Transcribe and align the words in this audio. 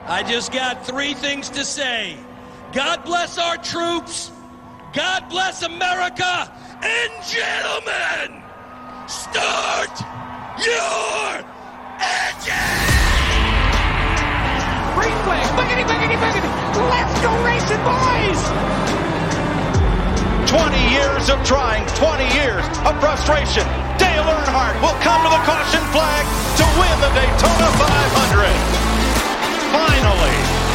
I 0.00 0.22
just 0.22 0.52
got 0.52 0.86
three 0.86 1.14
things 1.14 1.50
to 1.50 1.64
say. 1.64 2.16
God 2.72 3.04
bless 3.04 3.38
our 3.38 3.56
troops. 3.56 4.30
God 4.94 5.28
bless 5.28 5.62
America. 5.62 6.52
And 6.82 7.12
gentlemen, 7.26 8.42
start 9.08 9.92
your 10.62 11.42
engine! 12.00 12.86
Green 14.94 15.16
flag, 15.24 15.46
boogity, 15.58 15.84
boogity, 15.84 16.16
boogity. 16.20 16.50
Let's 16.86 17.16
go 17.20 17.32
racing, 17.42 17.82
boys! 17.82 18.40
20 20.46 20.94
years 20.94 21.28
of 21.28 21.42
trying, 21.44 21.84
20 21.98 22.24
years 22.38 22.64
of 22.86 22.94
frustration. 23.00 23.66
Dale 23.98 24.22
Earnhardt 24.22 24.80
will 24.80 24.96
come 25.02 25.20
to 25.24 25.30
the 25.34 25.42
caution 25.42 25.82
flag 25.90 26.24
to 26.56 26.64
win 26.78 26.96
the 27.02 27.10
Daytona 27.12 27.68
500. 27.74 28.85
Finally. 29.76 30.65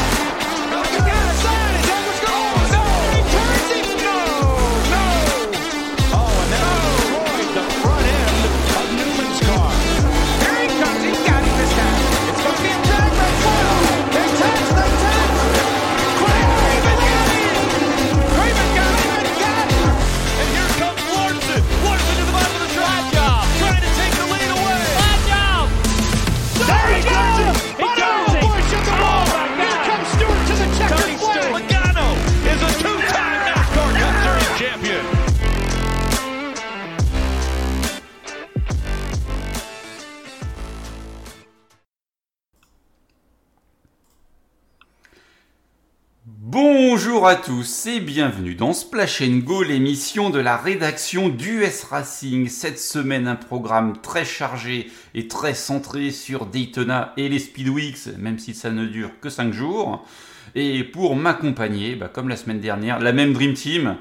Bonjour 46.94 47.26
à 47.26 47.38
tous 47.38 47.86
et 47.86 48.02
bienvenue 48.02 48.54
dans 48.54 48.74
Splash 48.74 49.24
Go, 49.24 49.64
l'émission 49.64 50.30
de 50.30 50.40
la 50.40 50.58
rédaction 50.58 51.30
d'US 51.30 51.86
Racing. 51.90 52.50
Cette 52.50 52.80
semaine, 52.80 53.30
un 53.30 53.38
programme 53.38 54.02
très 54.02 54.26
chargé 54.26 54.92
et 55.16 55.30
très 55.30 55.54
centré 55.54 56.12
sur 56.12 56.48
Daytona 56.48 57.14
et 57.16 57.30
les 57.30 57.40
Speedweeks, 57.40 58.18
même 58.18 58.40
si 58.40 58.54
ça 58.54 58.72
ne 58.72 58.86
dure 58.86 59.10
que 59.22 59.30
5 59.30 59.54
jours. 59.54 60.06
Et 60.54 60.84
pour 60.84 61.16
m'accompagner, 61.16 61.96
bah, 61.96 62.10
comme 62.10 62.28
la 62.28 62.36
semaine 62.36 62.60
dernière, 62.60 63.00
la 63.00 63.14
même 63.14 63.32
Dream 63.32 63.54
Team. 63.54 63.96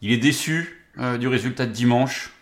Il 0.00 0.10
est 0.10 0.16
déçu 0.16 0.86
euh, 0.98 1.18
du 1.18 1.28
résultat 1.28 1.66
de 1.66 1.72
dimanche, 1.72 2.32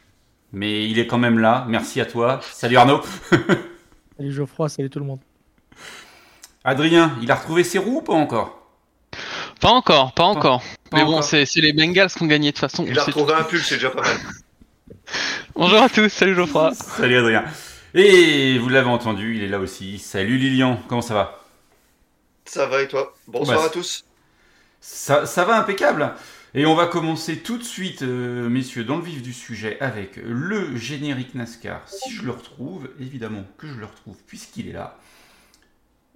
mais 0.52 0.88
il 0.88 1.00
est 1.00 1.08
quand 1.08 1.18
même 1.18 1.40
là. 1.40 1.66
Merci 1.68 2.00
à 2.00 2.06
toi. 2.06 2.38
Salut 2.52 2.76
Arnaud. 2.76 3.00
salut 4.16 4.30
Geoffroy, 4.30 4.68
salut 4.68 4.90
tout 4.90 5.00
le 5.00 5.06
monde. 5.06 5.20
Adrien, 6.62 7.18
il 7.20 7.32
a 7.32 7.34
retrouvé 7.34 7.64
ses 7.64 7.78
roues 7.78 7.98
ou 7.98 8.02
pas 8.02 8.12
encore? 8.12 8.57
Pas 9.60 9.70
encore, 9.70 10.12
pas 10.12 10.24
encore. 10.24 10.62
Mais 10.92 11.04
bon, 11.04 11.22
c'est 11.22 11.46
les 11.56 11.72
Bengals 11.72 12.10
qui 12.10 12.22
ont 12.22 12.26
gagné 12.26 12.50
de 12.50 12.56
toute 12.56 12.60
façon. 12.60 12.84
Il 12.86 12.98
a 12.98 13.04
retrouvé 13.04 13.34
un 13.34 13.42
pull, 13.42 13.60
c'est 13.60 13.76
déjà 13.76 13.90
pas 13.90 14.02
mal. 14.02 14.16
Bonjour 15.54 15.82
à 15.82 15.88
tous, 15.88 16.08
salut 16.08 16.34
Geoffroy. 16.34 16.74
salut 16.74 17.16
Adrien. 17.16 17.44
Et 17.94 18.58
vous 18.58 18.68
l'avez 18.68 18.88
entendu, 18.88 19.36
il 19.36 19.42
est 19.42 19.48
là 19.48 19.58
aussi. 19.58 19.98
Salut 19.98 20.36
Lilian, 20.36 20.80
comment 20.88 21.00
ça 21.00 21.14
va? 21.14 21.44
Ça 22.44 22.66
va 22.66 22.82
et 22.82 22.88
toi? 22.88 23.14
Bonsoir 23.26 23.64
à 23.64 23.68
tous. 23.68 24.04
Ça, 24.80 25.26
ça, 25.26 25.44
va 25.44 25.58
impeccable. 25.58 26.14
Et 26.54 26.64
on 26.64 26.74
va 26.74 26.86
commencer 26.86 27.38
tout 27.38 27.58
de 27.58 27.64
suite, 27.64 28.02
euh, 28.02 28.48
messieurs, 28.48 28.84
dans 28.84 28.96
le 28.96 29.02
vif 29.02 29.22
du 29.22 29.32
sujet 29.32 29.78
avec 29.80 30.16
le 30.16 30.76
générique 30.76 31.34
NASCAR. 31.34 31.82
Si 31.86 32.10
je 32.10 32.22
le 32.22 32.30
retrouve, 32.30 32.88
évidemment 33.00 33.44
que 33.58 33.66
je 33.66 33.74
le 33.74 33.86
retrouve 33.86 34.16
puisqu'il 34.26 34.68
est 34.68 34.72
là. 34.72 34.98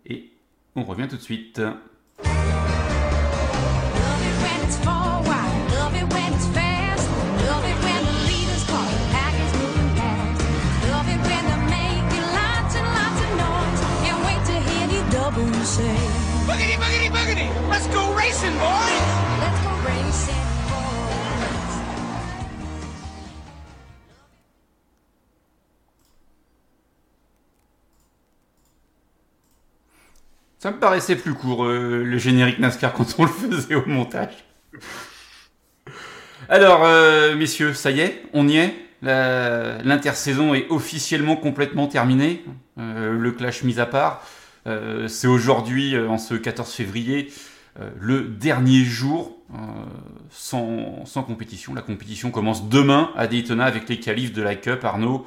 Et 0.07 0.31
on 0.77 0.85
revient 0.85 1.09
tout 1.09 1.17
de 1.17 1.23
suite. 1.23 1.61
Let's 16.83 17.87
go 17.89 18.13
racing, 18.15 18.53
boys! 18.59 19.03
Let's 19.41 19.63
go 19.63 19.71
racing, 19.87 20.35
Ça 30.59 30.71
me 30.71 30.79
paraissait 30.79 31.17
plus 31.17 31.35
court, 31.35 31.65
euh, 31.65 32.05
le 32.05 32.19
générique 32.19 32.59
NASCAR, 32.59 32.93
quand 32.93 33.07
on 33.19 33.25
le 33.25 33.31
faisait 33.31 33.75
au 33.75 33.87
montage. 33.87 34.45
Alors, 36.49 36.85
euh, 36.85 37.35
messieurs, 37.37 37.75
ça 37.75 37.91
y 37.91 38.01
est, 38.01 38.23
on 38.33 38.49
y 38.49 38.59
est. 38.59 38.75
L'intersaison 39.03 40.55
est 40.55 40.67
officiellement 40.71 41.37
complètement 41.37 41.87
terminée. 41.87 42.45
Euh, 42.79 43.19
le 43.19 43.33
clash 43.33 43.63
mis 43.65 43.81
à 43.81 43.87
part. 43.87 44.25
Euh, 44.67 45.09
c'est 45.09 45.27
aujourd'hui, 45.27 45.95
euh, 45.95 46.09
en 46.09 46.19
ce 46.19 46.35
14 46.35 46.71
février, 46.73 47.33
euh, 47.81 47.91
le 47.99 48.23
dernier 48.23 48.85
jour 48.85 49.39
sans, 50.31 51.05
sans, 51.05 51.23
compétition. 51.23 51.75
La 51.75 51.83
compétition 51.83 52.31
commence 52.31 52.71
demain 52.71 53.11
à 53.17 53.27
Daytona 53.27 53.67
avec 53.67 53.87
les 53.89 54.01
qualifs 54.01 54.33
de 54.33 54.41
la 54.41 54.55
Cup, 54.55 54.83
Arnaud, 54.83 55.27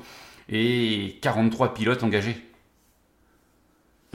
et 0.49 1.19
43 1.21 1.75
pilotes 1.75 2.01
engagés. 2.01 2.37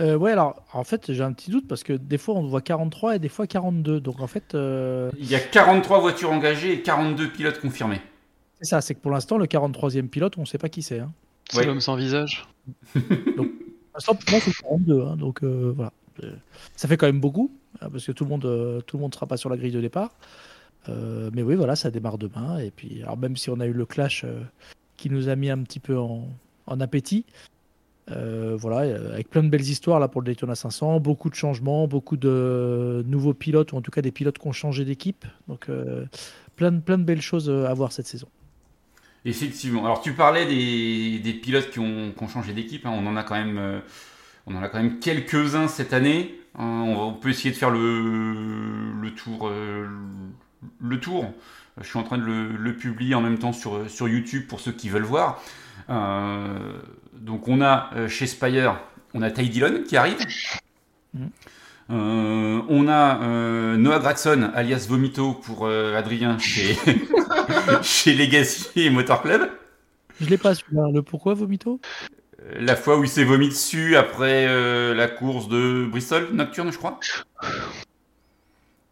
Euh, 0.01 0.17
ouais, 0.17 0.33
alors 0.33 0.65
en 0.73 0.83
fait, 0.83 1.13
j'ai 1.13 1.23
un 1.23 1.33
petit 1.33 1.51
doute 1.51 1.69
parce 1.69 1.85
que 1.85 1.93
des 1.93 2.19
fois 2.19 2.35
on 2.35 2.43
voit 2.43 2.61
43 2.61 3.17
et 3.17 3.19
des 3.21 3.29
fois 3.29 3.47
42. 3.47 4.01
Donc 4.01 4.21
en 4.21 4.27
fait. 4.27 4.57
Il 5.19 5.27
y 5.31 5.37
a 5.37 5.41
43 5.41 6.01
voitures 6.01 6.33
engagées 6.33 6.73
et 6.73 6.83
42 6.83 7.29
pilotes 7.29 7.61
confirmés. 7.61 8.01
C'est 8.61 8.69
ça, 8.69 8.81
c'est 8.81 8.95
que 8.95 9.01
pour 9.01 9.11
l'instant, 9.13 9.39
le 9.39 9.47
43e 9.47 10.09
pilote, 10.09 10.37
on 10.39 10.43
ne 10.43 10.47
sait 10.47 10.59
pas 10.59 10.69
qui 10.69 10.83
c'est. 10.83 10.99
Hein. 10.99 11.13
C'est 11.51 11.65
l'homme 11.65 11.81
sans 11.81 11.97
visage. 11.97 12.47
donc, 13.37 13.51
moi, 13.95 14.41
c'est 14.41 14.53
42. 14.53 15.03
Hein, 15.03 15.17
donc 15.17 15.43
euh, 15.43 15.73
voilà. 15.75 15.93
Ça 16.77 16.87
fait 16.87 16.97
quand 16.97 17.07
même 17.07 17.21
beaucoup, 17.21 17.51
hein, 17.81 17.89
parce 17.91 18.05
que 18.05 18.13
tout 18.13 18.25
le 18.25 18.31
monde 18.31 18.45
euh, 18.45 18.81
tout 18.83 18.99
le 18.99 19.03
monde 19.03 19.15
sera 19.15 19.27
pas 19.27 19.37
sur 19.37 19.49
la 19.49 19.57
grille 19.57 19.73
de 19.73 19.81
départ. 19.81 20.11
Euh, 20.89 21.31
mais 21.33 21.43
oui, 21.43 21.55
voilà, 21.55 21.77
ça 21.77 21.91
démarre 21.91 22.19
demain. 22.19 22.59
Et 22.59 22.71
puis, 22.71 23.03
alors 23.03 23.17
même 23.17 23.37
si 23.37 23.51
on 23.51 23.61
a 23.61 23.67
eu 23.67 23.73
le 23.73 23.87
clash 23.87 24.25
qui 24.97 25.11
nous 25.11 25.29
a 25.29 25.37
mis 25.37 25.51
un 25.51 25.63
petit 25.63 25.81
peu 25.81 25.99
en, 25.99 26.29
appétit, 26.81 27.25
voilà, 28.07 28.97
avec 29.13 29.31
plein 29.31 29.43
de 29.43 29.49
belles 29.49 29.61
histoires 29.69 30.01
là 30.01 30.09
pour 30.09 30.21
le 30.21 30.27
Daytona 30.27 30.55
500, 30.55 31.01
beaucoup 31.01 31.31
de 31.31 31.35
changements, 31.35 31.87
beaucoup 31.87 32.17
de 32.17 33.05
nouveaux 33.07 33.35
pilotes, 33.35 33.73
ou 33.73 33.77
en 33.77 33.83
tout 33.83 33.91
cas 33.91 34.03
des 34.03 34.11
pilotes 34.11 34.39
qui 34.39 34.47
ont 34.47 34.53
changé 34.53 34.85
d'équipe. 34.85 35.25
Donc, 35.49 35.69
plein, 36.57 36.79
plein 36.81 36.99
de 36.99 37.05
belles 37.05 37.23
choses 37.23 37.51
à 37.51 37.73
voir 37.73 37.93
cette 37.93 38.07
saison. 38.07 38.29
Effectivement. 39.25 39.85
Alors 39.85 40.01
tu 40.01 40.13
parlais 40.13 40.47
des, 40.47 41.33
pilotes 41.35 41.71
qui 41.71 41.79
ont, 41.79 42.15
changé 42.33 42.53
d'équipe. 42.53 42.87
Hein. 42.87 42.93
On 42.95 43.07
en 43.07 43.17
a 43.17 43.23
quand 43.23 43.35
même, 43.35 43.59
euh, 43.59 43.81
on 44.47 44.55
en 44.55 44.63
a 44.63 44.69
quand 44.69 44.79
même 44.79 44.99
quelques-uns 44.99 45.69
cette 45.69 45.93
année. 45.93 46.41
Hein. 46.59 46.85
on, 46.87 47.13
peut 47.13 47.29
essayer 47.29 47.51
de 47.51 47.57
faire 47.57 47.71
le, 47.71 49.11
tour, 49.15 49.49
euh, 49.49 49.87
le 50.81 51.01
tour. 51.01 51.33
Je 51.81 51.87
suis 51.87 51.99
en 51.99 52.03
train 52.03 52.19
de 52.19 52.25
le, 52.25 52.77
publier 52.77 53.15
en 53.15 53.21
même 53.21 53.39
temps 53.39 53.53
sur, 53.53 53.89
sur 53.91 54.09
YouTube 54.09 54.47
pour 54.49 54.61
ceux 54.61 54.73
qui 54.73 54.89
veulent 54.89 55.03
voir. 55.03 55.43
Euh, 55.89 56.73
donc 57.15 57.49
on 57.49 57.61
a 57.61 57.91
chez 58.09 58.27
Spire, 58.27 58.81
on 59.15 59.23
a 59.23 59.31
Ty 59.31 59.49
Dillon 59.49 59.83
qui 59.87 59.97
arrive. 59.97 60.19
Mmh. 61.15 61.27
Euh, 61.91 62.61
on 62.69 62.89
a 62.89 63.77
Noah 63.77 63.99
Gregson, 63.99 64.51
alias 64.55 64.87
Vomito 64.89 65.35
pour 65.35 65.69
Adrien 65.69 66.39
chez, 66.39 66.77
chez 67.83 68.15
Legacy 68.15 68.69
et 68.77 68.91
Motor 68.91 69.23
Club. 69.23 69.51
Je 70.21 70.27
l'ai 70.27 70.39
pas 70.39 70.55
celui-là. 70.55 70.89
Le 70.93 71.03
pourquoi 71.03 71.35
Vomito? 71.35 71.81
La 72.59 72.77
fois 72.77 72.99
où 72.99 73.05
il 73.05 73.11
s'est 73.11 73.25
vomi 73.25 73.49
dessus 73.49 73.97
après 73.97 74.47
la 74.95 75.09
course 75.09 75.49
de 75.49 75.87
Bristol 75.91 76.29
Nocturne, 76.33 76.73
je 76.73 76.79
crois. 76.79 76.99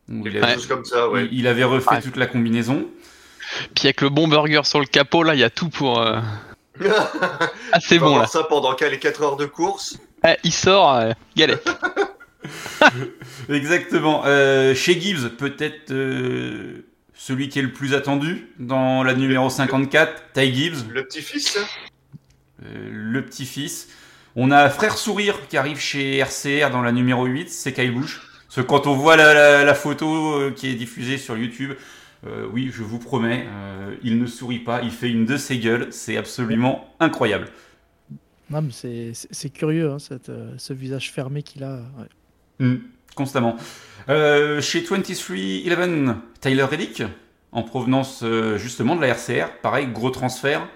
Il, 0.09 0.41
comme 0.69 0.85
ça, 0.85 1.09
ouais. 1.09 1.29
il, 1.33 1.47
avait 1.47 1.65
refait 1.65 2.01
toute 2.01 2.17
la 2.17 2.27
combinaison. 2.27 2.87
Puis 3.75 3.87
avec 3.87 4.01
le 4.01 4.11
bon 4.11 4.29
burger 4.29 4.61
sur 4.65 4.81
le 4.81 4.87
capot, 4.87 5.23
là, 5.23 5.35
il 5.35 5.41
y 5.41 5.45
a 5.45 5.51
tout 5.51 5.69
pour. 5.69 6.01
ah, 6.01 7.81
c'est 7.81 7.99
bon 7.99 8.19
là. 8.19 8.27
ça 8.27 8.45
pendant 8.45 8.75
les 8.81 8.99
4 8.99 9.23
heures 9.23 9.37
de 9.37 9.47
course. 9.47 9.99
Eh, 10.27 10.37
il 10.45 10.53
sort, 10.53 11.15
galette. 11.37 11.69
Exactement. 13.49 14.23
Euh, 14.27 14.75
chez 14.75 15.01
Gibbs, 15.01 15.29
peut-être 15.37 15.91
euh, 15.91 16.85
celui 17.19 17.51
qui 17.51 17.59
est 17.59 17.63
le 17.63 17.73
plus 17.73 17.93
attendu 17.93 18.47
dans 18.59 19.03
la 19.03 19.13
numéro 19.13 19.51
54, 19.51 20.33
Ty 20.33 20.55
Gibbs. 20.55 20.89
Le 20.89 21.05
petit-fils 21.05 21.59
euh, 22.65 22.89
Le 22.91 23.23
petit-fils. 23.25 23.89
On 24.37 24.53
a 24.53 24.71
Frère 24.71 24.97
Sourire 24.97 25.49
qui 25.49 25.57
arrive 25.57 25.81
chez 25.81 26.19
RCR 26.19 26.71
dans 26.71 26.81
la 26.81 26.93
numéro 26.93 27.27
8, 27.27 27.51
c'est 27.51 27.73
Kyle 27.73 27.93
Busch. 27.93 28.21
Parce 28.47 28.57
que 28.57 28.61
quand 28.61 28.87
on 28.87 28.95
voit 28.95 29.17
la, 29.17 29.75
photo 29.75 30.33
euh, 30.33 30.51
qui 30.53 30.69
est 30.69 30.75
diffusée 30.75 31.19
sur 31.19 31.37
YouTube, 31.37 31.73
euh, 32.25 32.47
oui, 32.53 32.71
je 32.73 32.85
vous 32.85 33.01
promets, 33.01 33.47
euh, 33.49 33.97
il 34.05 34.19
ne 34.19 34.27
sourit 34.27 34.61
pas, 34.61 34.81
il 34.83 34.93
fait 34.93 35.11
une 35.11 35.27
de 35.27 35.37
ses 35.37 35.59
gueules, 35.59 35.89
c'est 35.91 36.17
absolument 36.17 36.95
incroyable. 37.01 37.49
c'est 38.71 39.51
curieux, 39.53 39.91
hein, 39.91 39.99
ce 39.99 40.73
visage 40.73 41.11
fermé 41.11 41.43
qu'il 41.43 41.65
a. 41.65 41.81
Hmm, 42.61 42.77
constamment. 43.17 43.57
Chez 44.09 44.81
23-11, 44.81 46.17
Tyler 46.41 46.63
Reddick, 46.65 47.03
en 47.53 47.63
provenance 47.63 48.25
justement 48.57 48.97
de 48.97 49.01
la 49.01 49.09
RCR, 49.09 49.49
pareil, 49.63 49.87
gros 49.87 50.11
transfert. 50.11 50.67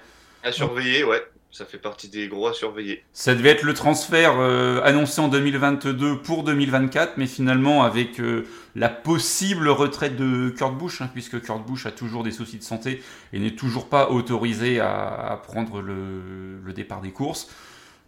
À 0.43 0.52
surveiller, 0.52 1.05
ouais. 1.05 1.23
Ça 1.52 1.67
fait 1.67 1.79
partie 1.79 2.08
des 2.08 2.29
gros 2.29 2.46
à 2.46 2.55
surveiller. 2.55 3.05
Ça 3.12 3.34
devait 3.34 3.50
être 3.50 3.62
le 3.62 3.75
transfert 3.75 4.40
euh, 4.40 4.81
annoncé 4.84 5.20
en 5.20 5.29
2022 5.29 6.23
pour 6.23 6.44
2024, 6.44 7.19
mais 7.19 7.26
finalement 7.26 7.82
avec 7.82 8.20
euh, 8.20 8.46
la 8.75 8.88
possible 8.88 9.69
retraite 9.69 10.17
de 10.17 10.49
Kurt 10.49 10.75
Busch, 10.75 11.02
hein, 11.02 11.11
puisque 11.12 11.43
Kurt 11.43 11.62
Busch 11.67 11.84
a 11.84 11.90
toujours 11.90 12.23
des 12.23 12.31
soucis 12.31 12.56
de 12.56 12.62
santé 12.62 13.02
et 13.34 13.38
n'est 13.38 13.55
toujours 13.55 13.90
pas 13.90 14.08
autorisé 14.08 14.81
à, 14.81 15.43
prendre 15.46 15.82
le, 15.82 16.73
départ 16.75 17.02
des 17.02 17.11
courses. 17.11 17.50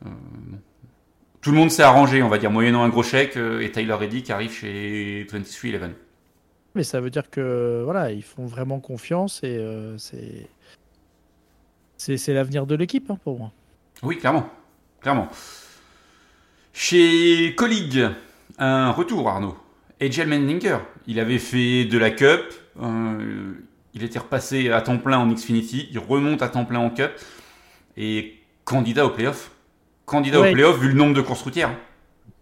Euh, 0.06 0.08
Tout 1.44 1.50
le 1.50 1.58
monde 1.58 1.70
s'est 1.70 1.82
arrangé, 1.82 2.23
on 2.23 2.29
va 2.29 2.38
dire, 2.38 2.50
moyennant 2.50 2.82
un 2.82 2.88
gros 2.88 3.02
chèque, 3.02 3.37
et 3.37 3.70
Tyler 3.70 3.93
Reddick 3.93 4.31
arrive 4.31 4.50
chez 4.50 5.26
23-11. 5.31 5.91
Mais 6.75 6.82
ça 6.82 7.00
veut 7.00 7.11
dire 7.11 7.29
que 7.29 7.82
voilà, 7.85 8.11
ils 8.11 8.23
font 8.23 8.46
vraiment 8.46 8.81
confiance 8.81 9.43
et 9.44 9.62
c'est 9.99 10.49
c'est 11.99 12.32
l'avenir 12.32 12.67
de 12.67 12.75
l'équipe 12.75 13.11
hein, 13.11 13.19
pour 13.23 13.38
moi. 13.38 13.52
Oui, 14.02 14.19
clairement. 14.19 14.49
clairement. 15.00 15.29
Chez 16.73 17.55
Colleague, 17.55 18.08
un 18.58 18.91
retour, 18.91 19.29
Arnaud. 19.29 19.56
Agel 20.00 20.29
Mendinger, 20.29 20.79
il 21.06 21.20
avait 21.20 21.38
fait 21.38 21.85
de 21.85 21.99
la 21.99 22.11
Cup, 22.11 22.41
euh, 22.82 23.52
il 23.94 24.02
était 24.02 24.19
repassé 24.19 24.70
à 24.70 24.81
temps 24.81 24.99
plein 24.99 25.19
en 25.19 25.31
Xfinity, 25.31 25.88
il 25.93 25.99
remonte 25.99 26.43
à 26.43 26.49
temps 26.49 26.64
plein 26.64 26.81
en 26.81 26.91
Cup, 26.91 27.12
et 27.96 28.35
candidat 28.64 29.06
au 29.06 29.11
playoff. 29.11 29.52
Candidat 30.06 30.40
au 30.40 30.52
playoff 30.52 30.78
vu 30.78 30.88
le 30.88 30.94
nombre 30.94 31.14
de 31.14 31.20
courses 31.20 31.42
routières. 31.42 31.76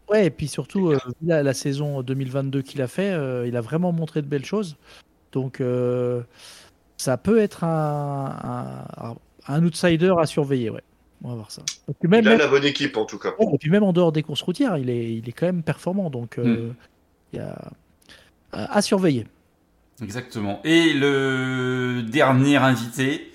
Ouais, 0.08 0.26
et 0.26 0.30
puis 0.30 0.48
surtout, 0.48 0.90
euh, 0.90 0.98
la, 1.22 1.54
saison 1.54 2.02
2022 2.02 2.62
qu'il 2.62 2.82
a 2.82 2.88
fait, 2.88 3.12
euh, 3.12 3.46
il 3.46 3.56
a 3.56 3.60
vraiment 3.60 3.92
montré 3.92 4.20
de 4.20 4.26
belles 4.26 4.44
choses. 4.44 4.76
Donc, 5.32 5.62
ça 6.96 7.16
peut 7.16 7.38
être 7.38 7.64
un, 7.64 8.84
un 9.48 9.64
outsider 9.64 10.12
à 10.18 10.26
surveiller, 10.26 10.70
ouais. 10.70 10.82
On 11.24 11.28
va 11.28 11.34
voir 11.36 11.50
ça. 11.50 11.62
même, 12.02 12.24
il 12.24 12.28
a 12.28 12.36
la 12.36 12.48
bonne 12.48 12.64
équipe 12.64 12.96
en 12.96 13.04
tout 13.04 13.18
cas. 13.18 13.32
et 13.38 13.58
puis 13.58 13.70
même 13.70 13.84
en 13.84 13.92
dehors 13.92 14.10
des 14.10 14.22
courses 14.22 14.42
routières, 14.42 14.76
il 14.76 14.90
est, 14.90 15.14
il 15.14 15.28
est 15.28 15.32
quand 15.32 15.46
même 15.46 15.62
performant. 15.62 16.10
Donc 16.10 16.38
euh, 16.38 16.70
hmm. 16.70 16.74
il 17.32 17.36
y 17.38 17.42
a 17.42 17.70
à 18.52 18.82
surveiller. 18.82 19.26
Exactement. 20.02 20.60
Et 20.64 20.92
le 20.92 22.02
dernier 22.02 22.56
invité, 22.56 23.32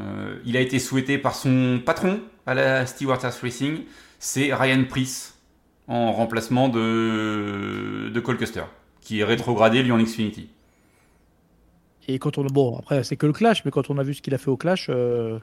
euh, 0.00 0.38
il 0.46 0.56
a 0.56 0.60
été 0.60 0.78
souhaité 0.78 1.18
par 1.18 1.34
son 1.34 1.80
patron 1.84 2.20
à 2.48 2.54
la 2.54 2.86
Stewart 2.86 3.20
Racing, 3.20 3.84
c'est 4.18 4.54
Ryan 4.54 4.84
Price 4.88 5.38
en 5.86 6.12
remplacement 6.12 6.68
de, 6.68 8.10
de 8.12 8.20
Cole 8.20 8.38
Custer, 8.38 8.64
qui 9.00 9.20
est 9.20 9.24
rétrogradé 9.24 9.82
lui 9.82 9.92
en 9.92 9.98
Xfinity. 9.98 10.48
Et 12.08 12.18
quand 12.18 12.38
on 12.38 12.44
bon 12.46 12.78
après 12.78 13.04
c'est 13.04 13.16
que 13.16 13.26
le 13.26 13.34
clash, 13.34 13.64
mais 13.64 13.70
quand 13.70 13.90
on 13.90 13.98
a 13.98 14.02
vu 14.02 14.14
ce 14.14 14.22
qu'il 14.22 14.34
a 14.34 14.38
fait 14.38 14.50
au 14.50 14.56
clash, 14.56 14.86
euh, 14.88 15.38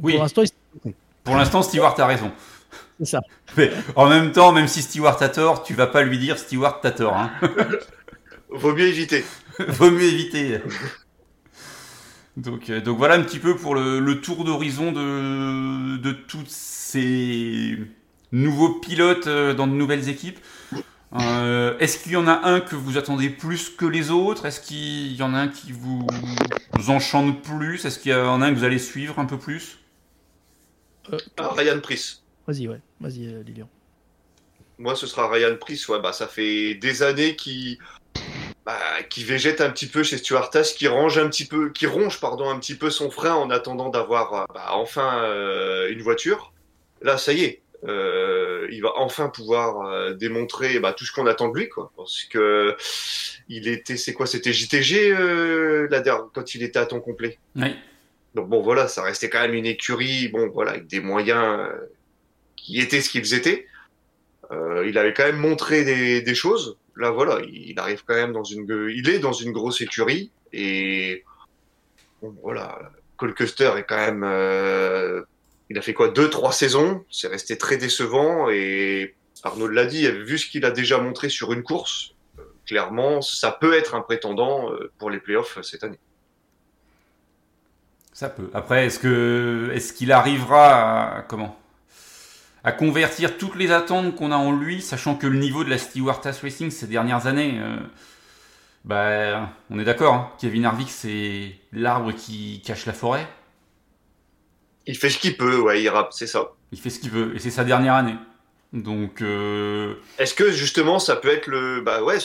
oui. 0.00 0.12
Pour 0.14 0.22
l'instant, 0.22 0.42
pour 1.24 1.36
l'instant, 1.36 1.62
Stewart 1.62 1.98
a 1.98 2.06
raison. 2.06 2.32
C'est 2.98 3.06
ça. 3.06 3.20
Mais 3.56 3.70
en 3.96 4.08
même 4.08 4.32
temps, 4.32 4.52
même 4.52 4.68
si 4.68 4.82
Stewart 4.82 5.22
a 5.22 5.28
tort, 5.28 5.62
tu 5.62 5.74
vas 5.74 5.86
pas 5.86 6.02
lui 6.02 6.18
dire 6.18 6.38
Stewart 6.38 6.80
t'as 6.80 6.92
tort. 6.92 7.16
Hein. 7.16 7.30
Vaut 8.50 8.74
mieux 8.74 8.86
éviter. 8.88 9.24
Vaut 9.68 9.90
mieux 9.90 10.04
éviter. 10.04 10.60
Donc, 12.38 12.70
euh, 12.70 12.80
donc 12.80 12.98
voilà 12.98 13.14
un 13.14 13.22
petit 13.22 13.40
peu 13.40 13.56
pour 13.56 13.74
le, 13.74 14.20
tour 14.20 14.44
d'horizon 14.44 14.92
de, 14.92 15.96
de 15.96 16.12
tous 16.12 16.44
ces 16.46 17.76
nouveaux 18.30 18.74
pilotes 18.74 19.26
euh, 19.26 19.54
dans 19.54 19.66
de 19.66 19.72
nouvelles 19.72 20.08
équipes. 20.08 20.38
Euh, 21.14 21.76
est-ce 21.78 22.00
qu'il 22.00 22.12
y 22.12 22.16
en 22.16 22.28
a 22.28 22.46
un 22.48 22.60
que 22.60 22.76
vous 22.76 22.96
attendez 22.96 23.28
plus 23.28 23.70
que 23.70 23.86
les 23.86 24.10
autres? 24.10 24.46
Est-ce 24.46 24.60
qu'il 24.60 25.16
y 25.16 25.22
en 25.22 25.34
a 25.34 25.38
un 25.38 25.48
qui 25.48 25.72
vous, 25.72 26.06
enchante 26.86 27.42
plus? 27.42 27.84
Est-ce 27.84 27.98
qu'il 27.98 28.12
y 28.12 28.14
en 28.14 28.40
a 28.40 28.46
un 28.46 28.50
que 28.50 28.58
vous 28.58 28.64
allez 28.64 28.78
suivre 28.78 29.18
un 29.18 29.24
peu 29.24 29.38
plus? 29.38 29.78
Euh, 31.12 31.18
Ryan 31.38 31.80
Price. 31.80 32.22
Vas-y, 32.46 32.68
ouais. 32.68 32.80
Vas-y, 33.00 33.42
Lilian. 33.42 33.68
Moi, 34.78 34.94
ce 34.94 35.08
sera 35.08 35.28
Ryan 35.28 35.56
Price. 35.58 35.88
Ouais, 35.88 36.00
bah, 36.00 36.12
ça 36.12 36.28
fait 36.28 36.76
des 36.76 37.02
années 37.02 37.34
qui 37.34 37.80
bah, 38.68 39.02
qui 39.08 39.24
végète 39.24 39.60
un 39.60 39.70
petit 39.70 39.86
peu 39.86 40.02
chez 40.02 40.18
Stuart 40.18 40.50
qui 40.76 40.88
range 40.88 41.18
un 41.18 41.28
petit 41.28 41.46
peu, 41.46 41.70
qui 41.70 41.86
ronge 41.86 42.20
pardon 42.20 42.50
un 42.50 42.58
petit 42.58 42.74
peu 42.74 42.90
son 42.90 43.10
frein 43.10 43.34
en 43.34 43.50
attendant 43.50 43.88
d'avoir 43.88 44.46
bah, 44.52 44.68
enfin 44.72 45.24
une 45.88 46.02
voiture. 46.02 46.52
Là, 47.00 47.16
ça 47.16 47.32
y 47.32 47.44
est, 47.44 47.62
euh, 47.86 48.66
il 48.70 48.82
va 48.82 48.92
enfin 48.96 49.28
pouvoir 49.28 49.86
euh, 49.86 50.14
démontrer 50.14 50.80
bah, 50.80 50.92
tout 50.92 51.04
ce 51.04 51.12
qu'on 51.12 51.26
attend 51.26 51.48
de 51.48 51.58
lui, 51.58 51.68
quoi. 51.68 51.92
Parce 51.96 52.24
que 52.24 52.76
il 53.48 53.68
était, 53.68 53.96
c'est 53.96 54.12
quoi, 54.12 54.26
c'était 54.26 54.52
JTG 54.52 55.12
euh, 55.12 55.88
la 55.90 56.02
quand 56.02 56.54
il 56.54 56.62
était 56.62 56.78
à 56.78 56.86
temps 56.86 57.00
complet. 57.00 57.38
Oui. 57.56 57.74
Donc 58.34 58.48
bon, 58.48 58.62
voilà, 58.62 58.88
ça 58.88 59.02
restait 59.02 59.30
quand 59.30 59.40
même 59.40 59.54
une 59.54 59.66
écurie, 59.66 60.28
bon, 60.28 60.48
voilà, 60.48 60.72
avec 60.72 60.86
des 60.86 61.00
moyens 61.00 61.60
euh, 61.60 61.72
qui 62.56 62.80
étaient 62.80 63.00
ce 63.00 63.10
qu'ils 63.10 63.34
étaient. 63.34 63.66
Euh, 64.50 64.86
il 64.88 64.98
avait 64.98 65.12
quand 65.12 65.24
même 65.24 65.38
montré 65.38 65.84
des, 65.84 66.22
des, 66.22 66.34
choses. 66.34 66.78
Là, 66.98 67.10
voilà, 67.10 67.40
il 67.50 67.78
arrive 67.78 68.02
quand 68.04 68.14
même 68.14 68.32
dans 68.32 68.44
une, 68.44 68.90
il 68.94 69.08
est 69.08 69.20
dans 69.20 69.32
une 69.32 69.52
grosse 69.52 69.80
écurie 69.80 70.30
et 70.52 71.24
voilà, 72.42 72.78
Colcuster 73.16 73.72
est 73.76 73.84
quand 73.84 73.96
même 73.96 74.24
il 75.70 75.78
a 75.78 75.82
fait 75.82 75.94
quoi 75.94 76.08
Deux, 76.08 76.30
trois 76.30 76.52
saisons? 76.52 77.04
C'est 77.10 77.28
resté 77.28 77.58
très 77.58 77.76
décevant. 77.76 78.48
Et 78.48 79.14
Arnaud 79.42 79.68
l'a 79.68 79.86
dit, 79.86 80.10
vu 80.10 80.38
ce 80.38 80.48
qu'il 80.48 80.64
a 80.64 80.70
déjà 80.70 80.98
montré 80.98 81.28
sur 81.28 81.52
une 81.52 81.62
course, 81.62 82.14
euh, 82.38 82.42
clairement, 82.66 83.20
ça 83.20 83.50
peut 83.52 83.74
être 83.74 83.94
un 83.94 84.00
prétendant 84.00 84.72
euh, 84.72 84.90
pour 84.98 85.10
les 85.10 85.18
playoffs 85.18 85.60
cette 85.62 85.84
année. 85.84 85.98
Ça 88.12 88.28
peut. 88.30 88.50
Après, 88.54 88.86
est-ce 88.86 88.98
que 88.98 89.70
est-ce 89.74 89.92
qu'il 89.92 90.10
arrivera 90.10 91.24
comment? 91.28 91.56
À 92.64 92.72
convertir 92.72 93.38
toutes 93.38 93.56
les 93.56 93.70
attentes 93.70 94.16
qu'on 94.16 94.32
a 94.32 94.36
en 94.36 94.52
lui, 94.52 94.82
sachant 94.82 95.14
que 95.14 95.26
le 95.26 95.38
niveau 95.38 95.64
de 95.64 95.70
la 95.70 95.78
Stewart 95.78 96.20
Racing 96.22 96.70
ces 96.70 96.86
dernières 96.86 97.26
années, 97.26 97.58
euh, 97.60 97.76
bah, 98.84 99.50
on 99.70 99.78
est 99.78 99.84
d'accord. 99.84 100.14
Hein. 100.14 100.32
Kevin 100.40 100.64
Harvick, 100.64 100.90
c'est 100.90 101.54
l'arbre 101.72 102.12
qui 102.12 102.62
cache 102.64 102.86
la 102.86 102.92
forêt. 102.92 103.26
Il 104.86 104.96
fait 104.96 105.10
ce 105.10 105.18
qu'il 105.18 105.36
peut, 105.36 105.60
ouais, 105.60 105.82
il 105.82 105.88
rappe, 105.88 106.12
c'est 106.12 106.26
ça. 106.26 106.52
Il 106.72 106.80
fait 106.80 106.90
ce 106.90 106.98
qu'il 106.98 107.10
veut, 107.10 107.34
et 107.36 107.38
c'est 107.38 107.50
sa 107.50 107.64
dernière 107.64 107.94
année. 107.94 108.16
Donc. 108.72 109.22
Euh, 109.22 109.94
Est-ce 110.18 110.34
que 110.34 110.50
justement 110.50 110.98
ça 110.98 111.16
peut 111.16 111.28
être 111.28 111.46
le, 111.46 111.80
bah 111.80 112.02
ouais, 112.02 112.18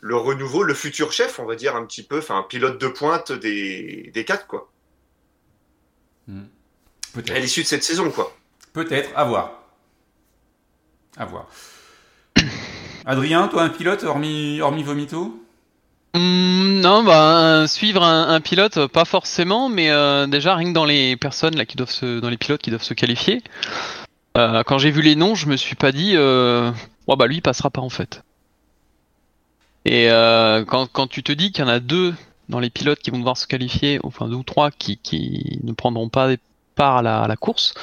le 0.00 0.16
renouveau, 0.16 0.62
le 0.62 0.74
futur 0.74 1.12
chef, 1.12 1.38
on 1.38 1.44
va 1.44 1.56
dire 1.56 1.76
un 1.76 1.84
petit 1.84 2.02
peu, 2.02 2.18
enfin 2.18 2.38
un 2.38 2.42
pilote 2.42 2.80
de 2.80 2.88
pointe 2.88 3.32
des, 3.32 4.10
des 4.14 4.24
quatre, 4.24 4.46
quoi. 4.46 4.70
Hmm. 6.26 6.44
Peut-être. 7.14 7.36
À 7.36 7.38
l'issue 7.38 7.62
de 7.62 7.66
cette 7.66 7.82
saison, 7.82 8.10
quoi. 8.10 8.36
Peut-être, 8.72 9.10
à 9.16 9.24
voir. 9.24 9.52
À 11.16 11.24
voir. 11.24 11.46
Adrien, 13.06 13.48
toi, 13.48 13.62
un 13.62 13.68
pilote 13.68 14.04
hormis, 14.04 14.60
Vomito? 14.60 15.44
Hmm, 16.14 16.80
non, 16.80 17.02
bah 17.04 17.66
suivre 17.66 18.02
un, 18.02 18.40
pilote, 18.40 18.86
pas 18.86 19.04
forcément, 19.04 19.68
mais 19.68 19.90
euh, 19.90 20.26
déjà 20.26 20.54
rien 20.54 20.68
que 20.68 20.74
dans 20.74 20.86
les 20.86 21.16
personnes 21.16 21.66
qui 21.66 21.76
doivent 21.76 21.90
se, 21.90 22.20
dans 22.20 22.30
les 22.30 22.38
pilotes 22.38 22.62
qui 22.62 22.70
doivent 22.70 22.82
se 22.82 22.94
qualifier. 22.94 23.42
Euh, 24.38 24.62
quand 24.62 24.78
j'ai 24.78 24.90
vu 24.90 25.02
les 25.02 25.16
noms, 25.16 25.34
je 25.34 25.48
me 25.48 25.56
suis 25.56 25.74
pas 25.74 25.90
dit, 25.90 26.12
euh, 26.14 26.70
bah 27.08 27.26
lui 27.26 27.36
il 27.36 27.42
passera 27.42 27.70
pas 27.70 27.80
en 27.80 27.88
fait. 27.88 28.22
Et 29.84 30.10
euh, 30.10 30.64
quand, 30.64 30.86
quand 30.90 31.06
tu 31.08 31.22
te 31.22 31.32
dis 31.32 31.50
qu'il 31.50 31.64
y 31.64 31.66
en 31.66 31.70
a 31.70 31.80
deux 31.80 32.14
dans 32.48 32.60
les 32.60 32.70
pilotes 32.70 33.00
qui 33.00 33.10
vont 33.10 33.18
devoir 33.18 33.36
se 33.36 33.46
qualifier, 33.46 33.98
enfin 34.04 34.28
deux 34.28 34.36
ou 34.36 34.42
trois 34.42 34.70
qui, 34.70 35.60
ne 35.64 35.72
prendront 35.72 36.08
pas 36.08 36.30
part 36.76 36.98
à 36.98 37.26
la 37.26 37.36
course, 37.36 37.74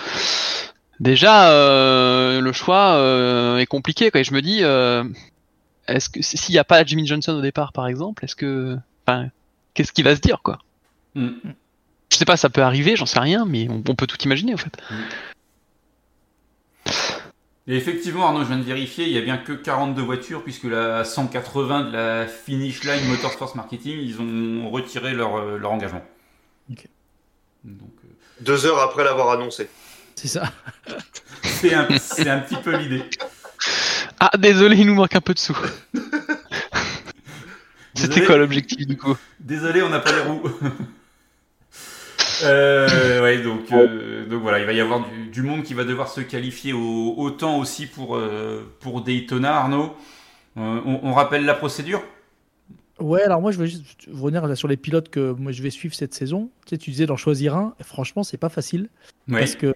déjà 1.00 1.50
le 2.40 2.52
choix 2.52 3.60
est 3.60 3.66
compliqué. 3.66 4.12
Quoi. 4.12 4.22
Et 4.22 4.24
je 4.24 4.34
me 4.34 4.42
dis, 4.42 4.64
est-ce 5.88 6.10
que 6.10 6.22
s'il 6.22 6.54
n'y 6.54 6.60
a 6.60 6.64
pas 6.64 6.84
Jimmy 6.84 7.06
Johnson 7.06 7.34
au 7.34 7.42
départ, 7.42 7.72
par 7.72 7.88
exemple, 7.88 8.26
est-ce 8.26 8.36
que, 8.36 8.78
enfin, 9.06 9.30
qu'est-ce 9.74 9.94
qu'il 9.94 10.04
va 10.04 10.16
se 10.16 10.22
dire, 10.22 10.42
quoi? 10.44 10.60
Mm. 11.14 11.30
Je 12.12 12.18
sais 12.18 12.26
pas, 12.26 12.38
ça 12.38 12.50
peut 12.50 12.62
arriver, 12.62 12.96
j'en 12.96 13.06
sais 13.06 13.20
rien, 13.20 13.46
mais 13.46 13.68
on, 13.70 13.96
peut 13.96 14.08
tout 14.08 14.22
imaginer, 14.24 14.54
en 14.54 14.58
fait. 14.58 14.78
Mm. 14.90 14.96
Et 17.68 17.76
effectivement, 17.76 18.28
Arnaud, 18.28 18.44
je 18.44 18.48
viens 18.48 18.60
de 18.60 18.64
vérifier, 18.64 19.06
il 19.06 19.12
n'y 19.12 19.18
a 19.18 19.22
bien 19.22 19.38
que 19.38 19.54
42 19.54 20.02
voitures, 20.02 20.44
puisque 20.44 20.66
la 20.66 21.04
180 21.04 21.86
de 21.86 21.92
la 21.92 22.28
Finish 22.28 22.84
Line 22.84 23.08
Motorsports 23.10 23.56
Marketing, 23.56 23.98
ils 24.00 24.22
ont 24.22 24.70
retiré 24.70 25.14
leur, 25.14 25.38
euh, 25.38 25.58
leur 25.58 25.72
engagement. 25.72 26.04
Donc, 26.70 27.90
euh, 28.04 28.08
Deux 28.42 28.68
heures 28.68 28.80
après 28.80 29.04
l'avoir 29.04 29.32
annoncé. 29.32 29.68
C'est 30.16 30.28
ça. 30.28 30.52
C'est 31.44 31.74
un, 31.74 31.88
c'est 31.98 32.30
un 32.30 32.40
petit 32.40 32.56
peu 32.58 32.76
l'idée. 32.76 33.04
Ah, 34.20 34.32
désolé, 34.38 34.76
il 34.78 34.86
nous 34.88 34.94
manque 34.96 35.16
un 35.16 35.22
peu 35.22 35.34
de 35.34 35.40
sous. 35.40 35.58
C'était 37.94 38.08
Désolé. 38.10 38.26
quoi 38.26 38.38
l'objectif 38.38 38.86
du 38.86 38.98
coup? 38.98 39.16
Désolé, 39.40 39.82
on 39.82 39.90
n'a 39.90 40.00
pas 40.00 40.12
les 40.12 40.22
roues. 40.22 40.42
Euh, 42.44 43.22
ouais, 43.22 43.42
donc, 43.42 43.72
euh, 43.72 44.26
donc 44.26 44.42
voilà, 44.42 44.60
il 44.60 44.66
va 44.66 44.74
y 44.74 44.82
avoir 44.82 45.08
du, 45.10 45.28
du 45.28 45.42
monde 45.42 45.64
qui 45.64 45.74
va 45.74 45.86
devoir 45.86 46.10
se 46.10 46.20
qualifier 46.20 46.74
au, 46.74 47.14
autant 47.18 47.58
aussi 47.60 47.86
pour, 47.86 48.18
euh, 48.18 48.62
pour 48.82 49.02
Daytona, 49.02 49.56
Arnaud. 49.56 49.96
Euh, 50.58 50.82
on, 50.86 51.00
on 51.04 51.14
rappelle 51.14 51.46
la 51.46 51.54
procédure? 51.54 52.04
Ouais, 53.00 53.22
alors 53.22 53.40
moi 53.40 53.54
je 53.54 53.58
veux 53.58 53.66
juste 53.68 53.86
revenir 54.12 54.58
sur 54.58 54.68
les 54.68 54.76
pilotes 54.76 55.08
que 55.08 55.32
moi 55.32 55.54
je 55.54 55.64
vais 55.64 55.70
suivre 55.70 55.96
cette 55.96 56.14
saison. 56.14 56.50
Tu 56.66 56.72
sais, 56.72 56.78
tu 56.78 56.92
disais 56.92 57.06
d'en 57.06 57.16
choisir 57.16 57.56
un. 57.56 57.74
Et 57.80 57.84
franchement, 57.86 58.24
c'est 58.24 58.38
pas 58.38 58.50
facile 58.50 58.90
Ouais. 59.30 59.40
parce 59.40 59.56
que 59.56 59.74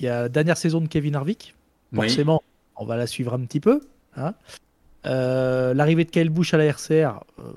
il 0.00 0.06
y 0.06 0.08
a 0.08 0.22
la 0.22 0.28
dernière 0.28 0.56
saison 0.56 0.80
de 0.80 0.88
Kevin 0.88 1.14
Harvick. 1.16 1.54
Oui. 1.92 2.08
Forcément, 2.08 2.42
on 2.76 2.84
va 2.84 2.96
la 2.96 3.06
suivre 3.06 3.34
un 3.34 3.40
petit 3.40 3.60
peu. 3.60 3.80
hein. 4.16 4.34
Euh, 5.06 5.74
L'arrivée 5.74 6.04
de 6.04 6.10
Kyle 6.10 6.30
Busch 6.30 6.54
à 6.54 6.56
la 6.56 6.64
RCR, 6.64 7.20
euh, 7.38 7.52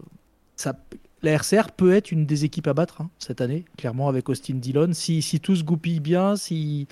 ça, 0.56 0.75
la 1.24 1.32
RCR 1.32 1.72
peut 1.75 1.94
être 1.94 2.12
une 2.12 2.25
des 2.25 2.46
équipes 2.46 2.67
à 2.67 2.74
battre 2.74 3.01
hein, 3.01 3.10
cette 3.20 3.41
année, 3.41 3.65
clairement 3.77 4.10
avec 4.10 4.27
Austin 4.29 4.56
Dillon. 4.56 4.89
Si, 4.94 5.22
si 5.22 5.39
tout 5.39 5.56
se 5.56 5.63
goupille 5.63 6.00
bien, 6.00 6.36
si 6.36 6.88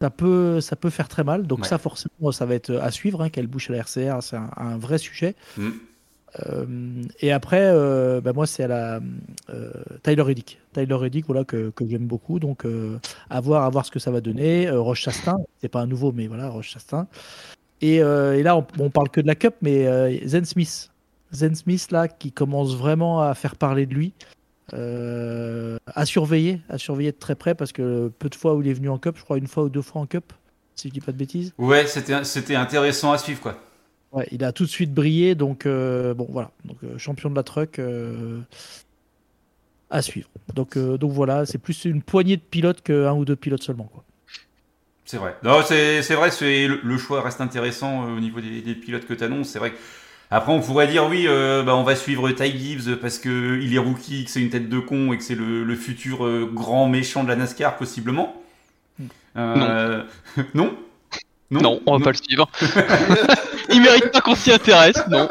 ça 0.00 0.10
peut, 0.10 0.60
ça 0.60 0.76
peut 0.76 0.90
faire 0.90 1.08
très 1.08 1.24
mal. 1.24 1.46
Donc 1.46 1.60
Ouais. 1.62 1.68
ça 1.68 1.78
forcément, 1.78 2.30
ça 2.32 2.46
va 2.46 2.54
être 2.54 2.74
à 2.76 2.90
suivre. 2.90 3.22
Hein, 3.22 3.30
Kyle 3.30 3.46
Busch 3.48 3.68
à 3.70 3.72
la 3.72 3.78
RCR, 3.80 4.22
c'est 4.22 4.36
un, 4.36 4.50
un 4.56 4.78
vrai 4.78 4.98
sujet. 4.98 5.34
Mm. 5.56 5.70
Euh, 6.46 7.02
et 7.20 7.32
après, 7.32 7.62
euh, 7.62 8.20
bah, 8.20 8.32
moi, 8.32 8.46
c'est 8.46 8.64
à 8.64 8.68
la 8.68 9.00
euh, 9.50 9.70
Tyler 10.02 10.22
Reddick. 10.22 10.58
Tyler 10.72 10.94
Reddick, 10.94 11.26
voilà, 11.26 11.44
que, 11.44 11.70
que 11.70 11.88
j'aime 11.88 12.06
beaucoup. 12.06 12.38
Donc, 12.38 12.64
euh, 12.64 12.98
à, 13.30 13.40
voir, 13.40 13.64
à 13.64 13.70
voir 13.70 13.86
ce 13.86 13.90
que 13.90 13.98
ça 13.98 14.10
va 14.10 14.20
donner. 14.20 14.68
Euh, 14.68 14.80
Roche 14.80 15.00
Chastain, 15.00 15.38
c'est 15.60 15.68
pas 15.68 15.80
un 15.80 15.86
nouveau, 15.86 16.12
mais 16.12 16.26
voilà, 16.26 16.48
Roche 16.48 16.70
Chastain. 16.70 17.06
Et, 17.80 17.96
et 17.96 18.42
là, 18.42 18.56
on, 18.56 18.66
on 18.78 18.90
parle 18.90 19.10
que 19.10 19.20
de 19.20 19.26
la 19.26 19.34
Cup, 19.34 19.54
mais 19.60 20.26
Zen 20.26 20.44
Smith. 20.46 20.90
Zen 21.32 21.54
Smith, 21.54 21.90
là, 21.90 22.08
qui 22.08 22.32
commence 22.32 22.74
vraiment 22.74 23.20
à 23.20 23.34
faire 23.34 23.56
parler 23.56 23.84
de 23.84 23.94
lui. 23.94 24.14
À 24.72 26.06
surveiller, 26.06 26.60
à 26.70 26.78
surveiller 26.78 27.12
de 27.12 27.18
très 27.18 27.34
près, 27.34 27.54
parce 27.54 27.72
que 27.72 28.08
peu 28.18 28.30
de 28.30 28.34
fois 28.34 28.54
où 28.54 28.62
il 28.62 28.68
est 28.68 28.72
venu 28.72 28.88
en 28.88 28.98
Cup, 28.98 29.16
je 29.18 29.24
crois 29.24 29.36
une 29.36 29.46
fois 29.46 29.64
ou 29.64 29.68
deux 29.68 29.82
fois 29.82 30.00
en 30.00 30.06
Cup, 30.06 30.32
si 30.74 30.88
je 30.88 30.94
dis 30.94 31.00
pas 31.00 31.12
de 31.12 31.18
bêtises. 31.18 31.52
Ouais, 31.58 31.86
c'était 31.86 32.56
intéressant 32.56 33.12
à 33.12 33.18
suivre, 33.18 33.40
quoi. 33.40 33.58
Ouais, 34.16 34.26
il 34.32 34.42
a 34.44 34.52
tout 34.52 34.64
de 34.64 34.70
suite 34.70 34.94
brillé, 34.94 35.34
donc 35.34 35.66
euh, 35.66 36.14
bon 36.14 36.26
voilà, 36.30 36.50
donc 36.64 36.78
euh, 36.82 36.96
champion 36.96 37.28
de 37.28 37.34
la 37.34 37.42
truck 37.42 37.78
euh, 37.78 38.40
à 39.90 40.00
suivre. 40.00 40.30
Donc 40.54 40.78
euh, 40.78 40.96
donc 40.96 41.12
voilà, 41.12 41.44
c'est 41.44 41.58
plus 41.58 41.84
une 41.84 42.00
poignée 42.00 42.36
de 42.38 42.42
pilotes 42.42 42.80
qu'un 42.80 43.12
ou 43.12 43.26
deux 43.26 43.36
pilotes 43.36 43.62
seulement 43.62 43.90
quoi. 43.92 44.04
C'est 45.04 45.18
vrai. 45.18 45.36
Non, 45.42 45.60
c'est 45.62 46.00
c'est 46.00 46.14
vrai, 46.14 46.30
c'est 46.30 46.66
le, 46.66 46.80
le 46.82 46.96
choix 46.98 47.20
reste 47.20 47.42
intéressant 47.42 48.06
euh, 48.08 48.16
au 48.16 48.20
niveau 48.20 48.40
des, 48.40 48.62
des 48.62 48.74
pilotes 48.74 49.06
que 49.06 49.12
tu 49.12 49.22
annonces. 49.22 49.48
C'est 49.50 49.58
vrai 49.58 49.72
que 49.72 49.76
après 50.30 50.50
on 50.50 50.60
pourrait 50.62 50.88
dire 50.88 51.06
oui, 51.06 51.26
euh, 51.28 51.62
bah, 51.62 51.76
on 51.76 51.82
va 51.82 51.94
suivre 51.94 52.30
Ty 52.30 52.56
Gibbs 52.58 52.96
parce 52.96 53.18
que 53.18 53.60
il 53.60 53.74
est 53.74 53.78
rookie, 53.78 54.24
que 54.24 54.30
c'est 54.30 54.40
une 54.40 54.48
tête 54.50 54.70
de 54.70 54.78
con 54.78 55.12
et 55.12 55.18
que 55.18 55.24
c'est 55.24 55.34
le, 55.34 55.62
le 55.62 55.76
futur 55.76 56.24
euh, 56.24 56.50
grand 56.50 56.88
méchant 56.88 57.22
de 57.22 57.28
la 57.28 57.36
NASCAR 57.36 57.76
possiblement. 57.76 58.42
Euh, 59.36 60.02
non? 60.54 60.74
Non, 61.50 61.80
on 61.86 61.98
va 61.98 62.04
pas 62.04 62.10
le 62.12 62.16
suivre. 62.16 62.50
il 63.76 63.82
mérite 63.82 64.10
pas 64.10 64.20
qu'on 64.20 64.34
s'y 64.34 64.50
intéresse, 64.52 65.02
non. 65.08 65.28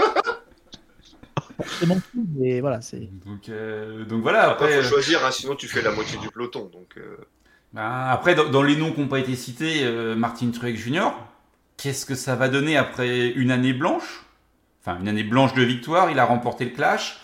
Forcément, 1.58 1.98
mais 2.38 2.60
voilà, 2.60 2.82
c'est 2.82 3.10
Donc, 3.26 3.50
euh, 3.50 4.04
donc 4.06 4.22
voilà. 4.22 4.50
Après, 4.50 4.66
Après, 4.66 4.84
faut 4.84 4.90
choisir, 4.96 5.26
hein, 5.26 5.32
sinon 5.32 5.56
tu 5.56 5.68
fais 5.68 5.82
la 5.82 5.92
moitié 5.92 6.18
du 6.20 6.30
peloton. 6.30 6.70
Donc, 6.72 6.98
euh, 6.98 7.18
bah, 7.74 8.10
après 8.12 8.36
dans, 8.36 8.50
dans 8.50 8.62
les 8.64 8.76
noms 8.76 8.92
qui 8.92 9.00
n'ont 9.02 9.08
pas 9.08 9.20
été 9.20 9.36
cités, 9.36 9.84
euh, 9.84 10.16
Martin 10.16 10.52
Truex 10.52 10.80
Jr. 10.80 11.12
Qu'est-ce 11.78 12.06
que 12.06 12.16
ça 12.16 12.36
va 12.36 12.50
donner 12.50 12.78
après 12.78 13.28
une 13.30 13.52
année 13.52 13.74
blanche? 13.74 14.26
Enfin, 14.82 15.00
une 15.00 15.08
année 15.08 15.24
blanche 15.24 15.54
de 15.54 15.64
victoire. 15.64 16.12
Il 16.12 16.20
a 16.20 16.26
remporté 16.26 16.66
le 16.66 16.72
Clash. 16.72 17.20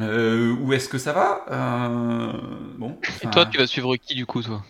Euh, 0.00 0.52
où 0.60 0.72
est-ce 0.72 0.88
que 0.88 0.98
ça 0.98 1.12
va? 1.12 1.44
Euh, 1.50 2.32
Bon. 2.78 2.98
Et 3.22 3.30
toi, 3.30 3.46
tu 3.46 3.58
vas 3.58 3.66
suivre 3.66 3.96
qui 3.96 4.14
du 4.14 4.26
coup, 4.26 4.42
toi? 4.42 4.64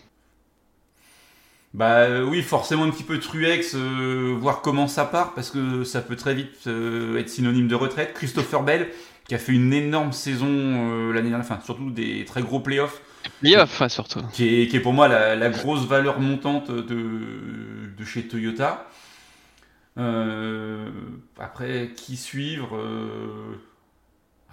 Bah 1.75 2.03
euh, 2.03 2.23
oui, 2.23 2.41
forcément 2.41 2.85
un 2.85 2.89
petit 2.89 3.03
peu 3.03 3.19
Truex, 3.19 3.75
euh, 3.75 4.33
voir 4.39 4.61
comment 4.61 4.87
ça 4.87 5.03
part, 5.03 5.33
parce 5.33 5.51
que 5.51 5.83
ça 5.83 6.01
peut 6.01 6.15
très 6.15 6.33
vite 6.33 6.67
euh, 6.67 7.17
être 7.19 7.29
synonyme 7.29 7.67
de 7.67 7.75
retraite. 7.75 8.13
Christopher 8.13 8.63
Bell, 8.63 8.87
qui 9.27 9.35
a 9.35 9.37
fait 9.37 9.51
une 9.51 9.73
énorme 9.73 10.13
saison 10.13 10.47
euh, 10.47 11.11
l'année 11.11 11.29
dernière, 11.29 11.45
enfin 11.45 11.59
surtout 11.65 11.91
des 11.91 12.23
très 12.23 12.41
gros 12.41 12.61
playoffs, 12.61 13.01
Playoff, 13.41 13.81
hein, 13.81 13.89
surtout. 13.89 14.21
qui 14.31 14.61
est, 14.61 14.67
qui 14.67 14.77
est 14.77 14.79
pour 14.79 14.93
moi 14.93 15.07
la, 15.07 15.35
la 15.35 15.49
grosse 15.49 15.85
valeur 15.85 16.19
montante 16.19 16.71
de, 16.71 17.89
de 17.97 18.05
chez 18.05 18.27
Toyota. 18.27 18.87
Euh, 19.97 20.89
après, 21.39 21.91
qui 21.95 22.17
suivre 22.17 22.75
euh, 22.75 23.55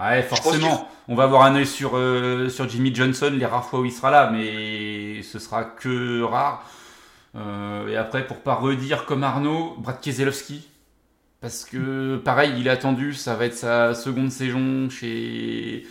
Ouais, 0.00 0.22
pense 0.22 0.40
forcément, 0.40 0.88
on 1.08 1.14
va 1.14 1.24
avoir 1.24 1.42
un 1.42 1.54
œil 1.54 1.66
sur, 1.66 1.92
euh, 1.96 2.48
sur 2.48 2.68
Jimmy 2.68 2.94
Johnson 2.94 3.30
les 3.32 3.46
rares 3.46 3.66
fois 3.66 3.80
où 3.80 3.84
il 3.84 3.92
sera 3.92 4.10
là, 4.10 4.30
mais 4.30 5.22
ce 5.22 5.38
sera 5.38 5.64
que 5.64 6.22
rare. 6.22 6.68
Euh, 7.34 7.88
et 7.88 7.96
après, 7.96 8.26
pour 8.26 8.38
pas 8.38 8.54
redire 8.54 9.04
comme 9.06 9.24
Arnaud, 9.24 9.76
Brad 9.78 10.00
Keselowski. 10.00 10.68
Parce 11.40 11.64
que, 11.64 12.16
pareil, 12.18 12.52
il 12.58 12.66
est 12.66 12.70
attendu, 12.70 13.14
ça 13.14 13.34
va 13.34 13.46
être 13.46 13.54
sa 13.56 13.94
seconde 13.94 14.30
saison 14.30 14.88
chez, 14.90 15.84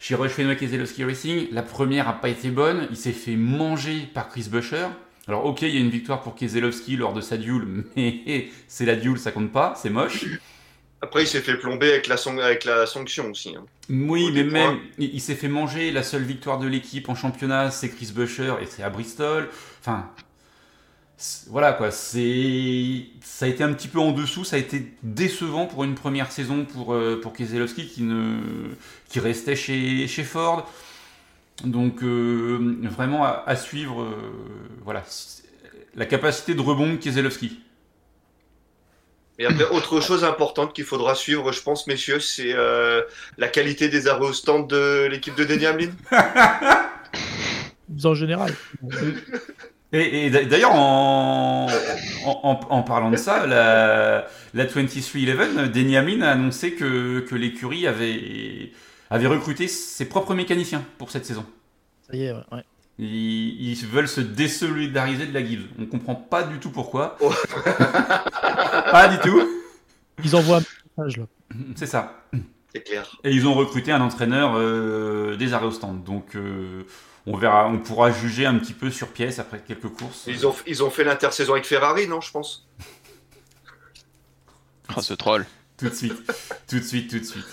chez 0.00 0.14
Rush 0.14 0.32
Fenway 0.32 0.56
Keselowski 0.56 1.04
Racing. 1.04 1.48
La 1.52 1.62
première 1.62 2.08
a 2.08 2.14
pas 2.20 2.28
été 2.28 2.50
bonne, 2.50 2.86
il 2.90 2.96
s'est 2.96 3.12
fait 3.12 3.36
manger 3.36 4.08
par 4.12 4.28
Chris 4.28 4.48
Buescher. 4.50 4.86
Alors, 5.28 5.46
ok, 5.46 5.62
il 5.62 5.74
y 5.74 5.78
a 5.78 5.80
une 5.80 5.88
victoire 5.90 6.20
pour 6.22 6.34
Keselowski 6.34 6.96
lors 6.96 7.14
de 7.14 7.20
sa 7.22 7.36
duel, 7.38 7.62
mais 7.96 8.48
c'est 8.68 8.84
la 8.84 8.96
duel, 8.96 9.18
ça 9.18 9.30
compte 9.32 9.52
pas, 9.52 9.74
c'est 9.76 9.90
moche. 9.90 10.26
Après, 11.00 11.22
il 11.22 11.26
s'est 11.26 11.40
fait 11.40 11.56
plomber 11.56 11.90
avec 11.90 12.06
la, 12.06 12.16
avec 12.44 12.64
la 12.64 12.86
sanction 12.86 13.30
aussi. 13.30 13.56
hein. 13.56 13.64
Oui, 13.88 14.28
Au 14.28 14.30
mais 14.30 14.44
départ. 14.44 14.72
même, 14.72 14.80
il, 14.98 15.14
il 15.14 15.20
s'est 15.20 15.34
fait 15.34 15.48
manger. 15.48 15.90
La 15.90 16.02
seule 16.02 16.22
victoire 16.22 16.58
de 16.58 16.66
l'équipe 16.68 17.08
en 17.08 17.14
championnat, 17.14 17.70
c'est 17.70 17.88
Chris 17.88 18.12
Buescher 18.14 18.54
et 18.60 18.66
c'est 18.66 18.82
à 18.82 18.90
Bristol. 18.90 19.48
Enfin, 19.80 20.10
voilà 21.48 21.72
quoi. 21.72 21.90
C'est, 21.90 23.06
ça 23.22 23.44
a 23.46 23.48
été 23.48 23.62
un 23.62 23.72
petit 23.72 23.88
peu 23.88 23.98
en 24.00 24.12
dessous. 24.12 24.44
Ça 24.44 24.56
a 24.56 24.58
été 24.58 24.92
décevant 25.02 25.66
pour 25.66 25.84
une 25.84 25.94
première 25.94 26.32
saison 26.32 26.64
pour 26.64 26.94
euh, 26.94 27.20
pour 27.20 27.32
Keselowski 27.32 27.88
qui 27.88 28.02
ne, 28.02 28.38
qui 29.08 29.20
restait 29.20 29.56
chez 29.56 30.08
chez 30.08 30.24
Ford. 30.24 30.68
Donc 31.64 32.02
euh, 32.02 32.78
vraiment 32.90 33.24
à, 33.24 33.44
à 33.46 33.56
suivre. 33.56 34.02
euh, 34.02 34.14
voilà, 34.84 35.04
la 35.94 36.06
capacité 36.06 36.54
de 36.54 36.60
rebond 36.60 36.92
de 36.92 36.96
Keselowski. 36.96 37.60
Et 39.38 39.46
après, 39.46 39.64
autre 39.64 40.00
chose 40.00 40.24
importante 40.24 40.74
qu'il 40.74 40.84
faudra 40.84 41.14
suivre, 41.14 41.52
je 41.52 41.62
pense, 41.62 41.86
messieurs, 41.86 42.20
c'est 42.20 42.52
euh, 42.54 43.02
la 43.38 43.48
qualité 43.48 43.88
des 43.88 44.06
arrêts 44.06 44.26
au 44.26 44.32
stand 44.32 44.68
de 44.68 45.06
l'équipe 45.10 45.34
de 45.34 45.44
Denny 45.44 45.66
Hamlin. 45.66 45.90
en 48.04 48.14
général. 48.14 48.56
Et, 49.92 50.26
et 50.26 50.30
d'a- 50.30 50.44
d'ailleurs, 50.44 50.72
en, 50.74 51.66
en, 52.24 52.40
en- 52.42 52.60
en 52.70 52.82
parlant 52.82 53.10
de 53.10 53.16
ça, 53.16 53.46
la, 53.46 54.26
la 54.54 54.64
2311, 54.64 55.70
Denny 55.70 55.96
Hamlin 55.96 56.22
a 56.22 56.30
annoncé 56.32 56.72
que, 56.74 57.20
que 57.20 57.34
l'écurie 57.34 57.86
avait, 57.86 58.72
avait 59.10 59.26
recruté 59.26 59.68
ses 59.68 60.06
propres 60.06 60.34
mécaniciens 60.34 60.82
pour 60.98 61.10
cette 61.10 61.26
saison. 61.26 61.44
Ça 62.10 62.16
y 62.16 62.24
est, 62.24 62.32
ouais. 62.32 62.38
ouais. 62.52 62.64
Ils, 62.98 63.70
ils 63.70 63.86
veulent 63.86 64.08
se 64.08 64.20
désolidariser 64.20 65.26
de 65.26 65.34
la 65.34 65.44
Gibbs. 65.44 65.66
On 65.78 65.86
comprend 65.86 66.14
pas 66.14 66.42
du 66.42 66.58
tout 66.58 66.70
pourquoi. 66.70 67.16
Oh. 67.20 67.32
pas 68.90 69.08
du 69.08 69.18
tout. 69.18 69.42
Ils 70.24 70.36
envoient 70.36 70.58
un 70.58 70.62
message 71.04 71.16
là. 71.18 71.24
C'est 71.74 71.86
ça. 71.86 72.22
C'est 72.72 72.82
clair. 72.82 73.16
Et 73.24 73.30
ils 73.32 73.46
ont 73.46 73.54
recruté 73.54 73.92
un 73.92 74.00
entraîneur 74.00 74.54
euh, 74.56 75.36
des 75.36 75.52
arrêts 75.52 75.66
au 75.66 75.70
stand. 75.70 76.04
Donc 76.04 76.34
euh, 76.36 76.84
on 77.26 77.36
verra, 77.36 77.68
on 77.68 77.78
pourra 77.78 78.10
juger 78.10 78.46
un 78.46 78.58
petit 78.58 78.72
peu 78.72 78.90
sur 78.90 79.08
pièce 79.08 79.38
après 79.38 79.60
quelques 79.60 79.88
courses. 79.88 80.24
Ils 80.26 80.46
ont, 80.46 80.54
ils 80.66 80.82
ont 80.82 80.90
fait 80.90 81.04
l'intersaison 81.04 81.52
avec 81.52 81.66
Ferrari, 81.66 82.08
non, 82.08 82.20
je 82.20 82.30
pense? 82.30 82.66
Oh, 84.96 85.00
ce 85.00 85.14
troll. 85.14 85.46
Tout 85.78 85.88
de 85.88 85.94
suite, 85.94 86.14
tout 86.68 86.78
de 86.78 86.84
suite, 86.84 87.10
tout 87.10 87.18
de 87.18 87.24
suite. 87.24 87.44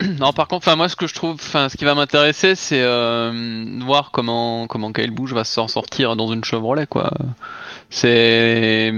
Non, 0.18 0.32
par 0.32 0.48
contre, 0.48 0.66
enfin 0.66 0.74
moi, 0.74 0.88
ce 0.88 0.96
que 0.96 1.06
je 1.06 1.14
trouve, 1.14 1.34
enfin, 1.34 1.68
ce 1.68 1.76
qui 1.76 1.84
va 1.84 1.94
m'intéresser, 1.94 2.56
c'est 2.56 2.82
euh, 2.82 3.30
de 3.30 3.84
voir 3.84 4.10
comment 4.10 4.66
comment 4.66 4.92
Kyle 4.92 5.12
Busch 5.12 5.32
va 5.32 5.44
s'en 5.44 5.68
sortir 5.68 6.16
dans 6.16 6.32
une 6.32 6.42
Chevrolet, 6.42 6.88
quoi. 6.88 7.12
C'est 7.90 8.92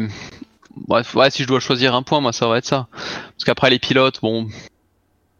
bref, 0.74 1.14
ouais, 1.14 1.30
si 1.30 1.42
je 1.42 1.48
dois 1.48 1.60
choisir 1.60 1.94
un 1.94 2.02
point, 2.02 2.20
moi, 2.20 2.32
ça 2.32 2.48
va 2.48 2.56
être 2.56 2.64
ça. 2.64 2.88
Parce 2.92 3.44
qu'après 3.44 3.68
les 3.68 3.78
pilotes, 3.78 4.20
bon, 4.22 4.48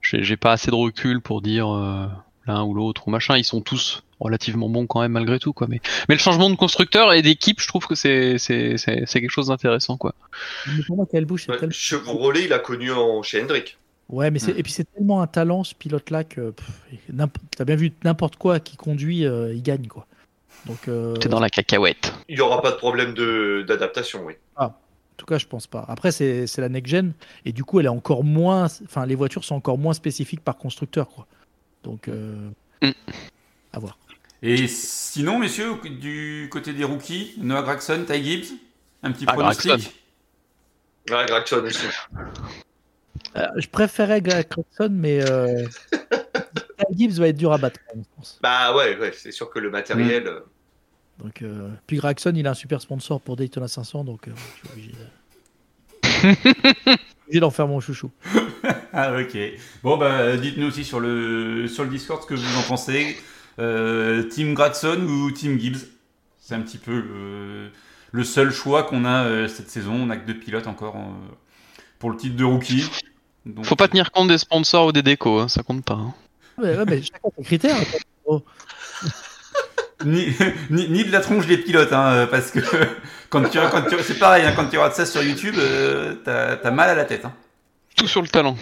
j'ai 0.03 0.23
j'ai 0.23 0.37
pas 0.37 0.53
assez 0.53 0.71
de 0.71 0.77
recul 0.77 1.23
pour 1.23 1.41
dire 1.41 1.75
euh, 1.75 2.07
l'un 2.47 2.65
ou 2.65 2.75
l'autre 2.75 3.07
ou 3.07 3.11
machin. 3.11 3.37
Ils 3.37 3.45
sont 3.45 3.61
tous 3.61 4.03
relativement 4.21 4.69
bons 4.69 4.87
quand 4.87 5.01
même 5.01 5.13
malgré 5.13 5.39
tout, 5.39 5.53
quoi. 5.53 5.67
Mais 5.69 5.81
mais 6.09 6.15
le 6.15 6.21
changement 6.21 6.49
de 6.51 6.55
constructeur 6.57 7.13
et 7.13 7.23
d'équipe, 7.23 7.61
je 7.61 7.69
trouve 7.69 7.87
que 7.87 7.95
c'est 7.95 8.39
c'est 8.39 8.77
c'est 8.79 9.05
c'est 9.07 9.21
quelque 9.21 9.31
chose 9.31 9.49
d'intéressant, 9.49 9.97
quoi. 9.97 10.15
Mais 10.67 10.83
pour 10.87 10.97
moi, 10.97 11.07
tellement... 11.07 11.37
Chevrolet, 11.71 12.45
il 12.45 12.53
a 12.53 12.59
connu 12.59 12.91
en, 12.93 13.23
chez 13.23 13.43
Hendrick. 13.43 13.79
Ouais, 14.09 14.31
mais 14.31 14.39
c'est 14.39 14.53
Hmm. 14.53 14.59
et 14.59 14.63
puis 14.63 14.73
c'est 14.73 14.85
tellement 14.95 15.21
un 15.21 15.27
talent 15.27 15.65
ce 15.65 15.75
pilote-là 15.75 16.23
que 16.25 16.51
pff, 16.51 16.71
t'as 17.57 17.65
bien 17.65 17.75
vu 17.77 17.93
n'importe 18.05 18.37
quoi 18.37 18.61
qui 18.61 18.77
conduit, 18.77 19.27
euh, 19.27 19.53
il 19.53 19.63
gagne 19.63 19.89
quoi. 19.89 20.07
Donc, 20.67 20.89
euh, 20.89 21.15
C'est 21.21 21.29
dans 21.29 21.41
la 21.41 21.51
cacahuète. 21.51 22.13
Il 22.29 22.37
n'y 22.37 22.41
aura 22.41 22.63
pas 22.63 22.71
de 22.71 22.77
problème 22.77 23.15
de- 23.15 23.65
d'adaptation, 23.67 24.25
oui. 24.25 24.35
En 24.57 24.71
tout 25.17 25.27
cas, 25.27 25.39
je 25.39 25.47
pense 25.47 25.67
pas. 25.67 25.85
Après, 25.89 26.13
c'est 26.13 26.47
c'est 26.47 26.61
la 26.61 26.69
next-gen, 26.69 27.15
et 27.47 27.53
du 27.53 27.65
coup, 27.65 27.81
elle 27.81 27.87
est 27.87 27.89
encore 27.89 28.23
moins. 28.23 28.65
Enfin, 28.85 29.07
les 29.07 29.15
voitures 29.15 29.45
sont 29.45 29.55
encore 29.55 29.79
moins 29.79 29.95
spécifiques 29.95 30.41
par 30.43 30.57
constructeur, 30.59 31.09
quoi. 31.09 31.27
Donc, 31.87 32.09
euh, 32.09 32.51
Mm. 32.83 32.91
à 33.73 33.79
voir. 33.79 33.97
Et 34.43 34.67
sinon, 34.67 35.39
messieurs, 35.39 35.77
du 35.85 36.49
côté 36.51 36.73
des 36.73 36.83
rookies, 36.85 37.35
Noah 37.39 37.63
Gregson, 37.63 38.05
Ty 38.07 38.23
Gibbs, 38.23 38.49
un 39.05 39.13
petit 39.13 39.25
Ah, 39.29 39.33
pronostic 39.35 39.67
Gregson. 39.71 39.91
Ouais, 41.11 41.27
Gregson 41.27 41.63
aussi. 41.65 41.87
Euh, 43.37 43.47
je 43.57 43.69
préférais 43.69 44.21
Greg 44.21 44.49
Clarkson, 44.49 44.89
mais 44.91 45.21
euh, 45.23 45.65
Ty 45.93 46.87
Gibbs 46.99 47.19
va 47.21 47.29
être 47.29 47.37
dur 47.37 47.53
à 47.53 47.59
battre, 47.59 47.79
je 47.95 48.01
pense. 48.17 48.39
Bah 48.43 48.75
ouais, 48.77 48.97
ouais 48.99 49.13
c'est 49.13 49.31
sûr 49.33 49.49
que 49.49 49.59
le 49.61 49.71
matériel. 49.71 50.27
euh, 50.27 50.41
Donc, 51.19 51.41
euh, 51.43 51.71
puis 51.87 51.99
Gregson, 51.99 52.33
il 52.35 52.47
a 52.47 52.51
un 52.51 52.55
super 52.55 52.81
sponsor 52.81 53.21
pour 53.21 53.37
Daytona 53.37 53.69
500, 53.69 54.03
donc 54.05 54.27
euh, 54.29 54.33
je 54.55 54.59
suis 54.59 54.69
obligé 54.73 54.93
de- 54.93 55.07
obligé 57.27 57.41
d'en 57.41 57.51
faire 57.51 57.69
mon 57.69 57.79
chouchou. 57.81 58.11
Ah 58.93 59.13
ok. 59.19 59.37
Bon 59.83 59.97
bah 59.97 60.37
dites-nous 60.37 60.67
aussi 60.69 60.85
sur 60.85 61.01
le 61.01 61.69
sur 61.69 61.85
le 61.85 61.91
Discord 61.91 62.23
ce 62.23 62.27
que 62.27 62.35
vous 62.35 62.59
en 62.59 62.63
pensez. 62.63 63.17
Euh, 63.59 64.23
Team 64.25 64.55
Gregson 64.55 65.07
ou 65.09 65.31
Team 65.31 65.59
Gibbs? 65.59 65.87
C'est 66.41 66.55
un 66.55 66.61
petit 66.61 66.79
peu 66.79 66.93
le, 66.93 67.71
le 68.13 68.25
seul 68.25 68.53
choix 68.53 68.85
qu'on 68.85 69.05
a 69.05 69.25
euh, 69.25 69.49
cette 69.49 69.71
saison. 69.71 69.95
On 69.95 70.11
a 70.11 70.17
que 70.17 70.27
deux 70.27 70.39
pilotes 70.39 70.67
encore 70.67 70.97
euh, 70.97 71.35
pour 71.99 72.11
le 72.11 72.17
titre 72.17 72.37
de 72.37 72.45
rookie. 72.45 72.85
Donc, 73.45 73.65
Faut 73.67 73.77
pas 73.77 73.89
tenir 73.89 74.11
compte 74.13 74.29
des 74.29 74.39
sponsors 74.39 74.87
ou 74.87 74.93
des 74.93 75.03
décos, 75.03 75.41
hein, 75.41 75.49
ça 75.49 75.63
compte 75.63 75.85
pas. 75.85 75.95
hein. 75.95 76.15
Ouais, 76.59 76.77
ouais, 76.77 76.85
mais 76.87 77.03
chacun 77.03 77.29
ses 77.37 77.45
critères. 77.45 77.77
ni, 80.05 80.29
ni, 80.71 80.89
ni 80.89 81.05
de 81.05 81.11
la 81.13 81.21
tronche 81.21 81.47
des 81.47 81.59
pilotes, 81.59 81.93
hein, 81.93 82.07
euh, 82.13 82.27
parce 82.27 82.51
que 82.51 82.61
quand 83.31 83.43
tu, 83.49 83.59
quand 83.71 83.83
tu, 83.83 83.97
c'est 84.03 84.19
pareil, 84.19 84.45
hein, 84.45 84.53
quand 84.55 84.67
tu 84.69 84.77
regardes 84.77 84.95
ça 84.95 85.07
sur 85.07 85.23
YouTube, 85.23 85.55
euh, 85.59 86.15
t'as, 86.25 86.57
t'as 86.57 86.71
mal 86.71 86.91
à 86.91 86.95
la 86.95 87.05
tête. 87.05 87.25
Hein. 87.25 87.33
Tout 87.97 88.07
sur 88.09 88.23
le 88.23 88.29
talent. 88.29 88.57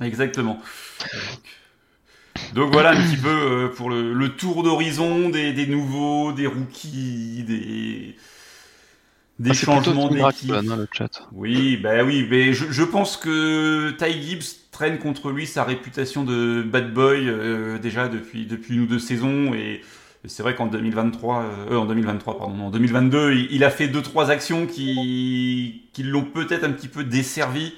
Exactement. 0.00 0.60
Donc, 2.54 2.72
voilà 2.72 2.90
un 2.90 3.02
petit 3.02 3.16
peu 3.16 3.28
euh, 3.28 3.68
pour 3.68 3.90
le, 3.90 4.12
le 4.12 4.28
tour 4.36 4.62
d'horizon 4.62 5.30
des, 5.30 5.52
des 5.52 5.66
nouveaux, 5.66 6.32
des 6.32 6.46
rookies, 6.46 7.44
des, 7.46 8.14
des 9.38 9.50
Ah, 9.50 9.54
changements 9.54 10.08
d'équipe. 10.08 10.48
Gregson, 10.50 10.76
le 10.76 10.88
chat. 10.92 11.26
Oui, 11.32 11.76
bah 11.78 12.04
oui, 12.04 12.26
mais 12.30 12.52
je, 12.52 12.66
je 12.70 12.82
pense 12.84 13.16
que 13.16 13.90
Ty 13.92 14.22
Gibbs 14.22 14.44
traîne 14.70 14.98
contre 14.98 15.30
lui 15.30 15.46
sa 15.46 15.64
réputation 15.64 16.24
de 16.24 16.62
bad 16.62 16.92
boy 16.92 17.26
euh, 17.26 17.78
déjà 17.78 18.08
depuis 18.08 18.44
depuis 18.44 18.74
une 18.74 18.82
ou 18.82 18.86
deux 18.86 18.98
saisons 18.98 19.54
et 19.54 19.80
c'est 20.26 20.42
vrai 20.42 20.54
qu'en 20.54 20.66
2023, 20.66 21.42
euh, 21.70 21.76
en 21.76 21.86
2023 21.86 22.36
pardon, 22.38 22.60
en 22.60 22.70
2022, 22.70 23.32
il, 23.32 23.48
il 23.52 23.64
a 23.64 23.70
fait 23.70 23.88
deux 23.88 24.02
trois 24.02 24.30
actions 24.30 24.66
qui 24.66 25.84
qui 25.94 26.02
l'ont 26.02 26.24
peut-être 26.24 26.64
un 26.64 26.72
petit 26.72 26.88
peu 26.88 27.04
desservi 27.04 27.72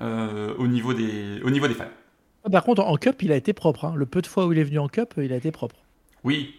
au 0.00 0.66
niveau 0.66 0.94
des 0.94 1.40
au 1.44 1.50
niveau 1.50 1.68
des 1.68 1.74
fans. 1.74 1.84
Ah, 2.44 2.50
Par 2.50 2.64
contre, 2.64 2.82
en 2.82 2.96
Cup, 2.96 3.22
il 3.22 3.30
a 3.32 3.36
été 3.36 3.52
propre. 3.52 3.84
hein. 3.84 3.94
Le 3.96 4.06
peu 4.06 4.20
de 4.20 4.26
fois 4.26 4.46
où 4.46 4.52
il 4.52 4.58
est 4.58 4.64
venu 4.64 4.78
en 4.78 4.88
Cup, 4.88 5.14
il 5.16 5.32
a 5.32 5.36
été 5.36 5.52
propre. 5.52 5.76
Oui. 6.24 6.54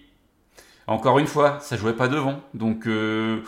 Encore 0.88 1.20
une 1.20 1.28
fois, 1.28 1.60
ça 1.62 1.76
jouait 1.78 1.94
pas 1.96 2.08
devant. 2.08 2.42
Donc, 2.54 2.88
euh, 2.88 3.42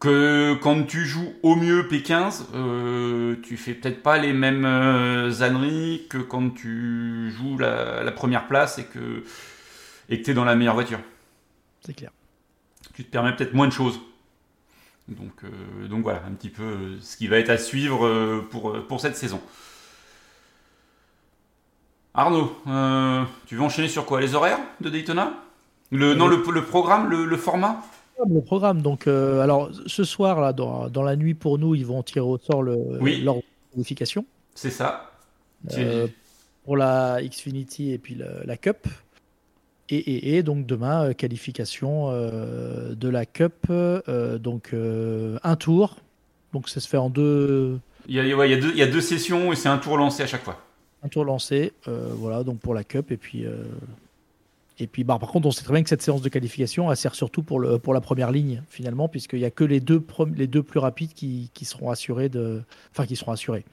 que 0.00 0.54
quand 0.60 0.84
tu 0.84 1.04
joues 1.04 1.32
au 1.42 1.56
mieux 1.56 1.82
P15, 1.88 2.46
euh, 2.54 3.36
tu 3.42 3.56
fais 3.56 3.74
peut-être 3.74 4.02
pas 4.02 4.18
les 4.18 4.32
mêmes 4.32 4.64
euh, 4.64 5.42
âneries 5.42 6.06
que 6.10 6.18
quand 6.18 6.50
tu 6.50 7.30
joues 7.32 7.58
la, 7.58 8.02
la 8.04 8.12
première 8.12 8.46
place 8.46 8.78
et 8.78 8.84
que 8.84 9.24
et 10.10 10.20
que 10.20 10.24
t'es 10.26 10.34
dans 10.34 10.44
la 10.44 10.54
meilleure 10.54 10.74
voiture. 10.74 11.00
C'est 11.80 11.94
clair. 11.94 12.10
Tu 12.94 13.04
te 13.04 13.10
permets 13.10 13.34
peut-être 13.34 13.54
moins 13.54 13.66
de 13.66 13.72
choses. 13.72 14.00
Donc, 15.08 15.44
euh, 15.44 15.86
donc 15.88 16.02
voilà, 16.02 16.22
un 16.26 16.32
petit 16.32 16.48
peu 16.48 16.62
euh, 16.62 17.00
ce 17.00 17.16
qui 17.16 17.26
va 17.26 17.38
être 17.38 17.50
à 17.50 17.58
suivre 17.58 18.06
euh, 18.06 18.40
pour, 18.50 18.72
pour 18.86 19.00
cette 19.00 19.16
saison. 19.16 19.40
Arnaud, 22.14 22.52
euh, 22.68 23.24
tu 23.46 23.56
veux 23.56 23.62
enchaîner 23.62 23.88
sur 23.88 24.06
quoi? 24.06 24.20
Les 24.20 24.34
horaires 24.34 24.60
de 24.80 24.88
Daytona? 24.88 25.34
Le, 25.90 26.14
Non, 26.14 26.26
le, 26.28 26.42
le 26.50 26.64
programme, 26.64 27.08
le, 27.10 27.24
le 27.24 27.36
format? 27.36 27.82
Le 28.32 28.40
programme, 28.40 28.80
donc, 28.80 29.06
euh, 29.08 29.40
alors 29.40 29.70
ce 29.86 30.04
soir, 30.04 30.40
là, 30.40 30.52
dans, 30.52 30.88
dans 30.88 31.02
la 31.02 31.16
nuit 31.16 31.34
pour 31.34 31.58
nous, 31.58 31.74
ils 31.74 31.84
vont 31.84 32.02
tirer 32.02 32.20
au 32.20 32.38
sort 32.38 32.62
le, 32.62 32.76
Oui. 33.00 33.20
l'ordre 33.20 33.42
de 33.42 33.72
qualification 33.72 34.24
C'est 34.54 34.70
ça. 34.70 35.10
pour 36.64 36.76
la 36.76 37.18
Xfinity 37.22 37.92
et 37.92 37.98
puis 37.98 38.14
la, 38.14 38.44
la 38.44 38.56
Cup. 38.56 38.86
Et, 39.90 39.96
et, 39.96 40.36
et 40.36 40.42
donc 40.42 40.66
demain, 40.66 41.10
euh, 41.10 41.12
qualification 41.12 42.06
euh, 42.08 42.94
de 42.94 43.08
la 43.08 43.26
Cup, 43.26 43.66
euh, 43.68 44.38
donc 44.38 44.70
euh, 44.72 45.38
un 45.42 45.56
tour. 45.56 45.96
Donc 46.52 46.68
ça 46.68 46.80
se 46.80 46.88
fait 46.88 46.96
en 46.96 47.10
deux, 47.10 47.78
Il 48.08 48.14
y, 48.14 48.20
a, 48.20 48.36
ouais, 48.36 48.48
il, 48.48 48.52
y 48.52 48.54
a 48.54 48.60
deux, 48.60 48.70
il 48.70 48.78
y 48.78 48.82
a 48.82 48.86
deux 48.86 49.00
sessions 49.00 49.52
et 49.52 49.56
c'est 49.56 49.68
un 49.68 49.78
tour 49.78 49.98
lancé 49.98 50.22
à 50.22 50.26
chaque 50.26 50.42
fois. 50.42 50.60
un 51.02 51.08
tour 51.08 51.24
lancé, 51.24 51.72
voilà, 51.86 52.44
donc 52.44 52.60
pour 52.60 52.74
la 52.74 52.84
Cup. 52.84 53.10
Et 53.10 53.16
puis, 53.16 53.44
et 54.78 54.86
puis 54.86 55.04
bah, 55.04 55.18
par 55.20 55.28
contre, 55.30 55.48
on 55.48 55.50
sait 55.50 55.64
très 55.64 55.74
bien 55.74 55.82
que 55.82 55.88
cette 55.88 56.02
séance 56.02 56.22
de 56.22 56.28
qualification, 56.28 56.90
elle 56.90 56.96
sert 56.96 57.14
surtout 57.14 57.42
pour, 57.42 57.60
le, 57.60 57.78
pour 57.78 57.92
la 57.92 58.00
première 58.00 58.30
ligne, 58.30 58.62
finalement, 58.70 59.08
puisqu'il 59.08 59.40
n'y 59.40 59.44
a 59.44 59.50
que 59.50 59.64
les 59.64 59.80
deux, 59.80 60.02
les 60.34 60.46
deux 60.46 60.62
plus 60.62 60.78
rapides 60.80 61.12
qui, 61.12 61.50
qui 61.54 61.64
seront 61.64 61.90
assurés 61.90 62.28
de. 62.28 62.62
Enfin, 62.92 63.04
qui 63.06 63.16
seront 63.16 63.32
assurés. 63.32 63.64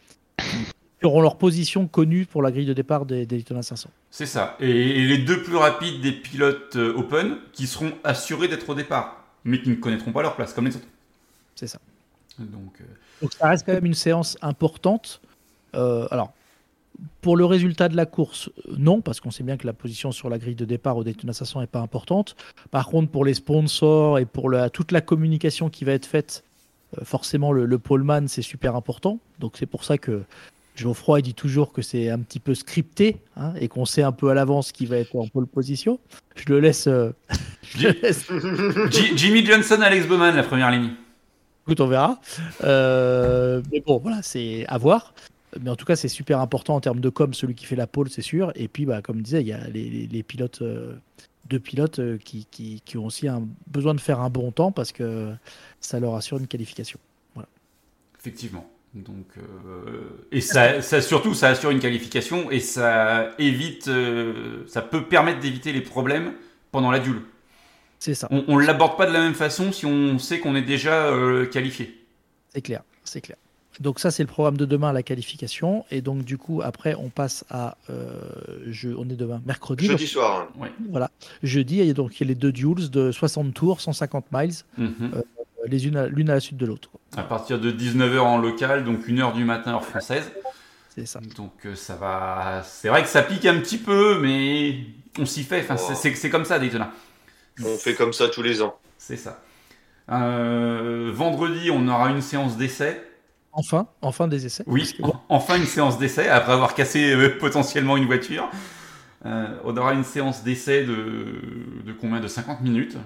Qui 1.01 1.07
auront 1.07 1.21
leur 1.21 1.35
position 1.37 1.87
connue 1.87 2.27
pour 2.27 2.43
la 2.43 2.51
grille 2.51 2.67
de 2.67 2.73
départ 2.73 3.07
des, 3.07 3.25
des 3.25 3.37
Daytona 3.37 3.63
500. 3.63 3.89
C'est 4.11 4.27
ça. 4.27 4.55
Et, 4.59 5.03
les 5.07 5.17
deux 5.17 5.41
plus 5.41 5.55
rapides 5.55 5.99
des 5.99 6.11
pilotes 6.11 6.75
euh, 6.75 6.93
Open 6.95 7.37
qui 7.53 7.65
seront 7.65 7.91
assurés 8.03 8.47
d'être 8.47 8.69
au 8.69 8.75
départ, 8.75 9.23
mais 9.43 9.59
qui 9.63 9.69
ne 9.69 9.75
connaîtront 9.75 10.11
pas 10.11 10.21
leur 10.21 10.35
place 10.35 10.53
comme 10.53 10.67
les 10.67 10.75
autres. 10.75 10.85
C'est 11.55 11.65
ça. 11.65 11.79
Donc, 12.37 12.75
euh, 12.81 12.83
Donc 13.23 13.33
ça 13.33 13.47
reste 13.49 13.65
quand 13.65 13.73
même 13.73 13.85
une 13.87 13.95
séance 13.95 14.37
importante. 14.43 15.21
Euh, 15.73 16.07
alors, 16.11 16.33
pour 17.21 17.35
le 17.35 17.45
résultat 17.45 17.89
de 17.89 17.95
la 17.95 18.05
course, 18.05 18.51
non, 18.77 19.01
parce 19.01 19.19
qu'on 19.19 19.31
sait 19.31 19.43
bien 19.43 19.57
que 19.57 19.65
la 19.65 19.73
position 19.73 20.11
sur 20.11 20.29
la 20.29 20.37
grille 20.37 20.53
de 20.53 20.65
départ 20.65 20.97
au 20.97 21.03
Daytona 21.03 21.33
500 21.33 21.61
n'est 21.61 21.67
pas 21.67 21.79
importante. 21.79 22.35
Par 22.69 22.85
contre, 22.87 23.09
pour 23.09 23.25
les 23.25 23.33
sponsors 23.33 24.19
et 24.19 24.25
pour 24.25 24.51
la- 24.51 24.69
toute 24.69 24.91
la 24.91 25.01
communication 25.01 25.71
qui 25.71 25.83
va 25.83 25.93
être 25.93 26.05
faite, 26.05 26.43
forcément, 27.03 27.51
le, 27.53 27.65
le 27.65 27.79
poleman, 27.79 28.27
c'est 28.27 28.43
super 28.43 28.75
important. 28.75 29.17
Donc 29.39 29.53
c'est 29.57 29.65
pour 29.65 29.83
ça 29.83 29.97
que 29.97 30.21
Geoffroy 30.75 31.21
dit 31.21 31.33
toujours 31.33 31.73
que 31.73 31.81
c'est 31.81 32.09
un 32.09 32.19
petit 32.19 32.39
peu 32.39 32.55
scripté 32.55 33.17
hein, 33.35 33.53
et 33.59 33.67
qu'on 33.67 33.85
sait 33.85 34.03
un 34.03 34.11
peu 34.11 34.29
à 34.29 34.33
l'avance 34.33 34.71
qui 34.71 34.85
va 34.85 34.97
être 34.97 35.15
en 35.15 35.27
pole 35.27 35.45
position. 35.47 35.99
Je 36.35 36.45
le 36.53 36.59
laisse... 36.59 36.87
euh, 36.87 37.11
je 37.63 37.87
le 37.89 37.93
laisse 38.01 38.27
J- 38.91 39.17
Jimmy 39.17 39.45
Johnson, 39.45 39.79
Alex 39.81 40.07
Bowman, 40.07 40.31
la 40.35 40.43
première 40.43 40.71
ligne. 40.71 40.91
Écoute, 41.67 41.81
on 41.81 41.87
verra. 41.87 42.19
Euh, 42.63 43.61
mais 43.71 43.81
bon, 43.81 43.99
voilà, 43.99 44.21
c'est 44.23 44.65
à 44.67 44.77
voir. 44.77 45.13
Mais 45.61 45.69
en 45.69 45.75
tout 45.75 45.85
cas, 45.85 45.95
c'est 45.97 46.07
super 46.07 46.39
important 46.39 46.75
en 46.75 46.79
termes 46.79 47.01
de 47.01 47.09
com, 47.09 47.33
celui 47.33 47.53
qui 47.55 47.65
fait 47.65 47.75
la 47.75 47.85
pole, 47.87 48.09
c'est 48.09 48.21
sûr. 48.21 48.51
Et 48.55 48.67
puis, 48.67 48.85
bah, 48.85 49.01
comme 49.01 49.17
je 49.17 49.23
disais, 49.23 49.41
il 49.41 49.47
y 49.47 49.53
a 49.53 49.67
les, 49.67 49.89
les- 49.89 50.07
les 50.07 50.23
pilotes, 50.23 50.61
euh, 50.61 50.95
deux 51.49 51.59
pilotes 51.59 51.99
qui, 52.23 52.47
qui- 52.49 52.81
qui 52.85 52.97
ont 52.97 53.05
aussi 53.05 53.27
un, 53.27 53.43
besoin 53.67 53.93
de 53.93 53.99
faire 53.99 54.21
un 54.21 54.29
bon 54.29 54.51
temps 54.51 54.71
parce 54.71 54.91
que 54.93 55.29
ça 55.81 55.99
leur 55.99 56.15
assure 56.15 56.37
une 56.37 56.47
qualification. 56.47 56.97
Effectivement. 58.19 58.69
Donc, 58.93 59.25
euh, 59.37 60.01
et 60.33 60.41
ça, 60.41 60.81
ça 60.81 61.01
surtout, 61.01 61.33
ça 61.33 61.47
assure 61.49 61.71
une 61.71 61.79
qualification 61.79 62.51
et 62.51 62.59
ça 62.59 63.29
évite, 63.39 63.87
euh, 63.87 64.63
ça 64.67 64.81
peut 64.81 65.03
permettre 65.05 65.39
d'éviter 65.39 65.71
les 65.71 65.79
problèmes 65.81 66.33
pendant 66.71 66.91
la 66.91 66.99
duel. 66.99 67.21
C'est 67.99 68.15
ça, 68.15 68.27
On, 68.31 68.43
on 68.47 68.57
l'aborde 68.57 68.97
pas 68.97 69.05
de 69.05 69.13
la 69.13 69.21
même 69.21 69.33
façon 69.35 69.71
si 69.71 69.85
on 69.85 70.19
sait 70.19 70.39
qu'on 70.39 70.55
est 70.55 70.61
déjà 70.63 71.05
euh, 71.05 71.45
qualifié. 71.45 72.03
c'est 72.53 72.61
clair, 72.61 72.81
c'est 73.05 73.21
clair. 73.21 73.37
Donc 73.79 73.99
ça, 73.99 74.11
c'est 74.11 74.23
le 74.23 74.27
programme 74.27 74.57
de 74.57 74.65
demain, 74.65 74.91
la 74.91 75.01
qualification. 75.03 75.85
Et 75.91 76.01
donc, 76.01 76.25
du 76.25 76.37
coup, 76.37 76.61
après, 76.61 76.93
on 76.93 77.07
passe 77.09 77.45
à... 77.49 77.77
euh, 77.89 78.19
je, 78.67 78.89
on 78.89 79.03
est 79.09 79.15
demain, 79.15 79.41
mercredi. 79.45 79.85
Jeudi 79.85 80.05
soir. 80.07 80.49
hein. 80.61 80.67
Voilà. 80.89 81.09
Jeudi, 81.41 81.77
il 81.77 81.85
y 81.85 81.89
a 81.89 81.93
donc 81.93 82.19
il 82.19 82.23
y 82.25 82.27
a 82.27 82.27
les 82.27 82.35
deux 82.35 82.51
duels 82.51 82.89
de 82.89 83.11
60 83.13 83.53
tours, 83.53 83.79
150 83.79 84.25
miles, 84.33 84.51
Mhm. 84.77 85.11
euh, 85.15 85.21
les 85.67 85.87
unes 85.87 85.97
à- 85.97 86.07
l'une 86.07 86.29
à 86.29 86.33
la 86.35 86.39
suite 86.39 86.57
de 86.57 86.65
l'autre. 86.65 86.89
À 87.17 87.23
partir 87.23 87.59
de 87.59 87.71
19h 87.71 88.19
en 88.19 88.37
local, 88.37 88.83
donc 88.83 89.07
1h 89.07 89.33
du 89.33 89.43
matin 89.43 89.73
heure 89.73 89.85
française. 89.85 90.31
C'est 90.95 91.05
ça. 91.05 91.19
Donc 91.37 91.53
euh, 91.65 91.75
ça 91.75 91.95
va. 91.95 92.63
C'est 92.65 92.89
vrai 92.89 93.01
que 93.03 93.07
ça 93.09 93.21
pique 93.21 93.45
un 93.45 93.57
petit 93.59 93.77
peu, 93.77 94.19
mais 94.19 94.79
on 95.19 95.25
s'y 95.25 95.43
fait. 95.43 95.61
Enfin, 95.61 95.77
c'est- 95.77 96.29
comme 96.29 96.45
ça, 96.45 96.59
Daytona. 96.59 96.91
On 97.63 97.77
fait 97.77 97.95
comme 97.95 98.13
ça 98.13 98.27
tous 98.29 98.41
les 98.43 98.61
ans. 98.61 98.75
C'est 98.97 99.17
ça. 99.17 99.39
Euh, 100.09 101.11
vendredi, 101.13 101.69
on 101.71 101.87
aura 101.87 102.09
une 102.09 102.21
séance 102.21 102.57
d'essai. 102.57 103.01
Enfin, 103.53 103.87
enfin 104.01 104.27
des 104.27 104.45
essais. 104.45 104.63
Oui, 104.67 104.93
que, 104.97 105.03
en- 105.03 105.21
enfin 105.29 105.57
une 105.57 105.65
séance 105.65 105.97
d'essai 105.99 106.27
après 106.29 106.53
avoir 106.53 106.73
cassé 106.73 107.13
euh, 107.13 107.37
potentiellement 107.37 107.97
une 107.97 108.05
voiture. 108.05 108.49
Euh, 109.25 109.45
on 109.65 109.75
aura 109.77 109.93
une 109.93 110.03
séance 110.03 110.43
d'essai 110.43 110.83
de, 110.83 110.95
de 111.85 111.93
combien? 111.93 112.19
De 112.19 112.27
50 112.27 112.61
minutes, 112.61 112.97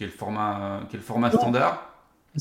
le 0.00 0.08
format, 0.08 0.80
qui 0.90 0.96
est 0.96 0.98
le 0.98 1.04
format 1.04 1.30
standard. 1.30 1.86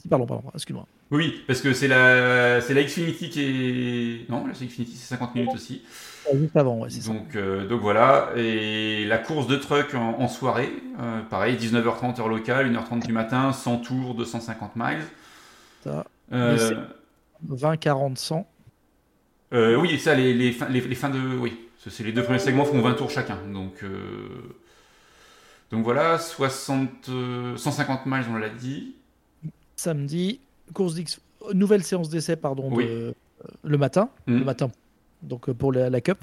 Pardon, 0.10 0.26
pardon, 0.28 0.44
excuse-moi. 0.54 0.86
Oui, 1.12 1.44
parce 1.48 1.62
que 1.62 1.74
c'est 1.74 1.88
la, 1.88 2.62
c'est 2.62 2.74
la 2.76 2.84
Xfinity 2.84 3.30
qui 3.30 3.42
est. 3.42 4.30
Non, 4.30 4.46
la 4.46 4.54
Xfinity, 4.54 4.96
c'est 4.96 5.08
50 5.16 5.34
minutes 5.36 5.54
aussi. 5.56 5.82
Juste 6.32 6.56
avant, 6.56 6.80
ouais, 6.82 6.90
c'est 6.92 7.02
ça. 7.02 7.12
Donc, 7.12 7.36
euh, 7.36 7.68
donc 7.68 7.82
voilà. 7.82 8.30
Et 8.36 9.06
la 9.06 9.18
course 9.18 9.48
de 9.48 9.56
truck 9.56 9.96
en, 9.96 10.20
en 10.20 10.28
soirée, 10.28 10.72
euh, 11.00 11.22
pareil, 11.24 11.58
19h30 11.58 12.20
heure 12.20 12.28
locale, 12.30 12.72
1h30 12.72 13.08
du 13.08 13.14
matin, 13.14 13.52
100 13.52 13.78
tours, 13.80 14.14
250 14.14 14.76
miles. 14.76 15.00
Ça. 15.84 16.06
Euh, 16.34 16.52
Mais 16.54 16.58
c'est- 16.60 17.56
20, 17.56 17.78
40, 17.78 18.18
100. 18.20 18.48
euh, 19.54 19.76
oui, 19.76 19.98
ça, 19.98 20.14
les, 20.14 20.36
les, 20.36 20.52
fins, 20.52 20.70
les, 20.70 20.82
les 20.82 20.96
fins 20.96 21.10
de. 21.10 21.20
Oui, 21.40 21.58
c'est 21.80 22.04
les 22.04 22.12
deux 22.12 22.22
premiers 22.24 22.38
segments 22.38 22.66
font 22.66 22.80
20 22.82 22.94
tours 22.94 23.10
chacun. 23.10 23.40
Donc, 23.52 23.82
euh, 23.84 23.90
donc 25.72 25.84
voilà, 25.84 26.20
60, 26.20 27.10
euh, 27.10 27.58
150 27.58 28.06
miles, 28.06 28.26
on 28.30 28.36
l'a 28.36 28.50
dit. 28.50 28.96
Samedi, 29.84 30.42
course 30.74 30.96
d'X. 30.96 31.22
Nouvelle 31.54 31.84
séance 31.84 32.10
d'essai, 32.10 32.36
pardon, 32.36 32.70
Oui. 32.70 32.84
de- 32.86 32.90
euh, 32.90 33.14
le 33.64 33.78
matin. 33.78 34.10
Le 34.28 34.44
matin. 34.44 34.70
Donc 35.24 35.48
euh, 35.48 35.54
pour 35.54 35.72
la, 35.72 35.90
la 35.90 36.02
Cup. 36.02 36.18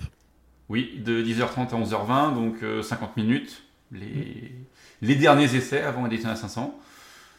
Oui, 0.69 1.01
de 1.03 1.23
10h30 1.23 1.71
à 1.75 1.81
11h20, 1.81 2.35
donc 2.35 2.63
euh, 2.63 2.83
50 2.83 3.17
minutes. 3.17 3.63
Les, 3.93 4.53
les 5.01 5.15
derniers 5.15 5.55
essais 5.55 5.81
avant 5.81 6.03
la 6.03 6.09
Daytona 6.11 6.37
500. 6.37 6.79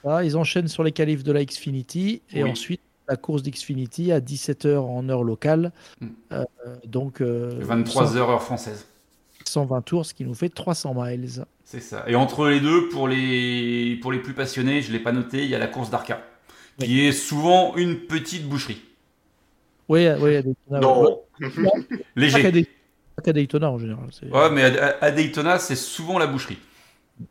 Voilà, 0.04 0.24
ils 0.24 0.36
enchaînent 0.38 0.68
sur 0.70 0.84
les 0.84 0.92
qualifs 0.92 1.24
de 1.24 1.32
la 1.32 1.46
Xfinity 1.46 2.24
et 2.34 2.44
Oui. 2.44 2.50
ensuite 2.50 2.82
la 3.08 3.16
course 3.16 3.44
d'Xfinity 3.44 4.12
à 4.12 4.20
17h 4.20 4.76
en 4.78 5.08
heure 5.10 5.24
locale. 5.24 5.72
Mm. 6.02 6.08
Euh, 6.32 6.44
donc 6.88 7.22
euh, 7.22 7.60
23 7.62 8.08
100 8.08 8.16
heures 8.16 8.30
heure 8.32 8.42
française. 8.44 8.88
120 9.48 9.82
tours, 9.82 10.06
ce 10.06 10.14
qui 10.14 10.24
nous 10.26 10.34
fait 10.34 10.50
300 10.50 10.94
miles. 10.96 11.46
C'est 11.64 11.80
ça. 11.82 12.04
Et 12.08 12.16
entre 12.16 12.48
les 12.48 12.60
deux, 12.60 12.88
pour 12.90 13.08
les, 13.08 13.98
pour 14.02 14.12
les 14.12 14.20
plus 14.20 14.34
passionnés, 14.34 14.82
je 14.82 14.88
ne 14.90 14.94
l'ai 14.94 15.00
pas 15.04 15.12
noté, 15.12 15.44
il 15.44 15.50
y 15.50 15.56
a 15.56 15.60
la 15.60 15.68
course 15.68 15.90
d'Arca, 15.90 16.22
qui 16.80 17.06
est 17.06 17.12
souvent 17.12 17.76
une 17.76 17.96
petite 18.02 18.48
boucherie. 18.48 18.82
Oui, 19.90 20.08
oui, 20.20 20.36
à 20.36 20.42
Daytona. 20.42 20.80
Non. 20.82 21.02
ouais. 21.04 21.50
Pas 21.50 21.50
qu'à 21.80 21.94
Léger. 22.16 22.52
Day- 22.52 22.68
pas 23.16 23.22
qu'à 23.24 23.34
Daytona 23.34 23.72
en 23.72 23.80
général. 23.80 24.08
c'est- 24.12 24.30
Ouais, 24.30 24.50
mais 24.52 24.64
à, 24.80 24.98
à 25.02 25.12
Daytona, 25.12 25.60
c'est 25.60 25.76
souvent 25.76 26.20
la 26.20 26.28
boucherie. 26.28 26.60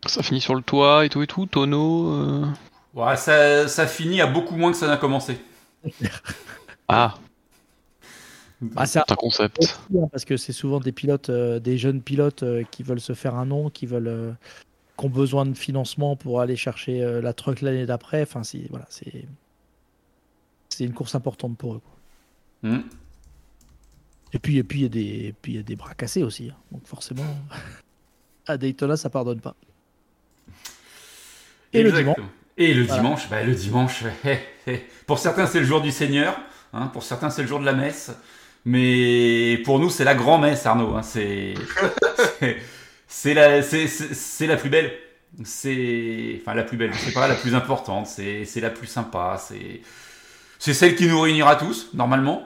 Ça 0.07 0.22
finit 0.22 0.40
sur 0.40 0.55
le 0.55 0.62
toit 0.62 1.05
et 1.05 1.09
tout 1.09 1.22
et 1.22 1.26
tout, 1.26 1.46
tonneau. 1.46 2.12
euh. 2.12 2.46
Ouais, 2.94 3.16
ça, 3.16 3.68
ça 3.68 3.87
finit 3.87 4.20
à 4.20 4.26
beaucoup 4.26 4.57
moins 4.57 4.72
que 4.72 4.76
ça 4.79 4.87
n'a 4.87 4.96
commencé. 4.96 5.38
Ah, 6.88 7.14
Ah, 8.75 8.87
c'est 8.87 8.99
un 9.01 9.14
concept. 9.16 9.59
hein, 9.95 10.09
parce 10.11 10.25
que 10.25 10.37
c'est 10.37 10.53
souvent 10.53 10.81
des 10.81 10.92
pilotes, 10.92 11.29
euh, 11.31 11.59
des 11.61 11.77
jeunes 11.79 12.01
pilotes 12.01 12.42
euh, 12.42 12.64
qui 12.71 12.83
veulent 12.83 13.01
se 13.01 13.12
faire 13.12 13.35
un 13.35 13.45
nom, 13.47 13.69
qui 13.71 13.85
veulent, 13.87 14.09
euh, 14.09 14.33
qui 14.99 15.05
ont 15.05 15.11
besoin 15.11 15.45
de 15.47 15.55
financement 15.55 16.16
pour 16.16 16.40
aller 16.40 16.57
chercher 16.57 17.03
euh, 17.03 17.21
la 17.21 17.33
truck 17.35 17.61
l'année 17.61 17.85
d'après. 17.87 18.23
Enfin, 18.23 18.42
c'est 18.45 18.66
voilà, 18.71 18.87
c'est 18.88 19.27
c'est 20.71 20.85
une 20.85 20.95
course 20.95 21.14
importante 21.14 21.57
pour 21.59 21.75
eux. 21.75 21.81
quoi. 21.81 22.71
Hmm. 22.71 22.83
Et 24.33 24.38
puis 24.38 24.57
et 24.59 24.64
puis 24.64 24.81
il 24.81 24.83
y 24.83 24.87
a 24.87 24.88
des 24.88 25.35
puis 25.42 25.53
il 25.53 25.57
y 25.57 25.59
a 25.59 25.62
des 25.62 25.77
bras 25.77 25.95
cassés 25.95 26.23
aussi. 26.23 26.49
hein. 26.51 26.57
Donc 26.73 26.87
forcément, 26.87 27.25
à 28.47 28.57
Daytona, 28.57 28.97
ça 28.97 29.11
pardonne 29.11 29.40
pas. 29.40 29.55
Et 31.73 31.83
le 31.83 31.92
dimanche. 31.92 32.16
Et 32.59 32.73
le 32.73 32.85
Voilà. 32.85 33.03
dimanche, 33.03 33.29
bah, 33.29 33.42
le 33.42 33.55
dimanche, 33.55 34.05
hé, 34.25 34.38
hé. 34.66 34.87
pour 35.07 35.19
certains 35.19 35.47
c'est 35.47 35.61
le 35.61 35.66
jour 35.66 35.83
du 35.83 35.90
Seigneur, 35.90 36.38
hein, 36.73 36.87
pour 36.88 37.03
certains 37.03 37.29
c'est 37.29 37.42
le 37.42 37.49
jour 37.49 37.61
de 37.61 37.66
la 37.66 37.75
messe, 37.75 38.12
mais 38.66 39.59
pour 39.64 39.79
nous 39.79 39.88
c'est 39.88 40.05
la 40.05 40.14
grand-messe 40.14 40.66
Arnaud, 40.66 40.94
hein, 40.96 41.02
c'est 41.02 41.55
c'est- 42.40 42.57
c'est 43.09 43.35
la, 43.35 43.62
c'est- 43.62 43.87
c'est- 43.87 44.12
c'est 44.12 44.46
la 44.46 44.57
plus 44.57 44.68
belle, 44.68 44.92
c'est 45.44 46.38
enfin 46.42 46.55
la 46.55 46.64
plus 46.64 46.76
belle, 46.76 46.92
sais 46.94 47.12
pas, 47.12 47.29
la 47.29 47.35
plus 47.37 47.55
importante, 47.55 48.07
c'est 48.07 48.44
c'est 48.44 48.61
la 48.61 48.70
plus 48.70 48.88
sympa, 48.88 49.40
c'est 49.40 49.81
c'est 50.59 50.74
celle 50.74 50.96
qui 50.96 51.07
nous 51.07 51.20
réunira 51.20 51.57
tous 51.57 51.88
normalement. 51.94 52.42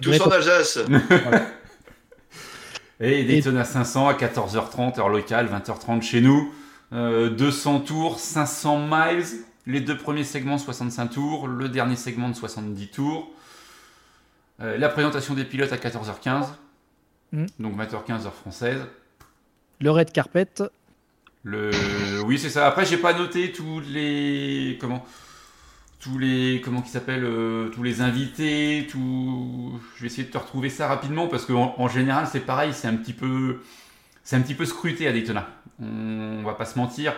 Tous 0.00 0.18
en 0.20 0.30
Alsace. 0.30 0.78
Et 3.00 3.24
Daytona 3.24 3.64
500 3.64 4.08
à 4.08 4.14
14h30 4.14 4.98
heure 4.98 5.08
locale, 5.08 5.48
20h30 5.48 6.02
chez 6.02 6.20
nous. 6.20 6.52
Euh, 6.92 7.28
200 7.30 7.80
tours, 7.80 8.18
500 8.20 8.78
miles. 8.78 9.24
Les 9.66 9.80
deux 9.80 9.96
premiers 9.98 10.24
segments 10.24 10.56
65 10.58 11.08
tours, 11.08 11.48
le 11.48 11.68
dernier 11.68 11.96
segment 11.96 12.28
de 12.30 12.34
70 12.34 12.88
tours. 12.88 13.30
Euh, 14.60 14.78
la 14.78 14.88
présentation 14.88 15.34
des 15.34 15.44
pilotes 15.44 15.72
à 15.72 15.76
14h15, 15.76 16.46
Mm. 17.32 17.46
donc 17.58 17.76
20h15 17.76 18.26
heure 18.26 18.34
française. 18.34 18.80
Le 19.80 19.90
red 19.90 20.12
carpet, 20.12 20.48
Le... 21.42 21.70
Oui, 22.24 22.38
c'est 22.38 22.50
ça. 22.50 22.66
Après, 22.66 22.84
j'ai 22.84 22.96
pas 22.96 23.12
noté 23.12 23.52
tous 23.52 23.80
les 23.80 24.78
comment 24.80 25.04
tous 26.00 26.18
les 26.18 26.60
comment 26.64 26.82
qui 26.82 26.90
s'appellent 26.90 27.24
euh, 27.24 27.68
tous 27.68 27.82
les 27.82 28.00
invités, 28.00 28.86
tout. 28.90 29.78
Je 29.96 30.02
vais 30.02 30.06
essayer 30.06 30.24
de 30.24 30.32
te 30.32 30.38
retrouver 30.38 30.70
ça 30.70 30.86
rapidement 30.88 31.26
parce 31.26 31.44
qu'en 31.44 31.74
en 31.78 31.88
général, 31.88 32.26
c'est 32.26 32.40
pareil, 32.40 32.72
c'est 32.72 32.88
un 32.88 32.96
petit 32.96 33.12
peu 33.12 33.60
c'est 34.22 34.36
un 34.36 34.40
petit 34.40 34.54
peu 34.54 34.64
scruté 34.64 35.06
à 35.08 35.12
Daytona. 35.12 35.48
On, 35.80 36.42
va 36.42 36.54
pas 36.54 36.64
se 36.64 36.78
mentir. 36.78 37.14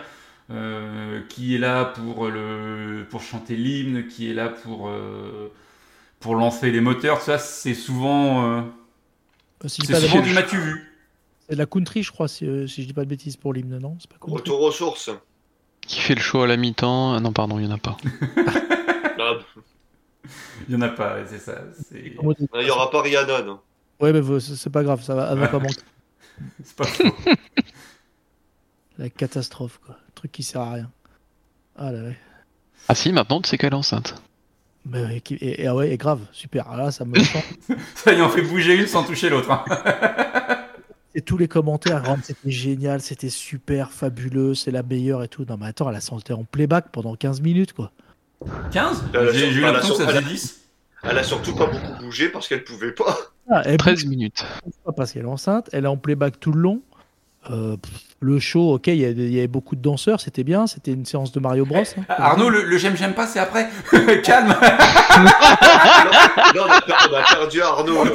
Euh, 0.51 1.21
qui 1.29 1.55
est 1.55 1.59
là 1.59 1.85
pour 1.85 2.27
le 2.27 3.05
pour 3.09 3.21
chanter 3.21 3.55
l'hymne, 3.55 4.07
qui 4.07 4.29
est 4.29 4.33
là 4.33 4.49
pour 4.49 4.89
pour 6.19 6.35
lancer 6.35 6.71
les 6.71 6.81
moteurs, 6.81 7.21
ça 7.21 7.37
c'est 7.39 7.73
souvent 7.73 8.45
euh, 8.57 8.61
si 9.67 9.81
je 9.81 9.87
dis 9.87 9.87
c'est 9.87 9.93
pas 9.93 9.99
de 10.01 10.05
souvent 10.07 10.17
bêtises, 10.19 10.33
du 10.33 10.39
matu 10.39 10.57
vu. 10.57 10.93
c'est 11.47 11.53
de 11.55 11.59
la 11.59 11.65
country, 11.65 12.03
je 12.03 12.11
crois, 12.11 12.27
si, 12.27 12.45
euh, 12.45 12.67
si 12.67 12.81
je 12.83 12.87
dis 12.87 12.93
pas 12.93 13.03
de 13.05 13.09
bêtises 13.09 13.37
pour 13.37 13.53
l'hymne, 13.53 13.77
non 13.79 13.97
C'est 13.99 14.09
pas. 14.09 14.17
Retour 14.21 14.61
aux 14.61 14.71
sources. 14.71 15.09
Qui 15.81 15.99
fait 16.01 16.15
le 16.15 16.21
show 16.21 16.41
à 16.41 16.47
la 16.47 16.57
mi-temps? 16.57 17.13
Ah 17.13 17.19
Non, 17.19 17.31
pardon, 17.33 17.57
il 17.59 17.65
n'y 17.65 17.71
en 17.71 17.75
a 17.75 17.79
pas. 17.79 17.97
Il 20.67 20.73
y 20.73 20.77
en 20.77 20.81
a 20.81 20.89
pas, 20.89 21.25
c'est 21.25 21.39
ça. 21.39 21.61
c'est- 21.89 22.13
Il 22.53 22.63
n'y 22.63 22.69
aura 22.69 22.91
pas 22.91 23.01
Rihanna. 23.01 23.41
non. 23.41 23.59
Ouais, 23.99 24.13
mais 24.13 24.21
c'est 24.39 24.69
pas 24.69 24.83
grave, 24.83 25.01
ça 25.03 25.15
va, 25.15 25.29
elle 25.31 25.39
va 25.39 25.47
pas 25.47 25.59
manquer. 25.59 25.81
C'est 26.63 26.75
pas 26.75 26.85
faux. 26.85 27.03
La 28.97 29.09
catastrophe, 29.09 29.79
quoi. 29.85 29.95
Un 29.95 30.11
truc 30.15 30.31
qui 30.31 30.41
sert 30.43 30.61
à 30.61 30.73
rien. 30.73 30.91
Ah 31.75 31.91
là, 31.91 32.03
ouais. 32.03 32.17
Ah 32.87 32.95
si, 32.95 33.11
maintenant 33.11 33.41
tu 33.41 33.49
sais 33.49 33.57
qu'elle 33.57 33.73
est 33.73 33.75
enceinte. 33.75 34.21
Mais 34.91 35.21
qui- 35.21 35.35
et, 35.35 35.61
et- 35.63 35.67
ah 35.67 35.75
ouais, 35.75 35.91
et 35.91 35.97
grave, 35.97 36.19
super. 36.31 36.65
Ah 36.69 36.77
là, 36.77 36.91
ça 36.91 37.05
me. 37.05 37.13
Ça 37.95 38.13
y 38.13 38.21
en 38.21 38.29
fait 38.29 38.41
bouger 38.41 38.75
une 38.75 38.87
sans 38.87 39.03
toucher 39.03 39.29
l'autre. 39.29 39.51
hein. 39.51 39.63
Et 41.15 41.21
tous 41.21 41.37
les 41.37 41.47
commentaires, 41.47 42.05
rendent, 42.05 42.23
c'était 42.23 42.51
génial, 42.51 43.01
c'était 43.01 43.29
super, 43.29 43.91
fabuleux, 43.91 44.53
c'est 44.53 44.69
la 44.69 44.83
meilleure 44.83 45.23
et 45.23 45.27
tout. 45.27 45.43
Non, 45.49 45.57
mais 45.59 45.65
attends, 45.65 45.89
elle 45.89 45.95
a 45.95 45.99
chanté 45.99 46.33
en 46.33 46.43
playback 46.43 46.89
pendant 46.91 47.15
15 47.15 47.41
minutes, 47.41 47.73
quoi. 47.73 47.91
15 48.71 49.03
Elle 49.13 49.19
a 49.29 49.31
J'ai 49.33 49.39
sur- 49.39 49.49
j'ai 49.51 49.55
eu 49.55 49.57
elle 49.59 49.65
a 49.65 49.71
l'impression 49.71 49.95
que 49.95 50.01
sur- 50.03 50.05
ça 50.05 50.11
elle 50.11 50.17
a- 50.17 50.21
faisait 50.21 50.33
10. 50.33 50.59
Elle 51.03 51.17
a 51.17 51.23
surtout 51.23 51.55
pas 51.55 51.65
beaucoup 51.65 52.03
bougé 52.03 52.29
parce 52.29 52.47
qu'elle 52.47 52.63
pouvait 52.63 52.91
pas. 52.91 53.17
Ah, 53.49 53.63
elle 53.65 53.77
13 53.77 54.05
minutes. 54.05 54.45
pas 54.85 54.91
parce 54.91 55.11
qu'elle 55.11 55.23
est 55.23 55.27
enceinte, 55.27 55.67
elle 55.73 55.85
est 55.85 55.87
en 55.89 55.97
playback 55.97 56.39
tout 56.39 56.51
le 56.51 56.61
long. 56.61 56.81
Euh, 57.49 57.77
le 58.21 58.39
show, 58.39 58.73
ok, 58.75 58.87
il 58.87 58.95
y, 58.97 59.05
avait 59.37 59.47
beaucoup 59.47 59.75
de 59.75 59.81
danseurs, 59.81 60.19
c'était 60.19 60.43
bien, 60.43 60.67
c'était 60.67 60.91
une 60.91 61.05
séance 61.05 61.31
de 61.31 61.39
Mario 61.39 61.65
Bros. 61.65 61.77
hein. 61.97 62.03
Arnaud, 62.09 62.49
le, 62.49 62.63
le 62.63 62.77
j'aime, 62.77 62.95
j'aime 62.97 63.13
pas, 63.13 63.25
c'est 63.27 63.39
après. 63.39 63.69
Calme. 64.23 64.49
Là, 64.49 65.27
on, 66.55 66.69
a 66.69 66.81
per- 66.81 66.93
on 67.11 67.15
a 67.15 67.23
perdu 67.23 67.61
Arnaud. 67.61 68.03
là. 68.03 68.11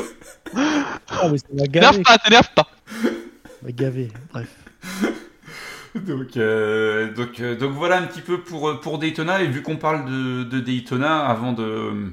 Ah, 1.08 1.28
mais 1.30 1.38
ça 1.38 1.46
m'a 1.54 1.64
T'énerve 1.64 1.92
gavé, 1.94 2.02
pas, 2.02 2.18
t'énerve 2.18 2.48
pas 2.54 2.66
gavé, 3.70 4.12
bref. 4.32 4.48
Donc, 5.94 6.36
euh, 6.36 7.12
donc, 7.14 7.40
euh, 7.40 7.56
donc 7.56 7.72
voilà 7.72 7.98
un 7.98 8.02
petit 8.02 8.20
peu 8.20 8.40
pour, 8.40 8.78
pour 8.80 8.98
Daytona. 8.98 9.42
Et 9.42 9.46
vu 9.46 9.62
qu'on 9.62 9.76
parle 9.76 10.04
de, 10.04 10.44
de 10.44 10.60
Daytona, 10.60 11.24
avant 11.24 11.52
de, 11.52 12.12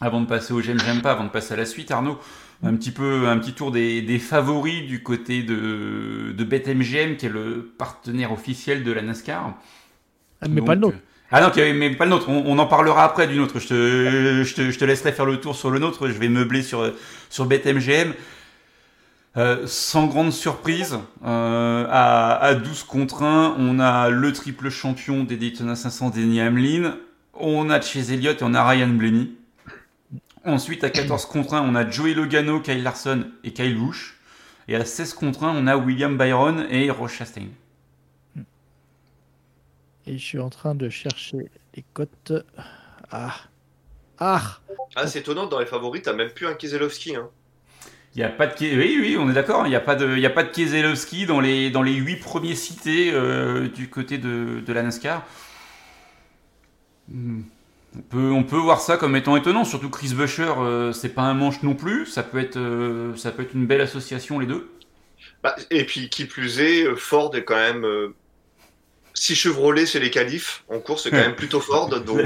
avant 0.00 0.20
de 0.20 0.26
passer 0.26 0.52
au 0.52 0.60
j'aime, 0.60 0.80
j'aime 0.80 1.02
pas, 1.02 1.12
avant 1.12 1.24
de 1.24 1.30
passer 1.30 1.54
à 1.54 1.56
la 1.56 1.66
suite, 1.66 1.90
Arnaud, 1.90 2.18
un 2.62 2.74
petit 2.74 2.90
peu 2.90 3.28
un 3.28 3.38
petit 3.38 3.52
tour 3.52 3.70
des, 3.70 4.02
des 4.02 4.18
favoris 4.18 4.86
du 4.86 5.02
côté 5.02 5.42
de, 5.42 6.32
de 6.36 6.44
BetMGM, 6.44 7.16
qui 7.16 7.26
est 7.26 7.30
le 7.30 7.72
partenaire 7.78 8.32
officiel 8.32 8.84
de 8.84 8.92
la 8.92 9.02
NASCAR. 9.02 9.54
Ah, 10.42 10.48
mais 10.48 10.56
Donc, 10.56 10.66
pas 10.66 10.74
le 10.74 10.80
nôtre. 10.80 10.98
Ah 11.32 11.40
non, 11.40 11.52
mais 11.56 11.90
pas 11.94 12.04
le 12.04 12.10
nôtre. 12.10 12.28
On, 12.28 12.42
on 12.44 12.58
en 12.58 12.66
parlera 12.66 13.04
après 13.04 13.28
du 13.28 13.36
nôtre. 13.36 13.60
Je 13.60 13.68
te, 13.68 14.42
je, 14.42 14.54
te, 14.54 14.70
je 14.70 14.78
te 14.78 14.84
laisserai 14.84 15.12
faire 15.12 15.26
le 15.26 15.38
tour 15.40 15.54
sur 15.54 15.70
le 15.70 15.78
nôtre. 15.78 16.08
Je 16.08 16.18
vais 16.18 16.28
meubler 16.28 16.62
sur, 16.62 16.92
sur 17.28 17.46
BetMGM. 17.46 18.14
Euh, 19.36 19.64
sans 19.66 20.06
grande 20.06 20.32
surprise, 20.32 20.98
euh, 21.24 21.86
à, 21.88 22.36
à 22.36 22.54
12 22.54 22.82
contre 22.82 23.22
1, 23.22 23.54
on 23.58 23.78
a 23.78 24.10
le 24.10 24.32
triple 24.32 24.70
champion 24.70 25.22
des 25.22 25.36
Daytona 25.36 25.76
500, 25.76 26.10
Denny 26.10 26.40
Hamlin. 26.40 26.96
On 27.34 27.70
a 27.70 27.80
Chase 27.80 28.10
Elliott 28.10 28.42
et 28.42 28.44
on 28.44 28.54
a 28.54 28.68
Ryan 28.68 28.88
Blaney. 28.88 29.28
Ensuite, 30.44 30.84
à 30.84 30.90
14 30.90 31.26
contre 31.26 31.54
1, 31.54 31.62
on 31.62 31.74
a 31.74 31.88
Joey 31.88 32.14
Logano, 32.14 32.60
Kyle 32.60 32.82
Larson 32.82 33.30
et 33.44 33.52
Kyle 33.52 33.76
Busch. 33.76 34.16
Et 34.68 34.76
à 34.76 34.84
16 34.84 35.14
contre 35.14 35.44
1, 35.44 35.54
on 35.56 35.66
a 35.66 35.76
William 35.76 36.16
Byron 36.16 36.66
et 36.70 36.90
Roche 36.90 37.18
Chastain. 37.18 37.48
Et 40.06 40.16
je 40.16 40.24
suis 40.24 40.38
en 40.38 40.48
train 40.48 40.74
de 40.74 40.88
chercher 40.88 41.50
les 41.74 41.84
cotes. 41.92 42.32
Ah. 43.10 43.34
Ah 44.18 44.60
Ah, 44.96 45.06
c'est 45.06 45.20
étonnant, 45.20 45.46
dans 45.46 45.58
les 45.58 45.66
favoris, 45.66 46.02
t'as 46.02 46.12
même 46.14 46.30
plus 46.30 46.46
un 46.46 46.54
Kieselowski. 46.54 47.16
Hein. 47.16 47.28
Il 48.14 48.18
n'y 48.18 48.24
a 48.24 48.28
pas 48.28 48.48
de 48.48 48.54
oui 48.60 48.98
oui 49.00 49.16
on 49.16 49.30
est 49.30 49.34
d'accord 49.34 49.66
il 49.66 49.70
n'y 49.70 49.76
a 49.76 49.80
pas 49.80 49.94
de 49.94 50.16
il 50.16 50.18
y 50.18 50.26
a 50.26 50.30
pas 50.30 50.42
de 50.42 50.48
Keselowski 50.48 51.26
dans 51.26 51.38
les 51.38 51.70
dans 51.70 51.82
les 51.82 51.94
huit 51.94 52.16
premiers 52.16 52.56
cités 52.56 53.12
euh, 53.14 53.68
du 53.68 53.88
côté 53.88 54.18
de, 54.18 54.60
de 54.66 54.72
la 54.72 54.82
NASCAR. 54.82 55.24
Hmm. 57.08 57.42
On 57.96 58.02
peut, 58.02 58.30
on 58.30 58.44
peut 58.44 58.56
voir 58.56 58.80
ça 58.80 58.96
comme 58.96 59.16
étant 59.16 59.36
étonnant, 59.36 59.64
surtout 59.64 59.90
Chris 59.90 60.14
Buescher, 60.14 60.52
euh, 60.58 60.92
c'est 60.92 61.08
pas 61.08 61.22
un 61.22 61.34
manche 61.34 61.62
non 61.64 61.74
plus, 61.74 62.06
ça 62.06 62.22
peut 62.22 62.38
être, 62.38 62.56
euh, 62.56 63.16
ça 63.16 63.32
peut 63.32 63.42
être 63.42 63.54
une 63.54 63.66
belle 63.66 63.80
association 63.80 64.38
les 64.38 64.46
deux. 64.46 64.68
Bah, 65.42 65.56
et 65.70 65.84
puis, 65.84 66.08
qui 66.08 66.24
plus 66.26 66.60
est, 66.60 66.84
euh, 66.84 66.94
Ford 66.96 67.34
est 67.34 67.42
quand 67.44 67.56
même. 67.56 67.84
euh, 67.84 68.14
si 69.12 69.34
Chevrolet, 69.34 69.86
c'est 69.86 69.98
les 69.98 70.10
qualifs, 70.10 70.62
en 70.68 70.78
course, 70.78 71.02
c'est 71.02 71.10
quand 71.10 71.16
même 71.16 71.34
plutôt 71.34 71.60
Ford. 71.60 71.88
Donc, 72.06 72.20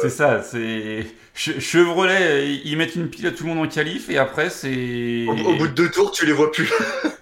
C'est 0.00 0.08
ça, 0.10 0.42
c'est 0.42 1.06
Che- 1.36 1.60
Chevrolet, 1.60 2.48
ils 2.54 2.66
ils 2.72 2.76
mettent 2.78 2.96
une 2.96 3.10
pile 3.10 3.26
à 3.26 3.32
tout 3.32 3.44
le 3.44 3.50
monde 3.54 3.66
en 3.66 3.68
qualif 3.68 4.08
et 4.08 4.16
après 4.16 4.48
c'est 4.48 5.26
au, 5.28 5.32
au 5.32 5.54
bout 5.56 5.68
de 5.68 5.72
deux 5.74 5.90
tours, 5.90 6.10
tu 6.10 6.24
les 6.24 6.32
vois 6.32 6.50
plus. 6.50 6.72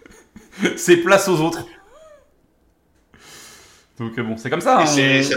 c'est 0.77 0.99
place 0.99 1.27
aux 1.29 1.41
autres. 1.41 1.67
Donc 3.99 4.19
euh, 4.19 4.23
bon, 4.25 4.37
c'est 4.37 4.51
comme 4.51 4.61
ça, 4.61 4.81
hein, 4.81 4.85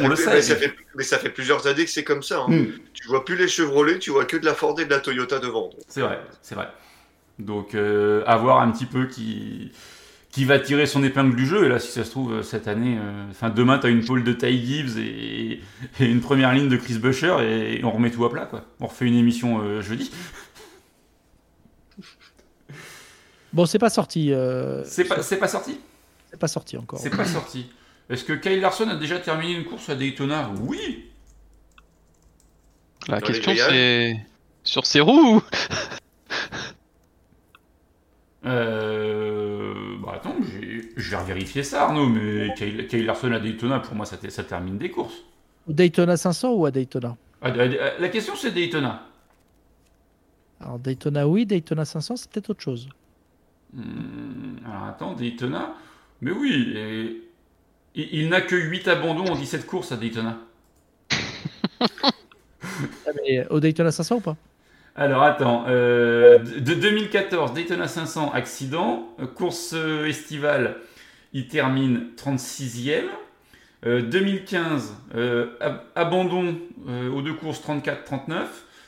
on, 0.01 0.05
on 0.05 0.07
le 0.07 0.15
fait- 0.15 0.23
sait. 0.23 0.33
mais, 0.33 0.41
ça 0.41 0.55
fait, 0.55 0.73
mais 0.95 1.03
ça 1.03 1.17
fait 1.19 1.29
plusieurs 1.29 1.67
années 1.67 1.85
que 1.85 1.91
c'est 1.91 2.03
comme 2.03 2.23
ça. 2.23 2.39
hein. 2.47 2.51
Hmm. 2.51 2.65
Tu 2.93 3.07
vois 3.07 3.23
plus 3.23 3.35
les 3.35 3.47
Chevrolet, 3.47 3.99
tu 3.99 4.09
vois 4.09 4.25
que 4.25 4.35
de 4.37 4.45
la 4.45 4.55
Ford 4.55 4.79
et 4.79 4.85
de 4.85 4.89
la 4.89 4.99
Toyota 4.99 5.37
devant. 5.39 5.69
C'est 5.87 6.01
vrai, 6.01 6.19
c'est 6.41 6.55
vrai. 6.55 6.67
Donc, 7.37 7.75
euh, 7.75 8.23
à 8.25 8.35
voir 8.37 8.61
un 8.61 8.71
petit 8.71 8.87
peu 8.87 9.05
qui, 9.05 9.71
qui 10.31 10.43
va 10.43 10.57
tirer 10.59 10.87
son 10.87 11.03
épingle 11.03 11.35
du 11.35 11.45
jeu. 11.45 11.65
Et 11.65 11.69
là, 11.69 11.77
si 11.77 11.91
ça 11.91 12.03
se 12.03 12.09
trouve, 12.09 12.33
euh, 12.33 12.41
cette 12.41 12.67
année, 12.67 12.97
euh, 12.99 13.29
enfin, 13.29 13.51
demain, 13.51 13.77
tu 13.77 13.85
as 13.85 13.89
une 13.91 14.03
pole 14.03 14.23
de 14.23 14.33
Ty 14.33 14.59
Gibbs 14.65 14.97
et, 14.97 15.61
et 15.99 16.05
une 16.05 16.21
première 16.21 16.51
ligne 16.51 16.67
de 16.67 16.77
Chris 16.77 16.97
Buescher 16.97 17.35
et, 17.41 17.83
on 17.83 17.91
remet 17.91 18.09
tout 18.09 18.25
à 18.25 18.31
plat, 18.31 18.47
quoi. 18.47 18.63
On 18.79 18.87
refait 18.87 19.05
une 19.05 19.15
émission 19.17 19.61
euh, 19.61 19.81
jeudi. 19.81 20.09
Bon, 23.53 23.65
c'est 23.67 23.79
pas 23.79 23.89
sorti. 23.91 24.33
euh, 24.33 24.83
C'est 24.85 25.05
pas, 25.05 25.21
c'est 25.21 25.37
pas 25.37 25.47
sorti? 25.47 25.79
C'est 26.31 26.39
pas 26.39 26.47
sorti 26.47 26.77
encore. 26.77 26.99
C'est 26.99 27.15
pas 27.15 27.25
sorti. 27.25 27.67
Est-ce 28.09 28.23
que 28.23 28.33
Kyle 28.33 28.61
Larson 28.61 28.87
a 28.89 28.95
déjà 28.95 29.19
terminé 29.19 29.53
une 29.53 29.65
course 29.65 29.89
à 29.89 29.95
Daytona? 29.95 30.49
Oui 30.61 31.05
La 33.07 33.19
Dans 33.19 33.27
question 33.27 33.53
c'est 33.55 34.25
sur 34.63 34.85
ses 34.85 34.99
roues. 35.01 35.37
ou- 35.37 35.41
euh, 38.45 39.95
bah 40.03 40.13
attends, 40.15 40.35
j'ai- 40.41 40.89
je 40.95 41.11
vais 41.11 41.17
revérifier 41.17 41.63
ça, 41.63 41.83
Arnaud, 41.85 42.07
mais 42.07 42.53
Kyle, 42.55 42.87
Kyle 42.87 43.05
Larson 43.05 43.31
à 43.31 43.39
Daytona, 43.39 43.79
pour 43.79 43.95
moi, 43.95 44.05
ça, 44.05 44.17
te- 44.17 44.29
ça 44.29 44.43
termine 44.43 44.77
des 44.77 44.89
courses. 44.91 45.23
Au 45.67 45.73
Daytona 45.73 46.15
500 46.17 46.53
ou 46.53 46.65
à 46.65 46.71
Daytona? 46.71 47.17
Ah, 47.41 47.49
ah, 47.53 47.61
ah, 47.61 47.99
La 47.99 48.09
question, 48.09 48.35
c'est 48.35 48.51
Daytona. 48.51 49.03
Alors 50.59 50.79
Daytona 50.79 51.27
oui, 51.27 51.45
Daytona 51.45 51.85
500 51.85 52.15
c'est 52.15 52.29
peut-être 52.31 52.49
autre 52.49 52.61
chose. 52.63 52.89
Hmm, 53.73 54.57
alors 54.65 54.83
attends, 54.85 55.13
Daytona 55.13 55.75
Mais 56.21 56.31
oui, 56.31 56.73
et- 56.75 57.21
il, 57.97 58.09
il 58.13 58.29
n'a 58.29 58.41
que 58.41 58.55
8 58.55 58.87
abandons 58.87 59.27
en 59.33 59.35
17 59.35 59.65
courses 59.65 59.91
à 59.91 59.97
Daytona. 59.97 60.39
Ah, 63.05 63.11
mais 63.15 63.47
au 63.49 63.59
Daytona 63.59 63.91
500 63.91 64.15
ou 64.17 64.21
pas? 64.21 64.37
Alors 64.95 65.23
attends, 65.23 65.65
euh, 65.67 66.39
de 66.39 66.73
2014, 66.73 67.53
Daytona 67.53 67.87
500, 67.87 68.31
accident, 68.33 69.15
Euh, 69.19 69.27
course 69.27 69.73
euh, 69.75 70.05
estivale, 70.07 70.77
il 71.33 71.47
termine 71.47 72.11
36e. 72.17 73.05
Euh, 73.85 74.01
2015, 74.01 74.95
euh, 75.15 75.55
ab- 75.59 75.81
abandon 75.95 76.57
aux 77.13 77.21
deux 77.21 77.33
courses 77.33 77.61
34-39. 77.61 78.47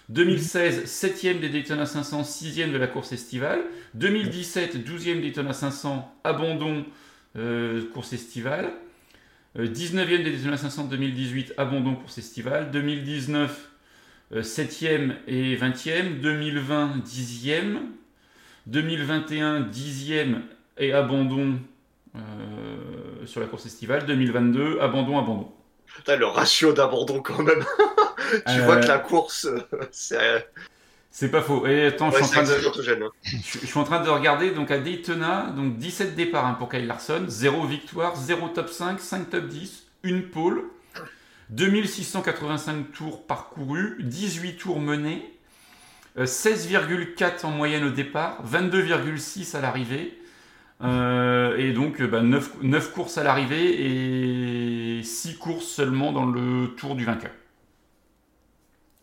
2016, 0.10 0.86
7e 0.86 1.39
des 1.39 1.50
Daytona 1.50 1.86
500, 1.86 2.24
6e 2.24 2.72
de 2.72 2.78
la 2.78 2.88
course 2.88 3.12
estivale. 3.12 3.60
2017, 3.93 4.78
12e 4.78 5.22
Daytona 5.22 5.54
500, 5.54 6.12
abandon 6.24 6.86
course 7.93 8.13
estivale. 8.13 8.72
Euh, 9.57 9.67
19e 9.67 10.23
des 10.23 10.31
Daytona 10.31 10.57
500 10.57 10.85
2018, 10.85 11.53
abandon 11.57 11.95
course 11.95 12.17
estivale. 12.17 12.71
2019, 12.71 13.69
euh, 14.33 14.41
7e 14.41 15.13
et 15.27 15.55
20e. 15.55 16.19
2020, 16.21 16.97
10e. 17.03 17.77
2021, 18.67 19.62
10e 19.62 20.41
et 20.77 20.93
abandon 20.93 21.59
euh, 22.15 23.25
sur 23.25 23.41
la 23.41 23.47
course 23.47 23.65
estivale. 23.65 24.05
2022, 24.05 24.79
abandon, 24.81 25.17
abandon. 25.17 25.51
Putain, 25.88 26.15
le 26.17 26.27
ratio 26.27 26.71
d'abandon 26.73 27.21
quand 27.21 27.41
même. 27.41 27.63
tu 28.31 28.59
Euh, 28.59 28.65
vois 28.65 28.77
que 28.77 28.88
la 28.88 28.99
course, 28.99 29.45
euh, 29.45 29.59
c'est 29.91 30.47
C'est 31.12 31.32
pas 31.32 31.41
faux. 31.41 31.65
Et 31.65 31.88
attends, 31.88 32.12
ouais, 32.12 32.19
je, 32.19 32.26
suis 32.26 32.38
en 32.38 32.43
train 32.43 32.43
de, 32.43 32.67
anxiogène, 32.67 33.04
hein. 33.04 33.12
je, 33.24 33.60
je 33.60 33.65
suis 33.65 33.80
en 33.80 33.84
train 33.84 34.02
de 34.04 34.10
regarder. 34.10 34.52
Donc 34.52 34.72
à 34.72 34.78
Daytona, 34.78 35.52
donc 35.56 35.78
17 35.78 36.15
départs 36.15 36.45
hein, 36.45 36.54
pour 36.54 36.69
Kyle 36.69 36.86
Larson, 36.86 37.26
0 37.28 37.65
victoire, 37.65 38.15
0 38.15 38.50
top 38.50 38.69
5, 38.69 39.00
5 39.00 39.30
top 39.30 39.48
10, 39.48 39.88
une 40.04 40.24
pole, 40.24 40.63
2685 41.50 42.91
tours 42.91 43.26
parcourus, 43.26 43.98
18 44.00 44.58
tours 44.58 44.80
menés, 44.80 45.34
euh, 46.17 46.26
16,4 46.26 47.45
en 47.45 47.52
moyenne 47.52 47.84
au 47.86 47.89
départ, 47.89 48.43
22,6 48.45 49.56
à 49.56 49.62
l'arrivée. 49.62 50.15
euh, 50.82 51.58
et 51.58 51.74
donc 51.74 52.00
euh, 52.02 52.08
bah, 52.08 52.22
9, 52.22 52.93
courses 52.93 53.17
à 53.17 53.24
l'arrivée 53.24 55.00
et 55.00 55.04
6 55.04 55.38
courses 55.38 55.65
seulement 55.65 56.12
dans 56.12 56.26
le 56.26 56.67
tour 56.78 56.95
du 56.95 57.04
vainqueur. 57.04 57.32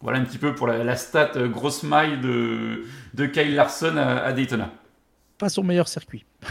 Voilà 0.02 0.18
un 0.18 0.24
petit 0.24 0.38
peu 0.38 0.54
pour 0.54 0.66
la, 0.66 0.84
la 0.84 0.96
stat 0.96 1.32
euh, 1.36 1.48
grosse 1.48 1.82
maille 1.82 2.20
de, 2.20 2.84
de 3.14 3.26
Kyle 3.26 3.54
Larson 3.54 3.96
à, 3.96 4.18
à 4.18 4.32
Daytona. 4.32 4.70
Pas 5.38 5.48
son 5.48 5.62
meilleur 5.62 5.88
circuit. 5.88 6.24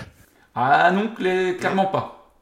Ah 0.58 0.90
non, 0.92 1.10
clé- 1.14 1.58
clairement 1.58 1.88
pas. 1.88 2.34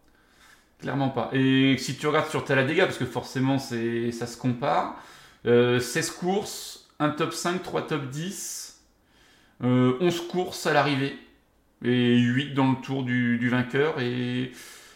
Clairement 0.80 1.10
pas. 1.10 1.30
Et 1.34 1.78
si 1.80 1.96
tu 1.98 2.06
regardes 2.06 2.30
sur 2.30 2.46
Talladega, 2.46 2.86
parce 2.86 3.00
que 3.00 3.06
forcément 3.08 3.58
c'est 3.58 4.12
ça 4.12 4.28
se 4.28 4.38
compare, 4.38 5.02
euh, 5.48 5.80
16 5.80 6.12
courses, 6.12 6.88
un 7.00 7.10
top 7.10 7.34
5, 7.34 7.64
3 7.64 7.88
top 7.88 8.10
10, 8.12 8.84
euh, 9.64 9.98
11 10.00 10.28
courses 10.28 10.68
à 10.68 10.74
l'arrivée, 10.74 11.18
et 11.84 12.18
8 12.20 12.54
dans 12.54 12.70
le 12.74 12.78
tour 12.84 13.02
du, 13.02 13.40
du 13.40 13.50
vainqueur, 13.50 14.00
et 14.00 14.52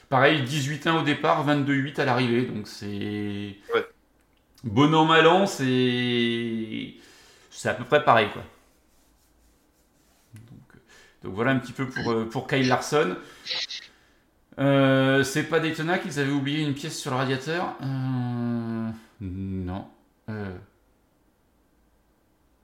pareil, 0.10 0.44
18-1 0.44 1.00
au 1.00 1.02
départ, 1.02 1.44
22-8 1.48 2.00
à 2.00 2.06
l'arrivée, 2.06 2.44
donc 2.46 2.68
c'est... 2.68 3.56
Ouais. 3.74 3.84
Bon 4.64 4.94
an, 4.94 5.06
mal 5.06 5.28
an, 5.28 5.46
c'est... 5.46 6.94
C'est 7.50 7.70
à 7.70 7.74
peu 7.74 7.86
près 7.86 8.04
pareil, 8.04 8.30
quoi. 8.32 8.44
Donc, 10.36 10.82
donc 11.24 11.34
voilà 11.34 11.52
un 11.52 11.60
petit 11.60 11.74
peu 11.74 11.88
pour, 11.90 12.12
euh, 12.12 12.26
pour 12.26 12.48
Kyle 12.48 12.68
Larson. 12.68 13.16
Euh, 14.60 15.24
c'est 15.24 15.44
pas 15.44 15.60
Daytona 15.60 16.00
qu'ils 16.00 16.20
avaient 16.20 16.32
oublié 16.32 16.64
une 16.64 16.74
pièce 16.74 17.00
sur 17.00 17.12
le 17.12 17.18
radiateur? 17.18 17.76
Euh, 17.82 18.90
Non. 19.22 19.88
Euh, 20.30 20.58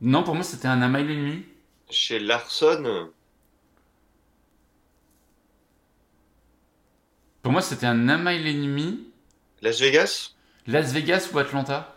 Non, 0.01 0.23
pour 0.23 0.35
moi 0.35 0.43
c'était 0.43 0.67
un 0.67 0.87
mile 0.87 1.09
et 1.11 1.15
demi. 1.15 1.45
Chez 1.89 2.19
Larson, 2.19 3.09
Pour 7.41 7.51
moi 7.51 7.61
c'était 7.61 7.85
un 7.85 7.93
mile 7.95 8.47
et 8.47 8.53
demi. 8.53 9.07
Las 9.61 9.79
Vegas, 9.79 10.33
Las 10.67 10.91
Vegas 10.93 11.29
ou 11.33 11.39
Atlanta? 11.39 11.95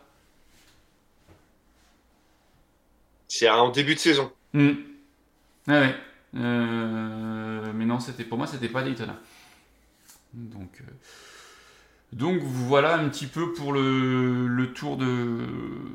C'est 3.29 3.49
en 3.49 3.71
début 3.71 3.95
de 3.95 4.01
saison. 4.01 4.33
Hmm. 4.53 4.73
Ah 5.69 5.81
ouais. 5.81 5.95
Euh, 6.37 7.73
Mais 7.75 7.85
non, 7.85 7.99
c'était 7.99 8.25
pour 8.25 8.39
moi 8.39 8.47
c'était 8.47 8.69
pas 8.69 8.83
Daytona. 8.83 9.17
Donc, 10.33 10.81
euh, 10.81 10.85
donc 12.13 12.41
voilà 12.43 12.97
un 12.97 13.09
petit 13.09 13.27
peu 13.27 13.53
pour 13.53 13.73
le, 13.73 14.47
le 14.47 14.73
tour 14.73 14.97
de 14.97 15.47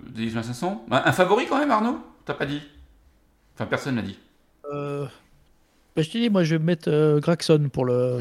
des 0.10 0.29
500. 0.31 0.86
Un, 0.91 1.01
un 1.05 1.12
favori 1.12 1.47
quand 1.47 1.60
même 1.60 1.71
Arnaud? 1.71 1.99
T'as 2.25 2.34
pas 2.34 2.45
dit? 2.45 2.62
Enfin 3.55 3.65
personne 3.65 3.95
l'a 3.97 4.01
dit. 4.01 4.17
Euh, 4.71 5.05
bah, 5.95 6.01
je 6.01 6.10
te 6.10 6.17
dis, 6.17 6.29
moi 6.29 6.43
je 6.43 6.55
vais 6.55 6.63
mettre 6.63 6.89
euh, 6.89 7.19
Gregson 7.19 7.69
pour 7.71 7.86
le. 7.86 8.19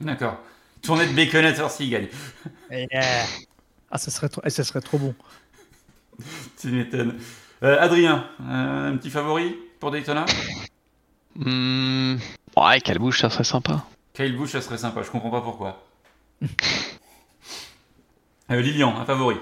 D'accord. 0.00 0.40
Tournée 0.82 1.06
de 1.06 1.12
Baconator 1.14 1.70
s'il 1.70 1.90
gagne. 1.90 2.08
Ah, 3.90 3.98
ça 3.98 4.10
serait 4.10 4.28
trop, 4.28 4.42
eh, 4.44 4.50
ça 4.50 4.64
serait 4.64 4.80
trop 4.80 4.98
bon. 4.98 5.14
Tu 6.60 6.68
m'étonnes. 6.68 7.18
Euh, 7.62 7.78
Adrien, 7.80 8.28
euh, 8.40 8.90
un 8.92 8.96
petit 8.96 9.10
favori 9.10 9.56
pour 9.80 9.90
Daytona? 9.90 10.24
Hmm, 11.36 12.16
Ouais, 12.56 12.80
quelle 12.80 12.98
bouche, 12.98 13.20
ça 13.20 13.30
serait 13.30 13.44
sympa. 13.44 13.84
Kyle 14.14 14.36
Busch, 14.36 14.50
ça 14.50 14.60
serait 14.60 14.78
sympa, 14.78 15.02
je 15.02 15.10
comprends 15.10 15.30
pas 15.30 15.40
pourquoi. 15.40 15.84
Euh, 18.50 18.62
Lilian, 18.62 18.96
un 18.98 19.04
favori. 19.04 19.36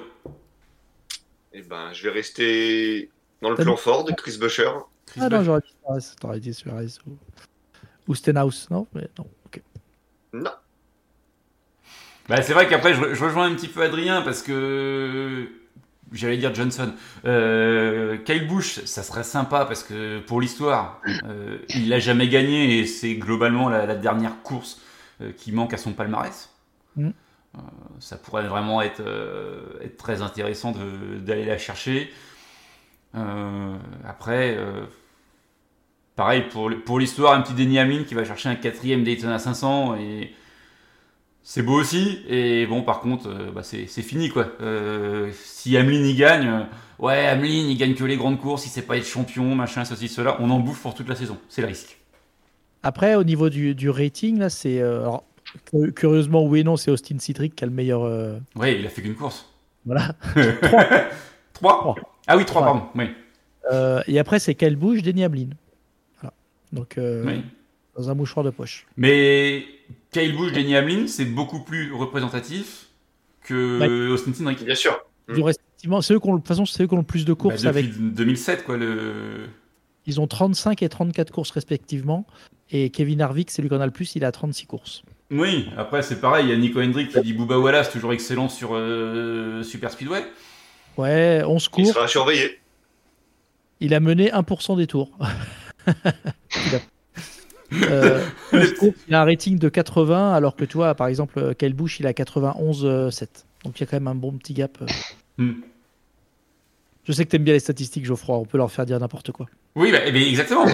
Eh 1.52 1.62
ben, 1.62 1.92
je 1.92 2.02
vais 2.02 2.10
rester 2.10 3.08
dans 3.40 3.50
le 3.50 3.54
plan 3.54 3.76
dit- 3.76 3.80
Ford, 3.80 4.04
Chris 4.16 4.36
Buescher. 4.36 4.68
Chris 5.06 5.20
Ah 5.22 5.28
non, 5.28 5.38
Busch. 5.38 5.46
j'aurais 5.46 5.60
dit 5.60 5.70
Suarez. 5.80 6.04
T'aurais 6.20 6.40
dit 6.40 6.54
Suarez 6.54 6.88
ou, 7.06 7.16
ou 8.08 8.14
Stenhouse, 8.16 8.68
non? 8.68 8.88
Mais 8.94 9.08
non, 9.16 9.26
ok. 9.46 9.62
Non. 10.32 10.50
Bah, 12.28 12.42
c'est 12.42 12.52
vrai 12.54 12.66
qu'après, 12.68 12.94
je, 12.94 13.00
re- 13.00 13.14
je 13.14 13.24
rejoins 13.24 13.46
un 13.46 13.54
petit 13.54 13.68
peu 13.68 13.82
Adrien 13.82 14.22
parce 14.22 14.42
que. 14.42 15.48
J'allais 16.12 16.36
dire 16.36 16.54
Johnson. 16.54 16.92
Euh, 17.24 18.16
Kyle 18.18 18.46
Busch, 18.46 18.78
ça 18.84 19.02
serait 19.02 19.24
sympa 19.24 19.64
parce 19.64 19.82
que 19.82 20.20
pour 20.20 20.40
l'histoire, 20.40 21.00
euh, 21.24 21.58
il 21.70 21.88
l'a 21.88 21.98
jamais 21.98 22.28
gagné 22.28 22.78
et 22.78 22.86
c'est 22.86 23.16
globalement 23.16 23.68
la, 23.68 23.86
la 23.86 23.96
dernière 23.96 24.40
course 24.44 24.80
euh, 25.20 25.32
qui 25.36 25.50
manque 25.50 25.74
à 25.74 25.76
son 25.78 25.92
palmarès. 25.94 26.48
Mm. 26.94 27.08
Euh, 27.08 27.58
ça 27.98 28.16
pourrait 28.18 28.46
vraiment 28.46 28.82
être, 28.82 29.02
être 29.82 29.96
très 29.96 30.22
intéressant 30.22 30.72
d'aller 31.18 31.44
la 31.44 31.58
chercher. 31.58 32.12
Après, 34.04 34.56
pareil, 36.14 36.42
pour, 36.50 36.70
pour 36.84 36.98
l'histoire, 37.00 37.32
un 37.34 37.40
petit 37.40 37.54
Denny 37.54 37.80
Hamlin 37.80 38.04
qui 38.04 38.14
va 38.14 38.24
chercher 38.24 38.48
un 38.48 38.54
quatrième 38.56 39.02
Daytona 39.04 39.38
500 39.38 39.96
et 39.96 40.34
c'est 41.48 41.62
beau 41.62 41.74
aussi. 41.80 42.22
Et 42.28 42.66
bon, 42.66 42.82
par 42.82 42.98
contre, 43.00 43.28
euh, 43.28 43.52
bah, 43.54 43.62
c'est 43.62 43.86
fini 43.86 44.30
quoi. 44.30 44.48
Euh, 44.60 45.30
si 45.32 45.76
Hamlin 45.78 46.02
y 46.04 46.14
gagne, 46.14 46.48
euh, 46.48 46.62
ouais, 46.98 47.28
Hamlin 47.28 47.68
il 47.68 47.78
gagne 47.78 47.94
que 47.94 48.02
les 48.02 48.16
grandes 48.16 48.40
courses, 48.40 48.66
il 48.66 48.68
sait 48.68 48.82
pas 48.82 48.96
être 48.96 49.06
champion, 49.06 49.54
machin, 49.54 49.84
ceci, 49.84 50.08
cela, 50.08 50.36
on 50.40 50.50
en 50.50 50.58
bouffe 50.58 50.82
pour 50.82 50.94
toute 50.94 51.08
la 51.08 51.14
saison. 51.14 51.38
C'est 51.48 51.60
le 51.62 51.68
risque. 51.68 51.98
Après, 52.82 53.14
au 53.14 53.22
niveau 53.22 53.48
du, 53.48 53.76
du 53.76 53.88
rating, 53.90 54.38
là, 54.40 54.50
c'est. 54.50 54.80
euh, 54.80 55.08
curieusement, 55.94 56.44
oui 56.44 56.60
et 56.60 56.64
non, 56.64 56.76
c'est 56.76 56.90
Austin 56.90 57.18
Citric 57.20 57.54
qui 57.54 57.62
a 57.62 57.68
le 57.68 57.72
meilleur. 57.72 58.02
Ouais, 58.56 58.78
il 58.80 58.84
a 58.84 58.88
fait 58.88 59.02
qu'une 59.02 59.14
course. 59.14 59.48
voilà. 59.84 60.16
3 61.54 61.94
Ah 62.26 62.36
oui, 62.36 62.44
3, 62.44 62.62
Trois. 62.62 62.62
pardon. 62.64 62.82
Oui. 62.96 63.06
Et 64.12 64.18
après, 64.18 64.40
c'est 64.40 64.56
Kyle 64.56 64.74
Busch, 64.76 65.02
Denny 65.02 65.24
Hamlin. 65.24 65.50
Voilà. 66.20 66.34
Donc, 66.72 66.96
oui. 66.98 67.42
dans 67.96 68.10
un 68.10 68.14
mouchoir 68.14 68.44
de 68.44 68.50
poche. 68.50 68.84
Mais 68.96 69.64
Kyle 70.12 70.36
Busch, 70.36 70.52
Denny 70.52 70.76
Hamlin, 70.76 71.06
c'est 71.06 71.24
beaucoup 71.24 71.60
plus 71.60 71.92
représentatif 71.92 72.86
que 73.42 74.10
Austin 74.10 74.32
Cindric. 74.34 74.64
Bien 74.64 74.74
sûr. 74.74 74.98
Ils 75.28 75.40
ont 75.40 75.44
respectivement, 75.44 76.00
c'est 76.02 76.14
eux 76.14 76.20
qui 76.20 76.28
ont, 76.28 76.32
le- 76.32 76.38
de 76.38 76.42
toute 76.42 76.48
façon, 76.48 76.66
c'est 76.66 76.82
eux 76.82 76.86
qui 76.86 76.94
ont 76.94 76.98
le 76.98 77.02
plus 77.02 77.24
de 77.24 77.32
Bah, 77.32 77.38
courses 77.40 77.62
depuis 77.62 77.68
avec. 77.68 78.14
2007, 78.14 78.64
quoi. 78.64 78.76
Le... 78.76 79.46
Ils 80.06 80.20
ont 80.20 80.26
35 80.26 80.82
et 80.82 80.88
34 80.88 81.32
courses 81.32 81.50
respectivement. 81.50 82.26
Et 82.70 82.90
Kevin 82.90 83.20
Harvick, 83.20 83.50
c'est 83.50 83.60
lui 83.62 83.68
qui 83.68 83.74
en 83.74 83.80
a 83.80 83.86
le 83.86 83.92
plus, 83.92 84.14
il 84.16 84.24
a 84.24 84.32
36 84.32 84.66
courses. 84.66 85.02
Oui, 85.30 85.68
après, 85.76 86.02
c'est 86.02 86.20
pareil. 86.20 86.46
Il 86.46 86.50
y 86.50 86.52
a 86.52 86.56
Nico 86.56 86.80
Hendrick 86.80 87.10
qui 87.10 87.20
dit 87.20 87.32
Booba 87.32 87.58
Wallace, 87.58 87.90
toujours 87.90 88.12
excellent 88.12 88.48
sur 88.48 88.70
euh, 88.74 89.62
Super 89.64 89.90
Speedway. 89.90 90.24
Ouais, 90.96 91.42
11 91.44 91.64
Il 91.64 91.70
courses. 91.70 91.92
sera 91.92 92.06
surveillé. 92.08 92.60
Il 93.80 93.92
a 93.94 94.00
mené 94.00 94.30
1% 94.30 94.76
des 94.76 94.86
tours. 94.86 95.10
Il 95.88 96.74
a- 96.76 96.80
Euh, 97.72 98.24
11 98.52 98.74
courses, 98.74 98.96
il 99.08 99.14
a 99.14 99.22
un 99.22 99.24
rating 99.24 99.58
de 99.58 99.68
80, 99.68 100.32
alors 100.34 100.56
que 100.56 100.64
toi, 100.64 100.94
par 100.94 101.08
exemple, 101.08 101.54
Kyle 101.56 101.74
Busch, 101.74 102.00
il 102.00 102.06
a 102.06 102.12
91,7. 102.12 103.26
Donc 103.64 103.78
il 103.78 103.80
y 103.80 103.82
a 103.82 103.86
quand 103.86 103.96
même 103.96 104.08
un 104.08 104.14
bon 104.14 104.32
petit 104.32 104.54
gap. 104.54 104.78
euh. 104.82 104.86
Hmm. 105.38 105.54
Je 107.04 107.12
sais 107.12 107.24
que 107.24 107.30
t'aimes 107.30 107.44
bien 107.44 107.54
les 107.54 107.60
statistiques, 107.60 108.04
Geoffroy. 108.04 108.36
On 108.36 108.44
peut 108.44 108.58
leur 108.58 108.70
faire 108.70 108.84
dire 108.84 108.98
n'importe 108.98 109.30
quoi. 109.30 109.46
Oui, 109.76 109.92
bah, 109.92 109.98
eh 110.04 110.28
exactement. 110.28 110.64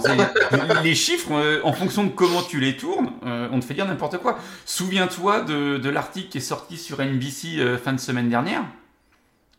Les 0.85 0.95
chiffres, 0.95 1.33
euh, 1.33 1.61
en 1.65 1.73
fonction 1.73 2.05
de 2.05 2.11
comment 2.11 2.41
tu 2.43 2.59
les 2.61 2.77
tournes, 2.77 3.11
euh, 3.27 3.49
on 3.53 3.61
te 3.61 3.65
fait 3.65 3.75
dire 3.75 3.85
n'importe 3.87 4.19
quoi. 4.19 4.39
Souviens-toi 4.65 5.43
de, 5.43 5.77
de 5.77 5.91
l'article 5.91 6.29
qui 6.29 6.39
est 6.39 6.41
sorti 6.41 6.79
sur 6.79 7.03
NBC 7.03 7.59
euh, 7.59 7.77
fin 7.77 7.93
de 7.93 7.99
semaine 8.01 8.31
dernière. 8.31 8.65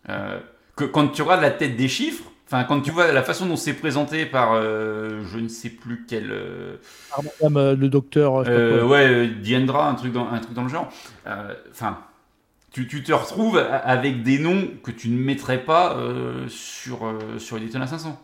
Euh, 0.09 0.39
que 0.75 0.85
quand 0.85 1.09
tu 1.09 1.21
regardes 1.21 1.41
la 1.41 1.51
tête 1.51 1.75
des 1.75 1.89
chiffres, 1.89 2.23
enfin 2.53 2.63
quand 2.65 2.81
tu 2.81 2.91
vois 2.91 3.11
la 3.11 3.23
façon 3.23 3.45
dont 3.47 3.55
c'est 3.55 3.73
présenté 3.73 4.25
par 4.25 4.53
euh, 4.53 5.23
je 5.25 5.39
ne 5.39 5.47
sais 5.47 5.69
plus 5.69 6.05
quel 6.07 6.29
euh, 6.31 6.75
Par 7.09 7.23
madame, 7.23 7.57
euh, 7.57 7.75
le 7.75 7.89
docteur, 7.89 8.37
euh, 8.37 8.43
euh, 8.47 8.85
ouais 8.85 9.07
euh, 9.09 9.27
Diendra, 9.41 9.89
un 9.89 9.95
truc 9.95 10.13
dans 10.13 10.27
un 10.27 10.39
truc 10.39 10.53
dans 10.53 10.63
le 10.63 10.69
genre. 10.69 10.89
Euh, 11.27 11.53
Enfin, 11.71 11.97
tu, 12.71 12.87
tu 12.87 13.01
te 13.03 13.11
retrouves 13.11 13.57
a- 13.57 13.77
avec 13.77 14.23
des 14.23 14.37
noms 14.39 14.67
que 14.83 14.91
tu 14.91 15.09
ne 15.09 15.17
mettrais 15.17 15.63
pas 15.63 15.97
euh, 15.97 16.47
sur 16.47 17.05
euh, 17.05 17.39
sur 17.39 17.57
les 17.57 17.65
Daytona 17.65 17.87
500. 17.87 18.19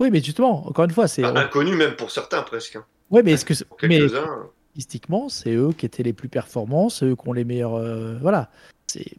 Oui, 0.00 0.10
mais 0.10 0.22
justement, 0.22 0.66
encore 0.66 0.84
une 0.86 0.90
fois, 0.92 1.08
c'est. 1.08 1.24
Ah, 1.24 1.32
inconnu 1.36 1.74
même 1.76 1.94
pour 1.96 2.10
certains 2.10 2.42
presque. 2.42 2.76
hein. 2.76 2.84
Ouais, 3.10 3.22
mais 3.22 3.32
est-ce 3.32 3.44
que. 3.44 3.52
c'est- 3.54 3.64
Pour 3.66 3.78
Mais 3.82 3.98
quelques-uns. 3.98 4.46
statistiquement, 4.70 5.28
c'est 5.28 5.54
eux 5.54 5.72
qui 5.76 5.84
étaient 5.86 6.02
les 6.04 6.12
plus 6.12 6.28
performants, 6.28 6.88
c'est 6.88 7.04
eux 7.06 7.16
qui 7.16 7.28
ont 7.28 7.32
les 7.32 7.44
meilleurs. 7.44 7.74
euh, 7.74 8.16
voilà. 8.22 8.50
C'est. 8.86 9.16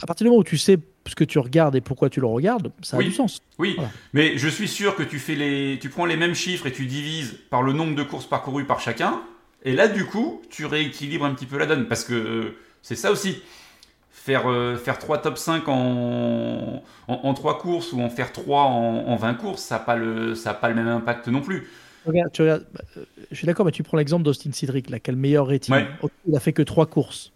À 0.00 0.06
partir 0.06 0.24
du 0.24 0.30
moment 0.30 0.40
où 0.40 0.44
tu 0.44 0.56
sais 0.58 0.78
ce 1.08 1.14
que 1.16 1.24
tu 1.24 1.38
regardes 1.38 1.74
et 1.76 1.80
pourquoi 1.80 2.10
tu 2.10 2.20
le 2.20 2.26
regardes, 2.26 2.70
ça 2.82 2.96
a 2.96 2.98
Oui. 3.00 3.06
du 3.06 3.12
sens. 3.12 3.40
Oui, 3.58 3.74
Voilà. 3.76 3.90
mais 4.12 4.38
je 4.38 4.48
suis 4.48 4.68
sûr 4.68 4.94
que 4.94 5.02
tu 5.02 5.18
fais 5.18 5.34
les, 5.34 5.78
tu 5.80 5.88
prends 5.88 6.06
les 6.06 6.16
mêmes 6.16 6.34
chiffres 6.34 6.66
et 6.66 6.72
tu 6.72 6.86
divises 6.86 7.38
par 7.50 7.62
le 7.62 7.72
nombre 7.72 7.94
de 7.94 8.02
courses 8.02 8.26
parcourues 8.26 8.64
par 8.66 8.80
chacun, 8.80 9.20
et 9.64 9.74
là 9.74 9.88
du 9.88 10.04
coup 10.04 10.42
tu 10.50 10.66
rééquilibres 10.66 11.24
un 11.24 11.34
petit 11.34 11.46
peu 11.46 11.58
la 11.58 11.66
donne 11.66 11.88
parce 11.88 12.04
que 12.04 12.14
euh, 12.14 12.56
c'est 12.82 12.94
ça 12.96 13.10
aussi. 13.10 13.42
Faire, 14.10 14.50
euh, 14.50 14.76
faire 14.76 14.98
3 14.98 15.18
top 15.22 15.38
5 15.38 15.68
en, 15.68 16.82
en, 17.08 17.14
en 17.14 17.34
3 17.34 17.58
courses 17.58 17.92
ou 17.94 18.00
en 18.02 18.10
faire 18.10 18.30
3 18.32 18.62
en, 18.64 19.06
en 19.06 19.16
20 19.16 19.34
courses, 19.34 19.62
ça 19.62 19.76
n'a 19.76 19.80
pas, 19.80 19.96
le- 19.96 20.34
ça 20.34 20.50
a 20.50 20.54
pas 20.54 20.68
le 20.68 20.74
même 20.74 20.88
impact 20.88 21.28
non 21.28 21.40
plus. 21.40 21.66
Regarde, 22.04 22.30
tu 22.32 22.42
regardes, 22.42 22.66
bah, 22.74 22.80
euh, 22.98 23.04
je 23.30 23.36
suis 23.36 23.46
d'accord, 23.46 23.64
mais 23.64 23.72
tu 23.72 23.82
prends 23.82 23.96
l'exemple 23.96 24.24
d'Austin 24.24 24.52
Cedric, 24.52 24.90
là, 24.90 24.98
qui 25.00 25.10
a 25.10 25.14
le 25.14 25.18
meilleur 25.18 25.46
rating. 25.46 25.74
Ouais. 25.74 25.86
Il 26.26 26.36
a 26.36 26.40
fait 26.40 26.52
que 26.52 26.60
trois 26.62 26.84
courses. 26.86 27.32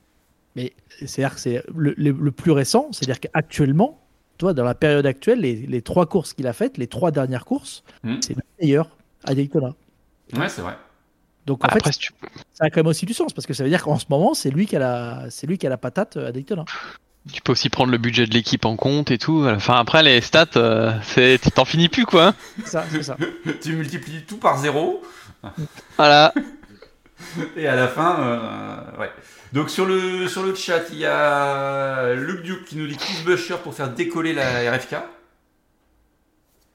Mais 0.56 0.72
c'est-à-dire 0.98 1.34
que 1.34 1.40
c'est 1.40 1.62
le, 1.74 1.94
le- 1.96 2.10
le 2.12 2.30
plus 2.32 2.50
récent, 2.52 2.88
c'est-à-dire 2.92 3.20
qu'actuellement, 3.20 3.98
toi, 4.38 4.52
dans 4.54 4.64
la 4.64 4.74
période 4.74 5.06
actuelle, 5.06 5.40
les, 5.40 5.54
les 5.54 5.82
trois 5.82 6.06
courses 6.06 6.32
qu'il 6.34 6.46
a 6.46 6.52
faites, 6.52 6.76
les 6.78 6.86
trois 6.86 7.10
dernières 7.10 7.44
courses, 7.44 7.82
Hmm. 8.02 8.16
c'est 8.20 8.34
le 8.36 8.42
meilleur 8.60 8.88
à 9.24 9.34
Daytona. 9.34 9.74
Ouais, 10.36 10.48
c'est 10.48 10.62
vrai. 10.62 10.76
Donc 11.46 11.62
en 11.64 11.66
Après, 11.66 11.80
fait, 11.80 11.92
si 11.92 11.98
tu- 11.98 12.12
ça 12.52 12.64
a 12.66 12.70
quand 12.70 12.80
même 12.80 12.86
aussi 12.86 13.06
du 13.06 13.14
sens, 13.14 13.32
parce 13.32 13.46
que 13.46 13.54
ça 13.54 13.64
veut 13.64 13.70
dire 13.70 13.82
qu'en 13.82 13.98
ce 13.98 14.06
moment, 14.10 14.34
c'est 14.34 14.50
lui 14.50 14.66
qui 14.66 14.76
a 14.76 14.78
la, 14.78 15.26
c'est 15.30 15.46
lui 15.46 15.58
qui 15.58 15.66
a 15.66 15.70
la 15.70 15.76
patate 15.78 16.16
à 16.16 16.30
Daytona. 16.32 16.64
tu 17.32 17.40
peux 17.40 17.52
aussi 17.52 17.68
prendre 17.68 17.90
le 17.92 17.98
budget 17.98 18.26
de 18.26 18.34
l'équipe 18.34 18.64
en 18.64 18.76
compte 18.76 19.10
et 19.12 19.18
tout. 19.18 19.44
Enfin, 19.46 19.74
après, 19.76 20.02
les 20.02 20.20
stats, 20.20 20.46
euh, 20.56 20.92
c'est- 21.02 21.40
tu 21.42 21.50
t'en 21.52 21.64
finis 21.64 21.88
plus, 21.88 22.04
quoi. 22.04 22.34
C'est 22.58 22.66
ça, 22.68 22.84
c'est 22.90 23.02
ça. 23.02 23.16
tu 23.62 23.74
multiplies 23.74 24.24
tout 24.24 24.38
par 24.38 24.58
0 24.58 25.02
Voilà. 25.96 26.32
et 27.56 27.66
à 27.66 27.76
la 27.76 27.88
fin, 27.88 28.20
euh, 28.20 29.00
ouais. 29.00 29.10
Donc 29.52 29.70
sur 29.70 29.86
le, 29.86 30.28
sur 30.28 30.42
le 30.42 30.54
chat, 30.54 30.82
il 30.92 30.98
y 30.98 31.06
a 31.06 32.14
Luke 32.14 32.42
Duke 32.42 32.64
qui 32.64 32.76
nous 32.76 32.86
dit 32.86 32.96
Chris 32.96 33.22
Busher 33.24 33.56
pour 33.62 33.74
faire 33.74 33.92
décoller 33.92 34.32
la 34.32 34.72
RFK. 34.72 34.96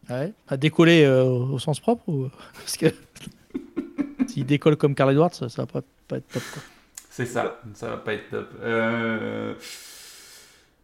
Ouais. 0.10 0.34
À 0.48 0.58
décoller 0.58 1.04
euh, 1.04 1.24
au 1.24 1.60
sens 1.60 1.80
propre 1.80 2.08
ou... 2.08 2.30
Parce 2.54 2.78
que 2.78 2.86
s'il 4.28 4.46
décolle 4.46 4.78
comme 4.78 4.96
Carl 4.96 5.12
Edwards, 5.12 5.34
ça, 5.34 5.50
ça 5.50 5.63
va 5.63 5.66
pas, 5.66 5.82
pas 6.08 6.18
être 6.18 6.28
top. 6.28 6.44
C'est 7.10 7.26
ça, 7.26 7.60
ça 7.74 7.90
va 7.90 7.98
pas 7.98 8.13
être 8.13 8.30
top. 8.30 8.50
Euh, 8.62 9.56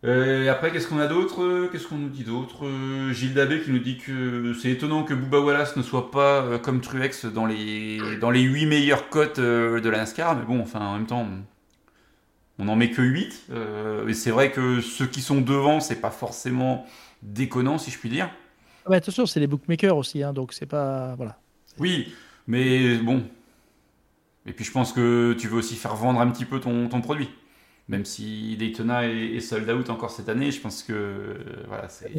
euh, 0.06 0.51
après, 0.51 0.71
qu'est-ce 0.71 0.88
qu'on 0.88 0.99
a 0.99 1.08
d'autre? 1.08 1.69
Qu'est-ce 1.71 1.88
qu'on 1.88 1.97
nous 1.97 2.10
dit 2.10 2.23
d'autre? 2.23 2.65
Euh, 2.65 3.13
Gilles 3.13 3.34
Dabé 3.34 3.62
qui 3.62 3.71
nous 3.71 3.79
dit 3.79 3.97
que 3.97 4.53
c'est 4.53 4.69
étonnant 4.69 5.03
que 5.03 5.13
Booba 5.13 5.39
Wallace 5.39 5.77
ne 5.77 5.82
soit 5.82 6.12
pas 6.12 6.41
euh, 6.41 6.58
comme 6.58 6.82
Truex 6.82 7.25
dans 7.25 7.45
les, 7.45 7.99
dans 8.19 8.29
les 8.29 8.41
8 8.41 8.65
meilleures 8.65 9.08
cotes 9.10 9.39
euh, 9.39 9.79
de 9.79 9.89
la 9.89 9.99
NASCAR, 9.99 10.36
mais 10.36 10.43
bon, 10.43 10.60
enfin, 10.60 10.82
en 10.82 10.93
même 10.95 11.06
temps, 11.06 11.25
on 12.59 12.65
n'en 12.65 12.75
met 12.75 12.91
que 12.91 13.01
8. 13.01 13.43
Euh, 13.51 14.07
et 14.07 14.13
c'est 14.13 14.31
vrai 14.31 14.51
que 14.51 14.81
ceux 14.81 15.07
qui 15.07 15.21
sont 15.21 15.41
devant, 15.41 15.79
c'est 15.79 15.99
pas 16.01 16.11
forcément 16.11 16.85
déconnant, 17.21 17.77
si 17.77 17.91
je 17.91 17.97
puis 17.97 18.09
dire. 18.09 18.29
Ah 18.85 18.89
bah, 18.89 18.95
attention, 18.97 19.25
c'est 19.25 19.39
les 19.39 19.47
bookmakers 19.47 19.95
aussi, 19.95 20.23
hein, 20.23 20.33
donc 20.33 20.53
c'est 20.53 20.65
pas. 20.65 21.15
Voilà. 21.15 21.37
Oui, 21.79 22.13
mais 22.47 22.97
bon. 22.97 23.23
Et 24.45 24.51
puis 24.51 24.65
je 24.65 24.71
pense 24.71 24.91
que 24.91 25.33
tu 25.39 25.47
veux 25.47 25.57
aussi 25.57 25.75
faire 25.75 25.95
vendre 25.95 26.19
un 26.19 26.27
petit 26.29 26.45
peu 26.45 26.59
ton, 26.59 26.89
ton 26.89 27.01
produit. 27.01 27.29
Même 27.87 28.05
si 28.05 28.55
Daytona 28.57 29.05
est, 29.07 29.35
est 29.35 29.39
sold 29.39 29.69
out 29.69 29.89
encore 29.89 30.11
cette 30.11 30.29
année, 30.29 30.51
je 30.51 30.59
pense 30.61 30.83
que 30.83 30.93
euh, 30.93 31.35
voilà, 31.67 31.87
c'est 31.89 32.11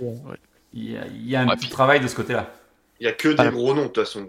Ouais. 0.00 0.36
il 0.72 0.90
y 0.92 0.96
a, 0.96 1.06
il 1.06 1.26
y 1.28 1.36
a 1.36 1.40
un 1.40 1.46
Ouais, 1.48 1.54
petit 1.56 1.66
puis- 1.66 1.70
travail 1.70 2.00
de 2.00 2.06
ce 2.08 2.14
côté-là. 2.14 2.52
Il 3.00 3.04
y 3.04 3.08
a 3.08 3.12
que 3.12 3.28
des 3.28 3.34
Voilà. 3.34 3.50
gros 3.50 3.74
noms 3.74 3.82
de 3.84 3.86
toute 3.88 4.04
façon. 4.04 4.26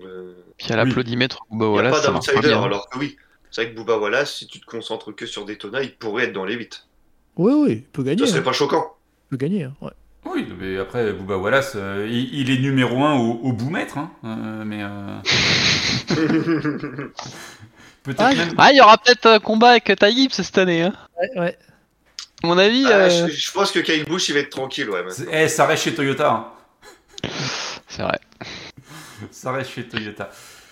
Puis 0.58 0.72
à 0.72 0.78
l'applaudimètre, 0.78 1.40
bah 1.52 1.58
Il 1.60 1.66
n'y 1.66 1.72
voilà, 1.72 1.90
a 1.90 1.92
pas 1.92 2.08
d'outsider, 2.08 2.54
alors 2.54 2.90
que 2.90 3.00
oui. 3.00 3.18
C'est 3.52 3.64
vrai 3.64 3.72
que 3.72 3.76
Booba 3.78 3.98
Wallace, 3.98 4.34
si 4.38 4.48
tu 4.48 4.60
te 4.62 4.66
concentres 4.66 5.14
que 5.14 5.26
sur 5.26 5.46
Daytona, 5.46 5.84
il 5.84 5.94
pourrait 5.96 6.24
être 6.26 6.34
dans 6.34 6.46
les 6.46 6.56
8. 6.56 6.88
Oui, 7.38 7.54
oui, 7.54 7.72
il 7.74 7.82
peut 7.84 8.02
gagner. 8.04 8.20
Ça 8.20 8.28
serait 8.28 8.40
hein. 8.40 8.44
pas 8.44 8.54
choquant. 8.54 8.96
Il 9.32 9.38
peut 9.38 9.46
gagner. 9.46 9.64
hein, 9.66 9.74
ouais. 9.82 9.92
Oui, 10.26 10.48
mais 10.60 10.78
après 10.78 11.12
Booba 11.14 11.36
Wallace, 11.38 11.74
euh, 11.76 12.08
il, 12.10 12.34
il 12.34 12.50
est 12.52 12.60
numéro 12.60 13.04
un 13.04 13.16
au, 13.16 13.32
au 13.44 13.54
bout-mètre, 13.54 13.98
hein, 13.98 14.12
euh, 14.24 14.64
mais 14.66 14.84
euh, 14.84 15.18
peut-être 18.04 18.22
Ah, 18.22 18.34
même. 18.34 18.54
Ah, 18.58 18.72
il 18.72 18.78
y 18.78 18.82
aura 18.82 18.98
peut-être 18.98 19.26
un 19.26 19.40
combat 19.40 19.72
avec 19.72 19.92
Gibbs 20.12 20.32
cette 20.32 20.58
année. 20.58 20.84
Hein. 20.84 20.94
Ouais, 21.20 21.40
ouais. 21.42 21.58
À 22.44 22.48
mon 22.48 22.58
avis, 22.58 22.84
Ah, 22.88 22.92
euh, 22.92 23.28
je, 23.28 23.34
je 23.34 23.52
pense 23.52 23.72
que 23.72 23.80
Kyle 23.80 24.06
Busch, 24.06 24.30
il 24.30 24.34
va 24.34 24.40
être 24.40 24.50
tranquille, 24.50 24.90
ouais. 24.90 25.04
Eh, 25.32 25.48
ça 25.48 25.66
reste 25.66 25.84
chez 25.84 25.94
Toyota. 25.94 26.32
hein. 26.32 27.30
c'est 27.88 28.02
vrai. 28.04 28.20
Ça 29.32 29.52
reste 29.52 29.72
chez 29.72 29.88
Toyota. 29.88 30.30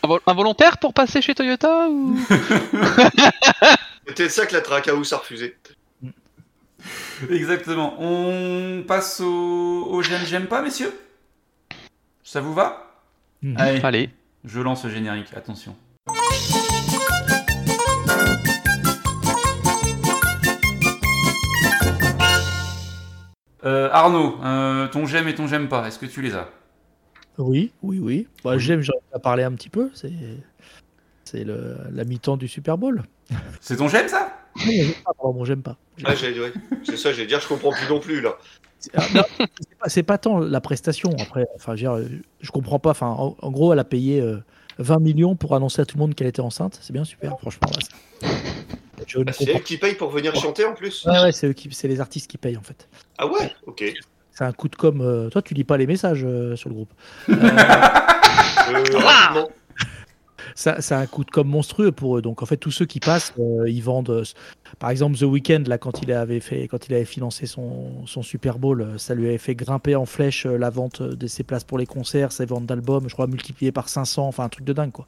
Invol- 0.09 0.21
Involontaire 0.25 0.77
pour 0.79 0.93
passer 0.93 1.21
chez 1.21 1.35
Toyota 1.35 1.87
ou... 1.89 2.17
C'est 4.07 4.15
peut-être 4.15 4.31
ça 4.31 4.45
que 4.47 4.53
la 4.55 4.61
Trackhouse 4.61 5.13
a 5.13 5.17
refusé. 5.17 5.55
Exactement. 7.29 7.93
On 7.99 8.83
passe 8.87 9.19
au, 9.21 9.85
au 9.87 10.01
j'aime, 10.01 10.25
j'aime 10.25 10.47
pas, 10.47 10.63
messieurs? 10.63 10.93
Ça 12.23 12.41
vous 12.41 12.53
va? 12.55 12.87
Allez, 13.55 13.79
Allez. 13.83 14.09
je 14.45 14.59
lance 14.61 14.83
le 14.85 14.89
générique, 14.91 15.27
attention. 15.35 15.75
Euh, 23.65 23.89
Arnaud, 23.91 24.39
euh, 24.43 24.87
ton 24.87 25.05
j'aime 25.05 25.27
et 25.27 25.35
ton 25.35 25.47
j'aime 25.47 25.67
pas, 25.67 25.85
est-ce 25.87 25.99
que 25.99 26.05
tu 26.05 26.21
les 26.21 26.33
as? 26.35 26.47
Oui, 27.39 27.71
oui, 27.81 27.99
oui. 27.99 28.27
Bah, 28.43 28.57
J'aime, 28.57 28.81
j'en 28.81 28.93
ai 29.15 29.19
parlé 29.19 29.43
un 29.43 29.53
petit 29.53 29.69
peu. 29.69 29.89
C'est, 29.93 30.11
c'est 31.23 31.43
le, 31.43 31.77
la 31.91 32.03
mi-temps 32.03 32.37
du 32.37 32.47
Super 32.47 32.77
Bowl. 32.77 33.03
C'est 33.61 33.77
ton 33.77 33.87
j'aime 33.87 34.07
ça? 34.07 34.35
J'aime 34.57 34.91
pas, 35.05 35.13
pardon, 35.13 35.45
j'aime 35.45 35.61
pas. 35.61 35.77
Ah, 36.03 36.11
ouais. 36.11 36.53
C'est 36.83 36.97
ça, 36.97 37.11
j'allais 37.13 37.27
dire, 37.27 37.39
je 37.39 37.47
comprends 37.47 37.71
plus 37.71 37.87
non 37.87 37.99
plus 37.99 38.19
là. 38.21 38.37
C'est 38.79 38.91
ah, 38.95 39.05
non, 39.13 39.23
c'est 39.37 39.77
pas- 39.77 39.89
c'est 39.89 40.03
pas 40.03 40.17
tant 40.17 40.39
la 40.39 40.61
prestation. 40.61 41.11
Après, 41.19 41.45
enfin, 41.55 41.75
je, 41.75 41.85
veux 41.85 41.97
dire, 41.97 41.97
euh, 41.97 42.07
je 42.41 42.51
comprends 42.51 42.79
pas. 42.79 42.91
Enfin, 42.91 43.07
en, 43.07 43.35
en 43.41 43.51
gros, 43.51 43.73
elle 43.73 43.79
a 43.79 43.83
payé 43.83 44.21
euh, 44.21 44.37
20 44.79 44.99
millions 44.99 45.35
pour 45.35 45.55
annoncer 45.55 45.81
à 45.81 45.85
tout 45.85 45.97
le 45.97 46.01
monde 46.01 46.15
qu'elle 46.15 46.27
était 46.27 46.41
enceinte. 46.41 46.77
C'est 46.81 46.93
bien 46.93 47.03
super, 47.03 47.37
franchement. 47.39 47.69
là, 47.73 47.79
c'est- 47.81 48.35
je 49.07 49.19
elle 49.19 49.63
qui 49.63 49.77
paye 49.77 49.95
pour 49.95 50.09
venir 50.09 50.35
chanter 50.35 50.65
en 50.65 50.73
plus 50.73 51.03
pas. 51.03 51.11
Ouais, 51.11 51.19
ouais, 51.25 51.31
c'est 51.31 51.47
eux 51.47 51.53
qui- 51.53 51.69
c'est 51.71 51.87
les 51.87 51.99
artistes 52.01 52.29
qui 52.29 52.37
payent 52.37 52.57
en 52.57 52.61
fait. 52.63 52.87
Ah 53.17 53.27
ouais? 53.27 53.53
Ok. 53.65 53.93
C'est 54.39 54.45
un 54.45 54.53
coup 54.53 54.69
de 54.69 54.75
com. 54.77 55.01
euh, 55.01 55.29
toi, 55.29 55.41
tu 55.41 55.53
lis 55.53 55.65
pas 55.65 55.75
les 55.75 55.85
messages 55.85 56.23
euh, 56.25 56.55
sur 56.55 56.69
le 56.69 56.75
groupe. 56.75 56.93
Euh, 58.71 58.83
rapidement. 58.99 59.49
Ça- 60.55 60.79
C'est 60.81 60.93
un 60.95 61.05
coup 61.07 61.23
de 61.23 61.31
com 61.31 61.47
monstrueux 61.47 61.91
pour 61.91 62.17
eux. 62.17 62.21
Donc 62.21 62.41
en 62.43 62.45
fait, 62.45 62.55
tous 62.57 62.71
ceux 62.71 62.85
qui 62.85 62.99
passent, 62.99 63.33
euh, 63.39 63.69
ils 63.69 63.81
vendent. 63.81 64.09
euh, 64.11 64.23
par 64.77 64.91
exemple, 64.91 65.17
The 65.17 65.23
Weeknd, 65.23 65.63
là, 65.67 65.77
quand 65.77 66.01
il 66.03 66.11
avait 66.13 66.39
fait, 66.39 66.67
quand 66.67 66.87
il 66.87 66.93
avait 66.93 67.03
financé 67.05 67.47
son, 67.47 68.05
son 68.05 68.21
Super 68.21 68.59
Bowl, 68.59 68.81
euh, 68.81 68.97
ça 68.97 69.13
lui 69.15 69.27
avait 69.27 69.37
fait 69.39 69.55
grimper 69.55 69.95
en 69.95 70.05
flèche 70.05 70.45
euh, 70.45 70.57
la 70.57 70.69
vente 70.69 71.01
de 71.01 71.27
ses 71.27 71.43
places 71.43 71.63
pour 71.63 71.77
les 71.79 71.85
concerts, 71.87 72.31
ses 72.31 72.45
ventes 72.45 72.65
d'albums, 72.67 73.09
je 73.09 73.13
crois 73.13 73.27
multiplié 73.27 73.71
par 73.71 73.89
500, 73.89 74.27
enfin 74.27 74.43
un 74.45 74.49
truc 74.49 74.65
de 74.65 74.73
dingue 74.73 74.91
quoi. 74.91 75.05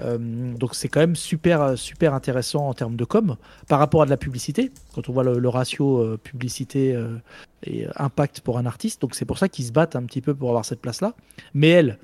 Euh, 0.00 0.18
donc 0.54 0.74
c'est 0.74 0.88
quand 0.88 1.00
même 1.00 1.14
super 1.16 1.78
super 1.78 2.14
intéressant 2.14 2.68
en 2.68 2.74
termes 2.74 2.96
de 2.96 3.04
com 3.04 3.36
par 3.68 3.78
rapport 3.78 4.02
à 4.02 4.04
de 4.06 4.10
la 4.10 4.16
publicité. 4.16 4.72
Quand 4.94 5.08
on 5.08 5.12
voit 5.12 5.22
le, 5.24 5.38
le 5.38 5.48
ratio 5.48 5.98
euh, 5.98 6.16
publicité 6.22 6.94
euh, 6.94 7.16
et 7.64 7.86
impact 7.96 8.40
pour 8.40 8.58
un 8.58 8.66
artiste, 8.66 9.00
donc 9.02 9.14
c'est 9.14 9.24
pour 9.24 9.38
ça 9.38 9.48
qu'ils 9.48 9.66
se 9.66 9.72
battent 9.72 9.94
un 9.96 10.02
petit 10.02 10.20
peu 10.20 10.34
pour 10.34 10.48
avoir 10.48 10.64
cette 10.64 10.80
place 10.80 11.00
là. 11.00 11.14
Mais 11.54 11.68
elle, 11.68 11.98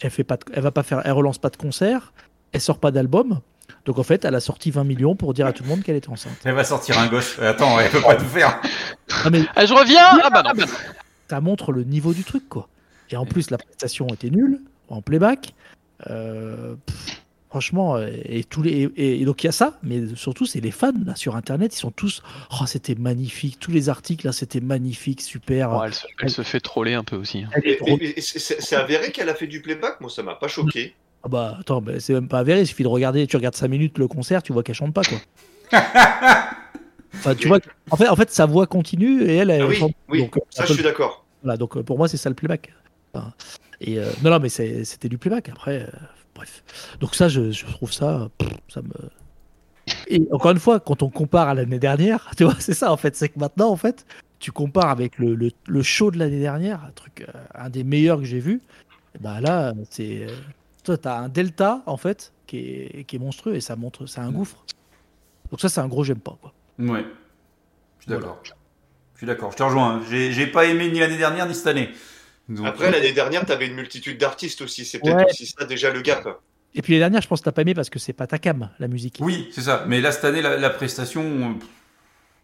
elle 0.00 0.10
fait 0.10 0.24
pas, 0.24 0.36
de- 0.36 0.44
elle 0.52 0.62
va 0.62 0.72
pas 0.72 0.82
faire, 0.82 1.02
elle 1.04 1.12
relance 1.12 1.38
pas 1.38 1.50
de 1.50 1.56
concert, 1.56 2.12
elle 2.52 2.60
sort 2.60 2.78
pas 2.78 2.90
d'album. 2.90 3.40
Donc 3.84 3.98
en 3.98 4.02
fait, 4.02 4.24
elle 4.24 4.34
a 4.34 4.40
sorti 4.40 4.72
20 4.72 4.82
millions 4.84 5.14
pour 5.14 5.32
dire 5.32 5.46
à 5.46 5.52
tout 5.52 5.62
le 5.62 5.68
monde 5.68 5.82
qu'elle 5.84 5.96
était 5.96 6.08
enceinte. 6.10 6.34
Elle 6.44 6.54
va 6.54 6.64
sortir 6.64 6.98
un 6.98 7.06
gosse. 7.06 7.38
Attends, 7.38 7.78
elle 7.78 7.90
peut 7.90 8.00
pas 8.02 8.16
tout 8.16 8.24
faire. 8.24 8.60
Non, 9.24 9.30
mais 9.30 9.42
Ah, 9.54 9.64
je 9.66 9.72
reviens 9.72 10.18
Ah 10.24 10.30
bah 10.30 10.42
non. 10.44 10.64
ça 11.28 11.40
montre 11.40 11.70
le 11.72 11.84
niveau 11.84 12.12
du 12.12 12.24
truc, 12.24 12.48
quoi. 12.48 12.68
Et 13.10 13.16
en 13.16 13.24
plus, 13.24 13.50
la 13.50 13.58
prestation 13.58 14.08
était 14.08 14.30
nulle 14.30 14.60
en 14.88 15.00
playback. 15.00 15.54
Euh, 16.08 16.74
pff, 16.86 17.20
franchement, 17.48 17.96
euh, 17.96 18.08
et 18.24 18.44
tous 18.44 18.62
les 18.62 18.90
et, 18.96 19.20
et 19.20 19.24
donc 19.24 19.42
il 19.42 19.46
y 19.46 19.48
a 19.48 19.52
ça, 19.52 19.78
mais 19.82 20.14
surtout 20.14 20.46
c'est 20.46 20.60
les 20.60 20.70
fans 20.70 20.92
là 21.04 21.14
sur 21.16 21.36
internet, 21.36 21.74
ils 21.74 21.78
sont 21.78 21.90
tous 21.90 22.22
oh 22.52 22.64
c'était 22.66 22.94
magnifique, 22.94 23.58
tous 23.58 23.70
les 23.72 23.88
articles 23.88 24.24
là 24.26 24.32
c'était 24.32 24.60
magnifique, 24.60 25.20
super. 25.20 25.82
Elle, 25.84 25.92
se, 25.92 26.06
elle 26.22 26.30
se 26.30 26.42
fait 26.42 26.60
troller 26.60 26.94
un 26.94 27.04
peu 27.04 27.16
aussi. 27.16 27.44
hein. 27.44 27.50
C'est 28.20 28.76
avéré 28.76 29.10
qu'elle 29.12 29.28
a 29.28 29.34
fait 29.34 29.46
du 29.48 29.60
playback? 29.60 30.00
Moi, 30.00 30.08
ça 30.10 30.22
m'a 30.22 30.34
pas 30.36 30.48
choqué. 30.48 30.94
Ah 31.22 31.28
bah 31.28 31.56
attends, 31.60 31.82
bah, 31.82 32.00
c'est 32.00 32.14
même 32.14 32.28
pas 32.28 32.38
avéré, 32.38 32.60
il 32.62 32.66
suffit 32.66 32.82
de 32.84 32.88
regarder, 32.88 33.26
tu 33.26 33.36
regardes 33.36 33.54
5 33.56 33.68
minutes 33.68 33.98
le 33.98 34.08
concert, 34.08 34.42
tu 34.42 34.54
vois 34.54 34.62
qu'elle 34.62 34.74
chante 34.74 34.94
pas 34.94 35.02
quoi. 35.02 35.18
Enfin, 37.12 37.34
tu 37.34 37.48
vois, 37.48 37.58
en 37.90 37.96
fait, 37.96 38.08
en 38.08 38.16
fait, 38.16 38.30
sa 38.30 38.46
voix 38.46 38.66
continue 38.66 39.24
et 39.24 39.34
elle, 39.36 39.50
elle 39.50 39.62
Ah 39.62 39.66
oui, 39.66 39.74
chante. 39.76 39.92
oui, 40.08 40.20
Donc, 40.20 40.36
euh, 40.36 40.40
ça 40.48 40.64
je 40.64 40.72
suis 40.74 40.82
d'accord. 40.82 41.24
Voilà, 41.42 41.56
donc 41.58 41.82
pour 41.82 41.98
moi, 41.98 42.06
c'est 42.08 42.16
ça 42.16 42.28
le 42.28 42.36
playback. 42.36 42.72
Enfin, 43.12 43.32
et 43.80 43.98
euh, 43.98 44.10
non, 44.22 44.30
non, 44.30 44.38
mais 44.40 44.48
c'était 44.48 45.08
du 45.08 45.18
playback. 45.18 45.48
Après, 45.48 45.82
euh, 45.82 45.86
bref. 46.34 46.62
Donc 47.00 47.14
ça, 47.14 47.28
je, 47.28 47.50
je 47.50 47.66
trouve 47.66 47.92
ça, 47.92 48.28
pff, 48.38 48.48
ça 48.68 48.82
me. 48.82 48.90
Et 50.08 50.22
encore 50.30 50.50
une 50.50 50.58
fois, 50.58 50.80
quand 50.80 51.02
on 51.02 51.10
compare 51.10 51.48
à 51.48 51.54
l'année 51.54 51.78
dernière, 51.78 52.30
tu 52.36 52.44
vois, 52.44 52.56
c'est 52.58 52.74
ça 52.74 52.92
en 52.92 52.96
fait, 52.96 53.16
c'est 53.16 53.28
que 53.28 53.38
maintenant, 53.38 53.70
en 53.70 53.76
fait, 53.76 54.06
tu 54.38 54.52
compares 54.52 54.90
avec 54.90 55.18
le, 55.18 55.34
le, 55.34 55.50
le 55.66 55.82
show 55.82 56.10
de 56.10 56.18
l'année 56.18 56.40
dernière, 56.40 56.84
un 56.84 56.92
truc, 56.92 57.26
euh, 57.28 57.32
un 57.54 57.70
des 57.70 57.84
meilleurs 57.84 58.18
que 58.18 58.24
j'ai 58.24 58.40
vu. 58.40 58.60
Ben 59.18 59.40
là, 59.40 59.74
c'est, 59.90 60.26
toi, 60.84 60.96
t'as 60.96 61.18
un 61.18 61.28
delta 61.28 61.82
en 61.86 61.96
fait 61.96 62.32
qui 62.46 62.58
est, 62.58 63.04
qui 63.04 63.16
est 63.16 63.18
monstrueux 63.18 63.56
et 63.56 63.60
ça 63.60 63.74
montre, 63.76 64.06
c'est 64.06 64.20
un 64.20 64.30
gouffre. 64.30 64.64
Donc 65.50 65.60
ça, 65.60 65.68
c'est 65.68 65.80
un 65.80 65.88
gros 65.88 66.04
j'aime 66.04 66.20
pas 66.20 66.38
quoi. 66.40 66.52
Ouais. 66.78 67.04
Je 67.98 68.04
suis 68.04 68.10
d'accord. 68.12 68.40
Je 68.44 69.18
suis 69.18 69.26
d'accord. 69.26 69.50
Je 69.52 69.56
te 69.56 69.62
rejoins. 69.62 70.00
J'ai 70.08 70.32
j'ai 70.32 70.46
pas 70.46 70.66
aimé 70.66 70.90
ni 70.90 71.00
l'année 71.00 71.18
dernière 71.18 71.46
ni 71.46 71.54
cette 71.54 71.66
année. 71.66 71.90
Donc, 72.50 72.66
Après, 72.66 72.90
l'année 72.90 73.12
dernière, 73.12 73.46
t'avais 73.46 73.66
une 73.68 73.74
multitude 73.74 74.18
d'artistes 74.18 74.60
aussi. 74.62 74.84
C'est 74.84 74.98
peut-être 74.98 75.16
Ouais. 75.16 75.24
aussi 75.30 75.46
ça 75.46 75.64
déjà 75.64 75.90
le 75.92 76.02
gap. 76.02 76.26
Et 76.74 76.82
puis 76.82 76.92
les 76.92 76.98
dernières, 76.98 77.22
je 77.22 77.28
pense 77.28 77.40
que 77.40 77.44
t'as 77.46 77.52
pas 77.52 77.62
aimé 77.62 77.74
parce 77.74 77.90
que 77.90 77.98
c'est 77.98 78.12
pas 78.12 78.26
ta 78.26 78.38
cam, 78.38 78.70
la 78.78 78.88
musique. 78.88 79.16
Oui, 79.20 79.48
c'est 79.52 79.62
ça. 79.62 79.84
Mais 79.88 80.00
là, 80.00 80.12
cette 80.12 80.24
année, 80.24 80.42
la, 80.42 80.56
la 80.56 80.70
prestation, 80.70 81.22
euh, 81.22 81.52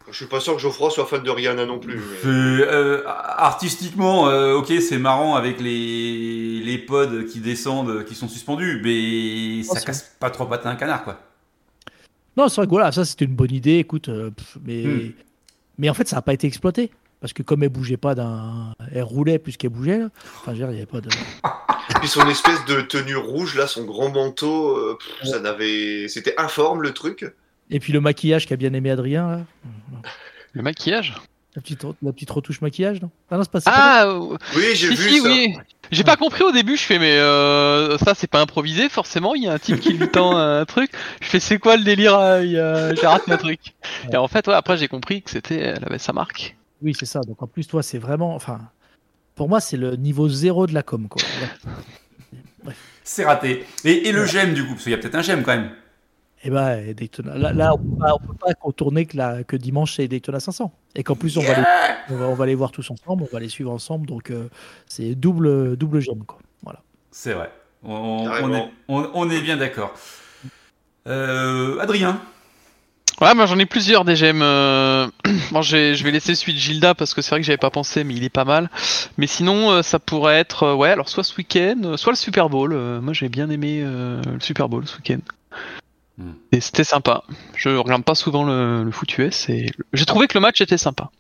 Je 0.08 0.16
suis 0.16 0.26
pas 0.26 0.38
sûr 0.40 0.54
que 0.54 0.60
Geoffroy 0.62 0.90
soit 0.90 1.06
fan 1.06 1.22
de 1.22 1.30
Rihanna 1.30 1.66
non 1.66 1.78
plus. 1.80 1.96
mais- 1.96 2.00
euh, 2.24 3.02
artistiquement, 3.06 4.28
euh, 4.28 4.54
ok, 4.54 4.72
c'est 4.80 4.98
marrant 4.98 5.34
avec 5.34 5.60
les, 5.60 6.60
les 6.64 6.78
pods 6.78 7.24
qui 7.30 7.40
descendent, 7.40 8.04
qui 8.04 8.14
sont 8.14 8.28
suspendus, 8.28 8.80
mais 8.84 9.64
ça 9.64 9.72
Oh, 9.72 9.78
c'est- 9.78 9.84
casse 9.86 10.16
pas 10.20 10.30
trop 10.30 10.46
patin 10.46 10.70
un 10.70 10.76
canard, 10.76 11.02
quoi. 11.04 11.20
Non, 12.36 12.48
c'est 12.48 12.56
vrai 12.56 12.66
que 12.66 12.70
voilà, 12.70 12.92
ça 12.92 13.04
c'était 13.04 13.24
une 13.24 13.34
bonne 13.34 13.52
idée, 13.52 13.78
écoute, 13.78 14.08
euh, 14.08 14.30
pff, 14.30 14.58
mais, 14.64 14.84
Hmm. 14.84 15.12
mais 15.78 15.88
en 15.90 15.94
fait 15.94 16.06
ça 16.06 16.16
n'a 16.16 16.22
pas 16.22 16.34
été 16.34 16.46
exploité. 16.46 16.90
Parce 17.20 17.32
que 17.32 17.42
comme 17.42 17.62
elle 17.62 17.70
bougeait 17.70 17.96
pas 17.96 18.14
d'un. 18.14 18.74
Elle 18.92 19.02
roulait 19.02 19.38
plus 19.38 19.56
qu'elle 19.56 19.70
bougeait, 19.70 19.98
là. 19.98 20.08
Enfin, 20.40 20.52
je 20.54 20.62
veux 20.62 20.66
dire, 20.66 20.68
il 20.70 20.74
n'y 20.74 20.76
avait 20.78 20.86
pas 20.86 21.00
de. 21.00 21.08
Puis 22.00 22.08
son 22.08 22.28
espèce 22.28 22.64
de 22.66 22.80
tenue 22.82 23.16
rouge, 23.16 23.54
là, 23.56 23.66
son 23.66 23.84
grand 23.84 24.10
manteau, 24.10 24.76
euh, 24.76 24.98
pff, 24.98 25.30
ça 25.30 25.40
n'avait. 25.40 26.08
C'était 26.08 26.34
informe 26.38 26.82
le 26.82 26.92
truc. 26.92 27.24
Et 27.70 27.80
puis 27.80 27.92
le 27.92 28.00
maquillage 28.00 28.46
qu'a 28.46 28.56
bien 28.56 28.72
aimé 28.74 28.90
Adrien, 28.90 29.28
là. 29.28 29.40
Le 30.52 30.62
maquillage? 30.62 31.14
La 31.54 31.62
petite, 31.62 31.84
la 32.02 32.12
petite 32.12 32.30
retouche 32.30 32.60
maquillage, 32.60 33.00
non? 33.00 33.10
Ah 33.30 33.36
non, 33.38 33.42
c'est 33.42 33.50
pas 33.50 33.60
ça. 33.60 33.72
Ah 33.74 34.18
Oui, 34.54 34.62
j'ai 34.74 34.88
si, 34.88 34.94
vu 34.94 35.08
si, 35.10 35.18
ça. 35.20 35.24
oui 35.28 35.54
J'ai 35.90 36.04
pas 36.04 36.16
compris 36.16 36.42
au 36.44 36.52
début, 36.52 36.76
je 36.76 36.82
fais 36.82 36.98
mais 36.98 37.16
euh, 37.18 37.96
ça 37.98 38.14
c'est 38.14 38.26
pas 38.26 38.40
improvisé 38.42 38.88
forcément, 38.90 39.34
il 39.34 39.44
y 39.44 39.48
a 39.48 39.54
un 39.54 39.58
type 39.58 39.80
qui 39.80 39.94
lui 39.94 40.08
tend 40.10 40.36
un 40.36 40.64
truc. 40.66 40.90
Je 41.22 41.26
fais 41.28 41.40
c'est 41.40 41.58
quoi 41.58 41.76
le 41.78 41.82
délire? 41.84 42.14
Euh, 42.18 42.92
J'ai 42.94 43.06
raté 43.06 43.32
un 43.32 43.36
truc. 43.38 43.60
Et 44.12 44.16
en 44.16 44.28
fait 44.28 44.46
ouais, 44.48 44.54
après 44.54 44.76
j'ai 44.76 44.86
compris 44.88 45.22
que 45.22 45.30
c'était 45.30 45.58
elle 45.60 45.84
avait 45.86 45.98
sa 45.98 46.12
marque. 46.12 46.56
Oui, 46.82 46.94
c'est 46.98 47.06
ça. 47.06 47.20
Donc 47.20 47.42
en 47.42 47.46
plus, 47.46 47.66
toi, 47.66 47.82
c'est 47.82 47.98
vraiment. 47.98 48.34
Enfin, 48.34 48.60
pour 49.34 49.48
moi, 49.48 49.60
c'est 49.60 49.76
le 49.76 49.96
niveau 49.96 50.28
zéro 50.28 50.66
de 50.66 50.74
la 50.74 50.82
com, 50.82 51.08
quoi. 51.08 51.22
C'est 53.04 53.24
raté. 53.24 53.64
Et, 53.84 54.08
et 54.08 54.12
le 54.12 54.26
j'aime, 54.26 54.52
du 54.52 54.64
coup, 54.64 54.70
parce 54.72 54.82
qu'il 54.82 54.90
y 54.90 54.94
a 54.94 54.98
peut-être 54.98 55.14
un 55.14 55.22
j'aime 55.22 55.44
quand 55.44 55.54
même. 55.56 55.70
Et 56.42 56.50
bah, 56.50 56.80
et 56.80 56.92
Daytona. 56.94 57.38
Là, 57.38 57.52
là, 57.52 57.74
on 57.74 57.78
peut 57.78 57.96
pas, 57.96 58.14
on 58.14 58.18
peut 58.26 58.34
pas 58.34 58.52
contourner 58.54 59.06
que, 59.06 59.16
la, 59.16 59.44
que 59.44 59.54
dimanche, 59.54 59.94
c'est 59.94 60.08
Daytona 60.08 60.40
500. 60.40 60.72
Et 60.96 61.04
qu'en 61.04 61.14
plus, 61.14 61.36
on, 61.38 61.42
va 61.42 61.54
les, 61.54 61.64
on, 62.10 62.16
va, 62.16 62.24
on 62.26 62.34
va 62.34 62.46
les 62.46 62.56
voir 62.56 62.72
tous 62.72 62.90
ensemble, 62.90 63.22
on 63.22 63.32
va 63.32 63.38
les 63.38 63.48
suivre 63.48 63.70
ensemble. 63.70 64.06
Donc, 64.06 64.30
euh, 64.32 64.48
c'est 64.86 65.14
double, 65.14 65.76
double 65.76 66.00
j'aime, 66.00 66.24
quoi. 66.24 66.38
Voilà. 66.64 66.82
C'est 67.12 67.32
vrai. 67.34 67.52
On, 67.84 67.94
on- 67.94 68.20
on 68.22 68.24
Carrément. 68.26 68.54
est, 68.56 68.70
on- 68.88 69.10
on 69.14 69.30
est 69.30 69.40
bien 69.40 69.56
d'accord. 69.56 69.94
Euh, 71.06 71.78
Adrien 71.78 72.20
Ouais, 73.20 73.34
moi 73.34 73.46
j'en 73.46 73.58
ai 73.58 73.64
plusieurs 73.66 74.04
des 74.04 74.14
j'aime. 74.14 74.42
euh, 74.42 75.08
Bon, 75.52 75.62
j'ai- 75.62 75.94
je 75.94 76.04
vais 76.04 76.10
laisser 76.10 76.34
celui 76.34 76.52
de 76.52 76.58
Gilda 76.58 76.94
parce 76.94 77.14
que 77.14 77.22
c'est 77.22 77.30
vrai 77.30 77.40
que 77.40 77.46
j'avais 77.46 77.56
pas 77.56 77.70
pensé, 77.70 78.04
mais 78.04 78.14
il 78.14 78.22
est 78.24 78.28
pas 78.28 78.44
mal. 78.44 78.70
Mais 79.16 79.26
sinon, 79.26 79.70
euh, 79.70 79.82
ça 79.82 79.98
pourrait 79.98 80.36
être, 80.38 80.64
euh, 80.64 80.74
ouais, 80.74 80.90
alors 80.90 81.08
soit 81.08 81.24
ce 81.24 81.34
week-end, 81.36 81.80
euh, 81.84 81.96
soit 81.96 82.12
le 82.12 82.16
Super 82.16 82.50
Bowl. 82.50 82.72
Euh, 82.74 83.00
Moi 83.00 83.12
j'ai 83.14 83.28
bien 83.30 83.48
aimé 83.48 83.80
euh, 83.82 84.20
le 84.30 84.40
Super 84.40 84.68
Bowl 84.68 84.86
ce 84.86 84.96
week-end. 84.96 85.20
Hmm. 86.18 86.32
Et 86.52 86.60
c'était 86.60 86.84
sympa. 86.84 87.22
Je 87.56 87.70
regarde 87.70 88.04
pas 88.04 88.14
souvent 88.14 88.44
le, 88.44 88.84
le 88.84 88.90
foot 88.90 89.16
US 89.18 89.48
et 89.48 89.66
j'ai 89.92 90.04
trouvé 90.06 90.26
que 90.28 90.36
le 90.36 90.40
match 90.42 90.60
était 90.60 90.78
sympa. 90.78 91.10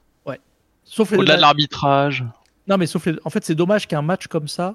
Sauf 0.88 1.10
les 1.10 1.18
Au-delà 1.18 1.34
de 1.34 1.40
l'arbitrage. 1.40 2.24
Non, 2.68 2.76
mais 2.78 2.86
sauf 2.86 3.06
les- 3.06 3.16
en 3.24 3.28
fait, 3.30 3.44
c'est 3.44 3.56
dommage 3.56 3.88
qu'un 3.88 4.02
match 4.02 4.28
comme 4.28 4.46
ça, 4.46 4.72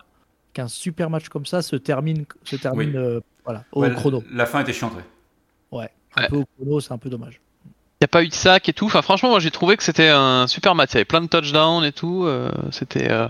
qu'un 0.51 0.67
super 0.67 1.09
match 1.09 1.29
comme 1.29 1.45
ça 1.45 1.61
se 1.61 1.77
termine, 1.77 2.25
se 2.43 2.57
termine 2.57 2.89
Oui. 2.89 2.97
euh, 2.97 3.21
voilà, 3.45 3.63
au 3.71 3.81
Ouais, 3.83 3.93
chrono. 3.93 4.21
La 4.29 4.45
fin 4.45 4.59
était 4.59 4.73
chiante, 4.73 4.91
ouais. 4.93 5.05
Ouais, 5.79 5.89
un 6.15 6.21
Ouais. 6.23 6.27
peu 6.29 6.35
au 6.37 6.45
chrono, 6.57 6.79
c'est 6.79 6.91
un 6.91 6.97
peu 6.97 7.09
dommage. 7.09 7.39
Il 7.65 8.03
y 8.03 8.05
a 8.05 8.07
pas 8.07 8.23
eu 8.23 8.27
de 8.27 8.33
sac 8.33 8.67
et 8.67 8.73
tout. 8.73 8.85
Enfin, 8.87 9.01
franchement, 9.01 9.29
moi 9.29 9.39
j'ai 9.39 9.51
trouvé 9.51 9.77
que 9.77 9.83
c'était 9.83 10.09
un 10.09 10.47
super 10.47 10.73
match. 10.75 10.89
Il 10.91 10.95
y 10.95 10.97
avait 10.97 11.05
plein 11.05 11.21
de 11.21 11.27
touchdowns 11.27 11.83
et 11.85 11.91
tout. 11.91 12.25
euh, 12.25 12.51
c'était, 12.71 13.11
euh, 13.11 13.27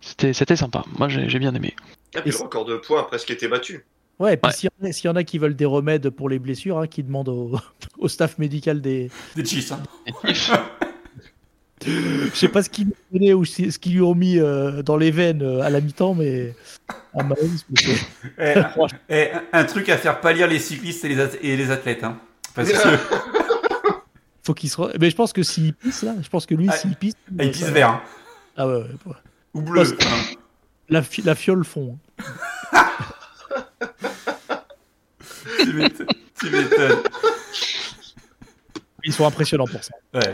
c'était, 0.00 0.32
c'était 0.32 0.56
sympa. 0.56 0.84
Moi 0.98 1.08
j'ai 1.08 1.38
bien 1.38 1.54
aimé. 1.54 1.74
Ah, 2.16 2.20
puis 2.20 2.30
Et 2.30 2.32
le 2.32 2.38
record 2.42 2.64
de 2.64 2.76
points 2.76 3.00
a 3.00 3.04
presque 3.04 3.30
été 3.30 3.46
battu. 3.48 3.86
Ouais, 4.18 4.34
et 4.34 4.36
puis 4.36 4.48
Ouais. 4.48 4.54
s'il 4.56 4.70
y, 4.80 4.84
en 4.84 4.88
a- 4.88 4.92
s'il 4.92 5.06
y 5.06 5.08
en 5.08 5.16
a 5.16 5.24
qui 5.24 5.38
veulent 5.38 5.56
des 5.56 5.64
remèdes 5.64 6.08
pour 6.10 6.28
les 6.28 6.38
blessures, 6.38 6.78
hein, 6.78 6.86
qui 6.86 7.02
demandent 7.02 7.28
au, 7.30 7.58
au 7.98 8.08
staff 8.08 8.38
médical 8.38 8.80
des. 8.80 9.10
Des 9.36 9.44
Chiefs, 9.44 9.72
hein. 9.72 9.80
Je 11.84 12.30
sais 12.34 12.48
pas 12.48 12.62
ce 12.62 12.70
qu'ils 12.70 12.88
lui 13.12 13.32
ou 13.32 13.44
ce 13.44 13.78
qu'ils 13.78 13.94
lui 13.94 14.00
ont 14.00 14.14
mis 14.14 14.38
euh, 14.38 14.82
dans 14.82 14.96
les 14.96 15.10
veines 15.10 15.42
euh, 15.42 15.60
à 15.60 15.70
la 15.70 15.80
mi-temps, 15.80 16.14
mais. 16.14 16.54
À 17.16 17.22
Mahomes, 17.22 17.56
Eh, 18.38 18.54
eh, 19.08 19.28
un, 19.52 19.64
truc 19.64 19.88
à 19.88 19.98
faire 19.98 20.20
pâlir 20.20 20.46
les 20.48 20.58
cyclistes 20.58 21.04
et 21.04 21.08
les, 21.08 21.16
ath- 21.18 21.38
et 21.42 21.56
les 21.56 21.70
athlètes, 21.70 22.02
hein. 22.04 22.18
Parce 22.54 22.70
que 22.72 22.78
faut 24.44 24.54
qu'il 24.54 24.70
se. 24.70 24.76
re- 24.76 24.94
Mais 25.00 25.10
je 25.10 25.16
pense 25.16 25.32
que 25.32 25.42
s'il 25.42 25.74
pisse 25.74 26.02
là, 26.02 26.14
je 26.22 26.28
pense 26.28 26.46
que 26.46 26.54
lui, 26.54 26.68
Ah, 26.70 26.76
s'il 26.76 26.94
pisse. 26.96 27.14
ah, 27.38 27.44
ils 27.44 27.50
pissent 27.50 27.64
ça- 27.66 27.70
vert, 27.70 27.88
hein. 27.90 28.02
Ah 28.56 28.66
ouais, 28.68 28.74
ouais, 28.76 28.88
ouais. 29.06 29.14
Ou 29.54 29.60
bleu. 29.62 29.82
Hein. 29.82 30.36
La, 30.88 31.02
fi- 31.02 31.22
la 31.22 31.34
fiole 31.34 31.64
fond. 31.64 31.98
Tu 35.64 35.72
m'étonnes. 36.50 37.02
Ils 39.04 39.12
sont 39.12 39.26
impressionnants 39.26 39.66
pour 39.66 39.82
ça. 39.84 39.92
Ouais. 40.14 40.32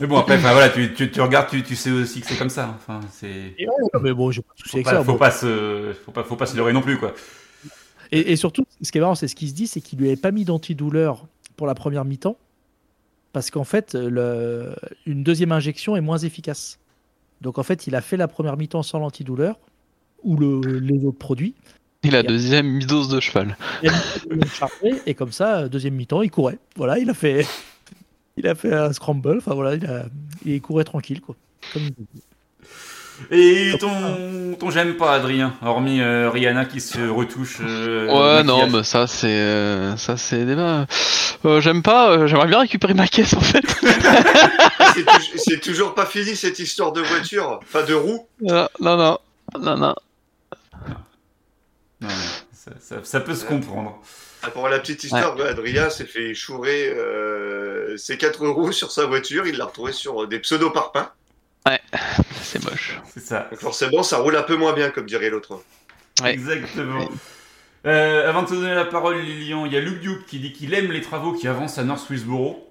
Mais 0.00 0.06
bon, 0.06 0.18
après, 0.18 0.36
voilà, 0.36 0.68
tu, 0.68 0.92
tu, 0.94 1.10
tu 1.10 1.20
regardes, 1.20 1.48
tu, 1.48 1.62
tu 1.62 1.74
sais 1.76 1.90
aussi 1.90 2.20
que 2.20 2.26
c'est 2.26 2.36
comme 2.36 2.50
ça. 2.50 2.74
Enfin, 2.76 3.00
c'est. 3.10 3.54
Ouais, 3.58 4.00
mais 4.02 4.12
bon, 4.12 4.30
j'ai 4.30 4.42
pas 4.42 4.52
de 4.56 4.62
souci 4.62 4.70
Faut, 4.70 4.76
avec 4.76 4.84
pas, 4.84 4.92
ça. 4.92 5.04
faut, 5.04 5.12
bon. 5.12 5.18
pas 5.18 5.30
se, 5.30 5.94
faut, 6.04 6.12
pas, 6.12 6.22
faut 6.24 6.36
pas 6.36 6.46
se 6.46 6.56
leurrer 6.56 6.72
non 6.72 6.82
plus, 6.82 6.98
quoi. 6.98 7.14
Et, 8.12 8.32
et 8.32 8.36
surtout, 8.36 8.64
ce 8.82 8.92
qui 8.92 8.98
est 8.98 9.00
marrant, 9.00 9.14
c'est 9.14 9.28
ce 9.28 9.34
qu'il 9.34 9.48
se 9.48 9.54
dit, 9.54 9.66
c'est 9.66 9.80
qu'il 9.80 9.98
lui 9.98 10.06
avait 10.08 10.16
pas 10.16 10.30
mis 10.30 10.44
d'antidouleur 10.44 11.26
pour 11.56 11.66
la 11.66 11.74
première 11.74 12.04
mi-temps 12.04 12.36
parce 13.32 13.50
qu'en 13.50 13.64
fait, 13.64 13.94
le, 13.94 14.74
une 15.04 15.22
deuxième 15.22 15.52
injection 15.52 15.94
est 15.94 16.00
moins 16.00 16.16
efficace. 16.16 16.78
Donc 17.42 17.58
en 17.58 17.62
fait, 17.62 17.86
il 17.86 17.94
a 17.94 18.00
fait 18.00 18.16
la 18.16 18.28
première 18.28 18.56
mi-temps 18.56 18.82
sans 18.82 18.98
l'antidouleur 18.98 19.58
ou 20.22 20.38
le, 20.38 20.78
les 20.78 21.04
autres 21.04 21.18
produits. 21.18 21.54
Et 22.02 22.10
la 22.10 22.22
deuxième 22.22 22.82
dose 22.84 23.08
de 23.08 23.20
cheval. 23.20 23.58
Et 25.04 25.14
comme 25.14 25.32
ça, 25.32 25.68
deuxième 25.68 25.94
mi-temps, 25.96 26.22
il 26.22 26.30
courait. 26.30 26.58
Voilà, 26.76 26.98
il 26.98 27.10
a 27.10 27.14
fait, 27.14 27.46
il 28.36 28.46
a 28.46 28.54
fait 28.54 28.72
un 28.74 28.92
scramble. 28.92 29.38
Enfin 29.38 29.54
voilà, 29.54 29.74
il, 29.74 29.86
a, 29.86 30.04
il 30.44 30.60
courait 30.60 30.84
tranquille 30.84 31.20
quoi. 31.20 31.34
Comme. 31.72 31.88
Et 33.30 33.72
ton, 33.80 34.54
ton 34.58 34.70
j'aime 34.70 34.96
pas, 34.98 35.14
Adrien, 35.14 35.54
hormis 35.62 36.02
euh, 36.02 36.28
Rihanna 36.28 36.66
qui 36.66 36.82
se 36.82 37.08
retouche. 37.08 37.58
euh, 37.62 38.06
Ouais, 38.08 38.42
non, 38.44 38.58
maquillage. 38.58 38.72
mais 38.72 38.82
ça 38.84 39.06
c'est 39.06 39.26
euh, 39.28 39.96
ça 39.96 40.18
c'est 40.18 40.44
débat. 40.44 40.86
Euh, 41.46 41.60
J'aime 41.62 41.82
pas. 41.82 42.10
euh, 42.10 42.26
J'aimerais 42.26 42.48
bien 42.48 42.60
récupérer 42.60 42.92
ma 42.92 43.06
caisse 43.08 43.32
en 43.34 43.40
fait. 43.40 43.64
C'est 44.94 45.04
tou- 45.04 45.36
C'est 45.36 45.60
toujours 45.60 45.94
pas 45.94 46.06
fini 46.06 46.34
cette 46.36 46.58
histoire 46.58 46.92
de 46.92 47.02
voiture, 47.02 47.60
enfin 47.62 47.84
de 47.84 47.92
roue. 47.94 48.26
non, 48.40 48.66
non, 48.80 48.96
non, 48.96 49.18
non, 49.60 49.76
non. 49.76 49.94
Non, 52.00 52.08
mais 52.08 52.08
ça, 52.52 52.70
ça- 52.80 53.00
ça 53.04 53.20
peut 53.20 53.34
se 53.34 53.44
comprendre. 53.44 53.98
Ah, 54.42 54.50
Pour 54.50 54.68
la 54.68 54.78
petite 54.78 55.02
histoire, 55.04 55.36
ouais, 55.36 55.48
Adrien 55.48 55.90
s'est 55.90 56.04
fait 56.06 56.34
chourer 56.34 56.88
euh, 56.90 57.96
ses 57.96 58.16
quatre 58.16 58.46
roues 58.46 58.72
sur 58.72 58.90
sa 58.92 59.06
voiture. 59.06 59.46
Il 59.46 59.56
l'a 59.56 59.64
retrouvé 59.66 59.92
sur 59.92 60.22
euh, 60.22 60.26
des 60.26 60.38
pseudo-parpaings. 60.38 61.08
C'est 62.42 62.62
moche. 62.64 63.00
C'est 63.12 63.20
ça. 63.24 63.48
Donc 63.50 63.60
forcément, 63.60 64.02
ça 64.04 64.18
roule 64.18 64.36
un 64.36 64.42
peu 64.42 64.54
moins 64.56 64.72
bien, 64.72 64.90
comme 64.90 65.06
dirait 65.06 65.30
l'autre. 65.30 65.60
Ouais. 66.22 66.32
Exactement. 66.32 67.08
Euh, 67.86 68.28
avant 68.28 68.42
de 68.42 68.48
te 68.48 68.54
donner 68.54 68.74
la 68.74 68.84
parole, 68.84 69.18
Lilian, 69.18 69.66
il 69.66 69.72
y 69.72 69.76
a 69.76 69.80
Luke 69.80 70.00
Duke 70.00 70.26
qui 70.26 70.38
dit 70.38 70.52
qu'il 70.52 70.74
aime 70.74 70.92
les 70.92 71.00
travaux 71.00 71.32
qui 71.32 71.48
avancent 71.48 71.78
à 71.78 71.84
North 71.84 72.00
Swissboro. 72.06 72.68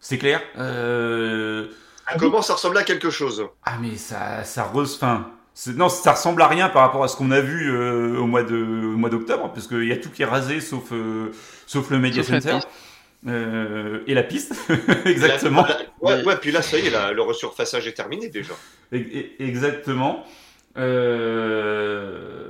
C'est 0.00 0.18
clair. 0.18 0.40
Euh, 0.58 1.66
Ça 2.08 2.18
commence 2.18 2.50
à 2.50 2.54
ressembler 2.54 2.80
à 2.80 2.84
quelque 2.84 3.10
chose? 3.10 3.48
Ah 3.64 3.78
mais 3.80 3.96
ça, 3.96 4.44
ça 4.44 4.64
re... 4.64 4.78
enfin, 4.78 5.30
non, 5.74 5.88
ça 5.88 6.12
ressemble 6.12 6.42
à 6.42 6.48
rien 6.48 6.68
par 6.68 6.82
rapport 6.82 7.02
à 7.04 7.08
ce 7.08 7.16
qu'on 7.16 7.30
a 7.30 7.40
vu 7.40 7.70
euh, 7.70 8.18
au 8.18 8.26
mois 8.26 8.42
de, 8.42 8.56
au 8.56 8.96
mois 8.96 9.08
d'octobre, 9.10 9.50
parce 9.52 9.66
qu'il 9.66 9.84
y 9.84 9.92
a 9.92 9.96
tout 9.96 10.10
qui 10.10 10.22
est 10.22 10.26
rasé 10.26 10.60
sauf, 10.60 10.92
euh, 10.92 11.32
sauf 11.66 11.90
le 11.90 11.98
Media 11.98 12.22
Sauf 12.22 12.32
Center. 12.40 12.58
Euh, 13.26 14.02
et 14.06 14.14
la 14.14 14.22
piste, 14.22 14.54
exactement. 15.06 15.62
Là- 15.66 15.78
ouais, 16.02 16.24
ouais, 16.24 16.36
puis 16.36 16.52
là, 16.52 16.62
ça 16.62 16.78
y 16.78 16.86
est, 16.86 16.90
là, 16.90 17.12
le 17.12 17.22
resurfaçage 17.22 17.86
est 17.88 17.94
terminé 17.94 18.28
déjà. 18.28 18.52
Exactement. 18.92 20.24
Euh, 20.76 22.48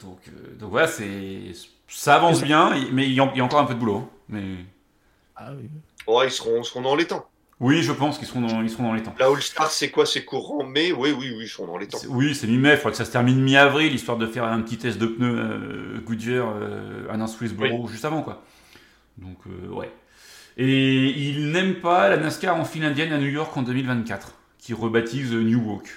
donc, 0.00 0.18
donc 0.58 0.70
voilà, 0.70 0.86
c'est, 0.86 1.52
ça 1.88 2.16
avance 2.16 2.42
bien, 2.42 2.74
mais 2.92 3.06
il 3.06 3.12
y, 3.12 3.20
a, 3.20 3.30
il 3.34 3.38
y 3.38 3.40
a 3.40 3.44
encore 3.44 3.60
un 3.60 3.64
peu 3.64 3.74
de 3.74 3.78
boulot. 3.78 3.96
hein. 3.98 4.08
Mais 4.30 4.42
Ah 5.36 5.50
oui. 5.56 5.68
Ouais, 6.06 6.26
ils 6.28 6.30
seront, 6.32 6.62
ils 6.62 6.64
seront 6.64 6.82
dans 6.82 6.96
les 6.96 7.06
temps. 7.06 7.26
Oui, 7.60 7.82
je 7.82 7.90
pense 7.90 8.18
qu'ils 8.18 8.28
seront 8.28 8.40
dans, 8.40 8.62
ils 8.62 8.70
seront 8.70 8.84
dans 8.84 8.94
les 8.94 9.02
temps. 9.02 9.14
La 9.18 9.26
All-Star, 9.26 9.70
c'est 9.70 9.90
quoi? 9.90 10.06
C'est 10.06 10.24
courant 10.24 10.64
mai? 10.64 10.92
Oui, 10.92 11.10
oui, 11.10 11.32
oui, 11.36 11.42
ils 11.42 11.48
seront 11.48 11.66
dans 11.66 11.76
les 11.76 11.88
temps. 11.88 11.98
Oui, 12.08 12.34
c'est 12.34 12.46
mi-mai, 12.46 12.72
il 12.72 12.76
faudra 12.76 12.92
que 12.92 12.96
ça 12.96 13.04
se 13.04 13.10
termine 13.10 13.40
mi-avril, 13.40 13.92
histoire 13.92 14.16
de 14.16 14.26
faire 14.26 14.44
un 14.44 14.60
petit 14.60 14.78
test 14.78 14.98
de 14.98 15.06
pneus 15.06 15.38
euh, 15.38 16.00
Goodyear 16.04 16.54
euh, 16.54 17.08
à 17.10 17.26
Swissboro 17.26 17.88
juste 17.88 18.04
avant, 18.04 18.22
quoi. 18.22 18.44
Donc, 19.16 19.38
euh, 19.48 19.68
ouais. 19.70 19.90
Et 20.56 21.06
il 21.06 21.50
n'aime 21.50 21.76
pas 21.76 22.08
la 22.08 22.16
NASCAR 22.16 22.56
en 22.56 22.64
file 22.64 22.84
indienne 22.84 23.12
à 23.12 23.18
New 23.18 23.28
York 23.28 23.56
en 23.56 23.62
2024, 23.62 24.34
qui 24.58 24.72
rebaptise 24.72 25.32
New 25.32 25.60
Walk. 25.60 25.88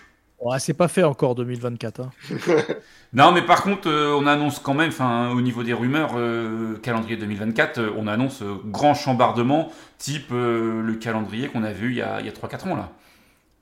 Ouais, 0.42 0.60
c'est 0.60 0.74
pas 0.74 0.88
fait 0.88 1.04
encore 1.04 1.36
2024. 1.36 2.00
hein. 2.02 2.12
Non, 3.14 3.32
mais 3.32 3.42
par 3.42 3.62
contre, 3.64 3.90
euh, 3.90 4.16
on 4.18 4.26
annonce 4.26 4.60
quand 4.60 4.74
même, 4.74 4.90
enfin, 4.90 5.30
au 5.32 5.42
niveau 5.42 5.64
des 5.64 5.74
rumeurs, 5.74 6.12
euh, 6.16 6.78
calendrier 6.78 7.18
2024, 7.18 7.78
euh, 7.80 7.92
on 7.98 8.08
annonce 8.08 8.42
euh, 8.42 8.56
grand 8.66 8.94
chambardement, 8.96 9.72
type 9.98 10.32
euh, 10.32 10.82
le 10.82 10.96
calendrier 10.96 11.50
qu'on 11.50 11.64
a 11.64 11.74
vu 11.74 11.92
il 11.92 11.98
y 11.98 12.02
a, 12.02 12.20
il 12.22 12.26
y 12.26 12.30
a 12.30 12.32
3-4 12.32 12.70
ans, 12.70 12.76
là. 12.76 12.90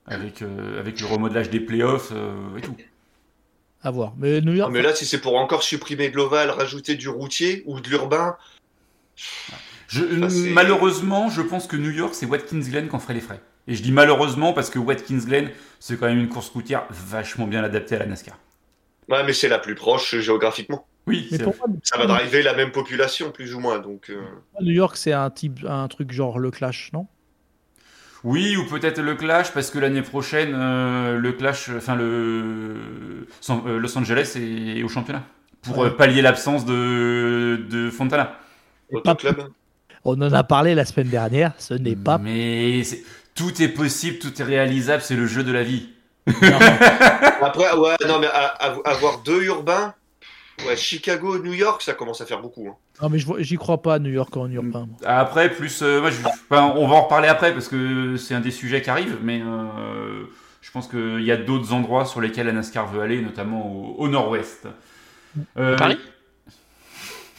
Avec, 0.06 0.42
euh, 0.42 0.78
avec 0.80 1.00
le 1.00 1.06
remodelage 1.06 1.50
des 1.50 1.60
playoffs 1.60 2.12
euh, 2.12 2.56
et 2.56 2.62
tout. 2.62 2.76
À 3.82 3.90
voir. 3.90 4.14
Mais 4.16 4.40
New 4.40 4.52
Non, 4.52 4.58
York, 4.58 4.72
mais 4.72 4.82
là, 4.82 4.94
si 4.94 5.06
c'est 5.06 5.20
pour 5.20 5.36
encore 5.36 5.62
supprimer 5.62 6.10
de 6.10 6.16
l'ovale, 6.16 6.50
rajouter 6.50 6.94
du 6.96 7.08
routier 7.08 7.62
ou 7.66 7.80
de 7.80 7.88
l'urbain, 7.88 8.36
Je, 9.88 10.02
malheureusement, 10.54 11.28
je 11.30 11.42
pense 11.42 11.66
que 11.66 11.76
New 11.76 11.90
York, 11.90 12.14
c'est 12.14 12.26
Watkins 12.26 12.60
Glen 12.60 12.88
qui 12.88 12.94
en 12.94 12.98
ferait 13.00 13.14
les 13.14 13.20
frais. 13.20 13.40
Et 13.68 13.74
je 13.74 13.82
dis 13.82 13.92
malheureusement 13.92 14.52
parce 14.52 14.70
que 14.70 14.78
Watkins 14.78 15.18
Glen, 15.24 15.50
c'est 15.78 15.98
quand 15.98 16.06
même 16.06 16.18
une 16.18 16.28
course 16.28 16.48
routière 16.48 16.84
vachement 16.90 17.46
bien 17.46 17.62
adaptée 17.62 17.94
à 17.96 17.98
la 18.00 18.06
NASCAR. 18.06 18.36
ouais, 19.08 19.22
mais 19.24 19.32
c'est 19.32 19.48
la 19.48 19.58
plus 19.58 19.74
proche 19.74 20.14
euh, 20.14 20.20
géographiquement. 20.20 20.86
Oui, 21.06 21.28
mais 21.30 21.38
c'est- 21.38 21.42
pour 21.44 21.56
moi, 21.56 21.66
Ça 21.82 21.98
va 21.98 22.06
driver 22.06 22.42
la 22.42 22.54
même 22.54 22.72
population, 22.72 23.30
plus 23.32 23.54
ou 23.54 23.60
moins. 23.60 23.78
Donc, 23.78 24.10
euh, 24.10 24.20
New 24.60 24.72
York, 24.72 24.96
c'est 24.96 25.12
un 25.12 25.30
type, 25.30 25.60
un 25.68 25.88
truc 25.88 26.12
genre 26.12 26.38
le 26.38 26.50
Clash, 26.50 26.90
non? 26.92 27.06
Oui, 28.22 28.54
ou 28.56 28.66
peut-être 28.66 29.00
le 29.00 29.14
Clash 29.14 29.50
parce 29.52 29.70
que 29.70 29.78
l'année 29.78 30.02
prochaine, 30.02 30.52
euh, 30.54 31.16
le 31.18 31.32
Clash, 31.32 31.70
enfin 31.74 31.96
le 31.96 33.26
San- 33.40 33.62
euh, 33.66 33.78
Los 33.78 33.96
Angeles 33.96 34.34
est 34.36 34.82
au 34.82 34.88
championnat 34.88 35.24
pour 35.62 35.78
Ouais. 35.78 35.86
euh, 35.86 35.90
pallier 35.90 36.20
l'absence 36.20 36.66
de, 36.66 37.64
de 37.70 37.88
Fontana. 37.90 38.38
Autoclub. 38.92 39.40
On 40.04 40.20
en 40.20 40.32
a 40.32 40.44
parlé 40.44 40.74
la 40.74 40.84
semaine 40.84 41.08
dernière. 41.08 41.52
Ce 41.58 41.72
n'est 41.74 41.96
pas. 41.96 42.18
Mais 42.18 42.82
c'est- 42.84 43.02
tout 43.34 43.62
est 43.62 43.68
possible, 43.68 44.18
tout 44.18 44.40
est 44.40 44.44
réalisable, 44.44 45.02
c'est 45.02 45.16
le 45.16 45.26
jeu 45.26 45.42
de 45.44 45.52
la 45.52 45.62
vie. 45.62 45.88
Après, 47.42 47.72
ouais, 47.76 47.96
non, 48.06 48.18
mais 48.18 48.26
à- 48.26 48.46
à- 48.46 48.76
avoir 48.90 49.18
deux 49.22 49.42
urbains, 49.44 49.94
ouais, 50.66 50.76
Chicago, 50.76 51.38
New 51.38 51.54
York, 51.54 51.82
ça 51.82 51.94
commence 51.94 52.20
à 52.20 52.26
faire 52.26 52.40
beaucoup. 52.40 52.68
hein. 52.68 52.76
Non, 53.02 53.08
mais 53.08 53.18
je 53.18 53.26
vois- 53.26 53.40
j'y 53.40 53.56
crois 53.56 53.80
pas, 53.80 53.98
New 53.98 54.10
York 54.12 54.36
en 54.36 54.50
urbain. 54.50 54.86
moi. 54.86 54.96
Après, 55.10 55.50
plus, 55.50 55.82
euh, 55.82 56.00
moi, 56.00 56.10
je- 56.10 56.18
enfin, 56.50 56.72
on 56.76 56.86
va 56.86 56.94
en 56.96 57.02
reparler 57.04 57.28
après 57.28 57.52
parce 57.52 57.68
que 57.68 58.16
c'est 58.16 58.34
un 58.34 58.40
des 58.40 58.50
sujets 58.50 58.82
qui 58.82 58.90
arrive, 58.90 59.18
mais 59.22 59.40
euh, 59.42 60.24
je 60.60 60.70
pense 60.70 60.86
qu'il 60.86 61.22
y 61.22 61.32
a 61.32 61.36
d'autres 61.38 61.72
endroits 61.72 62.04
sur 62.04 62.20
lesquels 62.20 62.46
la 62.46 62.52
NASCAR 62.52 62.86
veut 62.88 63.00
aller, 63.00 63.22
notamment 63.22 63.66
au, 63.66 63.94
au 64.04 64.08
nord-ouest. 64.08 64.68
Euh, 65.56 65.76
Paris? 65.76 65.98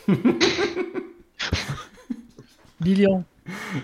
Lilian, 2.81 3.23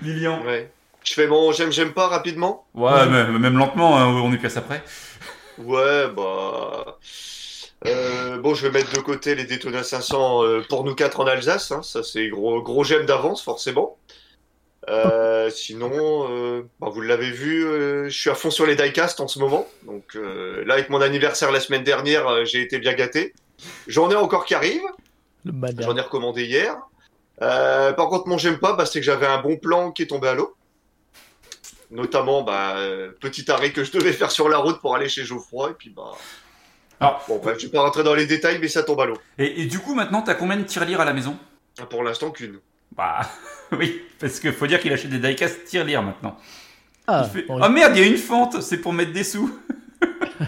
Lilian 0.01 0.43
Ouais. 0.43 0.71
Je 1.07 1.13
fais 1.13 1.25
mon 1.27 1.53
j'aime, 1.53 1.71
j'aime 1.71 1.93
pas 1.93 2.07
rapidement. 2.07 2.67
Ouais, 2.73 3.05
même, 3.07 3.37
même 3.37 3.57
lentement, 3.57 3.97
hein, 3.97 4.07
on 4.07 4.33
est 4.33 4.57
après. 4.57 4.83
Ouais, 5.57 6.09
bah. 6.09 6.97
Euh, 7.85 8.37
bon, 8.39 8.53
je 8.53 8.67
vais 8.67 8.73
mettre 8.73 8.91
de 8.91 8.99
côté 8.99 9.33
les 9.33 9.45
Daytona 9.45 9.83
500 9.83 10.43
euh, 10.43 10.61
pour 10.67 10.83
nous 10.83 10.95
quatre 10.95 11.21
en 11.21 11.27
Alsace. 11.27 11.71
hein, 11.71 11.81
ça, 11.81 12.03
c'est 12.03 12.27
gros, 12.27 12.61
gros 12.61 12.83
j'aime 12.83 13.05
d'avance, 13.05 13.41
forcément. 13.41 13.97
Euh, 14.89 15.49
sinon, 15.49 16.27
euh, 16.29 16.63
bah, 16.81 16.89
vous 16.91 16.99
l'avez 16.99 17.31
vu, 17.31 17.65
euh, 17.65 18.09
je 18.09 18.19
suis 18.19 18.29
à 18.29 18.35
fond 18.35 18.51
sur 18.51 18.65
les 18.65 18.75
diecast 18.75 19.21
en 19.21 19.29
ce 19.29 19.39
moment. 19.39 19.65
Donc 19.85 20.17
euh, 20.17 20.65
là, 20.65 20.73
avec 20.73 20.89
mon 20.89 20.99
anniversaire 20.99 21.53
la 21.53 21.61
semaine 21.61 21.83
dernière, 21.83 22.27
euh, 22.27 22.43
j'ai 22.43 22.61
été 22.61 22.79
bien 22.79 22.93
gâté. 22.93 23.33
J'en 23.87 24.11
ai 24.11 24.15
encore 24.15 24.43
qui 24.43 24.55
arrivent. 24.55 24.81
J'en 25.79 25.95
ai 25.95 26.01
recommandé 26.01 26.43
hier. 26.43 26.75
Euh, 27.41 27.93
par 27.93 28.09
contre, 28.09 28.27
mon 28.27 28.37
j'aime 28.37 28.59
pas, 28.59 28.73
bah, 28.73 28.85
c'est 28.85 28.99
que 28.99 29.05
j'avais 29.05 29.27
un 29.27 29.41
bon 29.41 29.55
plan 29.55 29.91
qui 29.91 30.01
est 30.01 30.07
tombé 30.07 30.27
à 30.27 30.33
l'eau. 30.33 30.56
Notamment, 31.89 32.43
bah, 32.43 32.77
euh, 32.77 33.11
petit 33.19 33.49
arrêt 33.49 33.71
que 33.71 33.83
je 33.83 33.91
devais 33.91 34.11
faire 34.13 34.31
sur 34.31 34.49
la 34.49 34.57
route 34.57 34.81
pour 34.81 34.95
aller 34.95 35.07
chez 35.09 35.23
Geoffroy. 35.23 35.71
Et 35.71 35.73
puis, 35.73 35.89
bah. 35.89 36.11
Alors- 36.99 37.23
Bon, 37.27 37.37
bref, 37.37 37.57
je 37.59 37.65
vais 37.67 37.71
pas 37.71 37.81
rentrer 37.81 38.03
dans 38.03 38.13
les 38.15 38.25
détails, 38.25 38.59
mais 38.59 38.67
ça 38.67 38.83
tombe 38.83 38.99
à 39.01 39.05
l'eau. 39.05 39.17
Et, 39.37 39.61
et 39.61 39.65
du 39.65 39.79
coup, 39.79 39.93
maintenant, 39.95 40.21
t'as 40.21 40.33
combien 40.35 40.57
de 40.57 40.63
tirelires 40.63 40.99
à 41.01 41.05
la 41.05 41.13
maison? 41.13 41.37
Pour 41.89 42.03
l'instant, 42.03 42.31
qu'une. 42.31 42.59
Bah, 42.95 43.21
oui, 43.71 44.01
parce 44.19 44.39
qu'il 44.39 44.51
faut 44.53 44.67
dire 44.67 44.79
qu'il 44.81 44.91
achète 44.91 45.09
des 45.11 45.19
diecast 45.19 45.63
tirelires 45.65 46.03
maintenant. 46.03 46.37
Ah, 47.05 47.23
Il 47.25 47.31
fait, 47.41 47.47
bon, 47.47 47.59
Ah 47.61 47.69
merde, 47.69 47.95
il 47.95 48.01
y 48.03 48.05
a 48.05 48.07
une 48.07 48.17
fente, 48.17 48.61
c'est 48.61 48.79
pour 48.79 48.91
mettre 48.93 49.11
des 49.13 49.23
sous. 49.23 49.57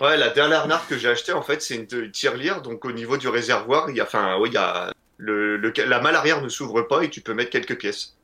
Ouais, 0.00 0.16
la 0.16 0.30
dernière 0.30 0.60
arnaque 0.60 0.88
que 0.88 0.98
j'ai 0.98 1.08
achetée, 1.08 1.32
en 1.32 1.42
fait, 1.42 1.62
c'est 1.62 1.76
une 1.76 2.10
tirelire. 2.10 2.60
Donc, 2.62 2.84
au 2.84 2.90
niveau 2.92 3.16
du 3.18 3.28
réservoir, 3.28 3.88
il 3.90 3.96
y 3.96 4.00
a, 4.00 4.04
enfin, 4.04 4.36
oui, 4.40 4.48
il 4.48 4.54
y 4.54 4.56
a, 4.56 4.92
le, 5.16 5.56
le- 5.56 5.72
la 5.86 6.00
malle 6.00 6.16
arrière 6.16 6.42
ne 6.42 6.48
s'ouvre 6.48 6.82
pas 6.82 7.04
et 7.04 7.10
tu 7.10 7.20
peux 7.20 7.34
mettre 7.34 7.50
quelques 7.50 7.78
pièces. 7.78 8.16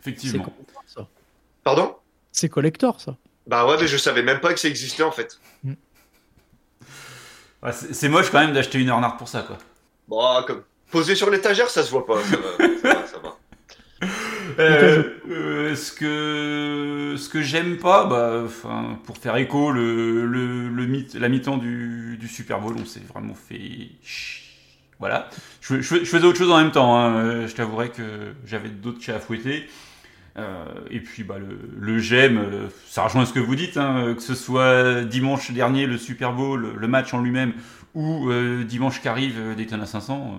Effectivement. 0.00 0.46
ça. 0.86 1.06
Pardon? 1.66 1.96
C'est 2.30 2.48
collector, 2.48 3.00
ça. 3.00 3.16
Bah 3.48 3.66
ouais, 3.66 3.76
mais 3.80 3.88
je 3.88 3.96
savais 3.96 4.22
même 4.22 4.38
pas 4.38 4.54
que 4.54 4.60
ça 4.60 4.68
existait, 4.68 5.02
en 5.02 5.10
fait. 5.10 5.40
Ah, 7.60 7.72
c'est 7.72 7.92
c'est 7.92 8.08
moche 8.08 8.30
quand 8.30 8.38
même 8.38 8.52
d'acheter 8.52 8.78
une 8.78 8.86
Earnhardt 8.86 9.16
pour 9.18 9.26
ça, 9.26 9.42
quoi. 9.42 9.58
Bon, 10.06 10.44
comme, 10.46 10.62
posé 10.92 11.16
sur 11.16 11.28
l'étagère, 11.28 11.68
ça 11.68 11.82
se 11.82 11.90
voit 11.90 12.06
pas. 12.06 12.22
Ça 12.22 12.36
va, 12.36 12.66
ça 12.82 12.94
va, 12.94 13.06
ça 13.06 13.18
va. 13.18 13.36
Euh, 14.58 15.02
euh, 15.28 15.74
ce 15.74 15.92
que 15.92 17.14
ce 17.18 17.28
que 17.28 17.42
j'aime 17.42 17.76
pas, 17.78 18.04
bah, 18.06 18.42
enfin, 18.46 18.98
pour 19.04 19.18
faire 19.18 19.36
écho, 19.36 19.70
le, 19.72 20.24
le, 20.24 20.68
le 20.68 20.86
mi- 20.86 21.06
la 21.14 21.28
mi-temps 21.28 21.58
du, 21.58 22.16
du 22.18 22.26
Super 22.28 22.60
Bowl, 22.60 22.74
on 22.80 22.86
s'est 22.86 23.02
vraiment 23.12 23.34
fait. 23.34 23.88
Voilà. 24.98 25.28
Je, 25.60 25.82
je- 25.82 25.96
je 25.98 26.04
faisais 26.04 26.24
autre 26.24 26.38
chose 26.38 26.50
en 26.50 26.56
même 26.58 26.70
temps. 26.70 26.96
hein. 26.96 27.16
Euh, 27.18 27.48
Je 27.48 27.54
t'avouerai 27.54 27.90
que 27.90 28.32
j'avais 28.46 28.70
d'autres 28.70 29.02
chats 29.02 29.16
à 29.16 29.18
fouetter. 29.20 29.68
Euh, 30.38 30.66
et 30.90 31.00
puis 31.00 31.24
bah, 31.24 31.36
le, 31.38 31.58
le 31.78 31.98
j'aime, 31.98 32.36
euh, 32.36 32.68
ça 32.86 33.04
rejoint 33.04 33.24
ce 33.24 33.32
que 33.32 33.40
vous 33.40 33.56
dites, 33.56 33.78
hein, 33.78 34.14
que 34.14 34.22
ce 34.22 34.34
soit 34.34 35.02
dimanche 35.04 35.50
dernier 35.50 35.86
le 35.86 35.96
Super 35.96 36.34
Bowl, 36.34 36.74
le 36.76 36.88
match 36.88 37.14
en 37.14 37.22
lui-même, 37.22 37.54
ou 37.96 38.30
euh, 38.30 38.62
dimanche 38.62 39.00
qui 39.00 39.08
arrive 39.08 39.36
euh, 39.38 39.54
Daytona 39.54 39.86
500, 39.86 40.34
euh, 40.34 40.38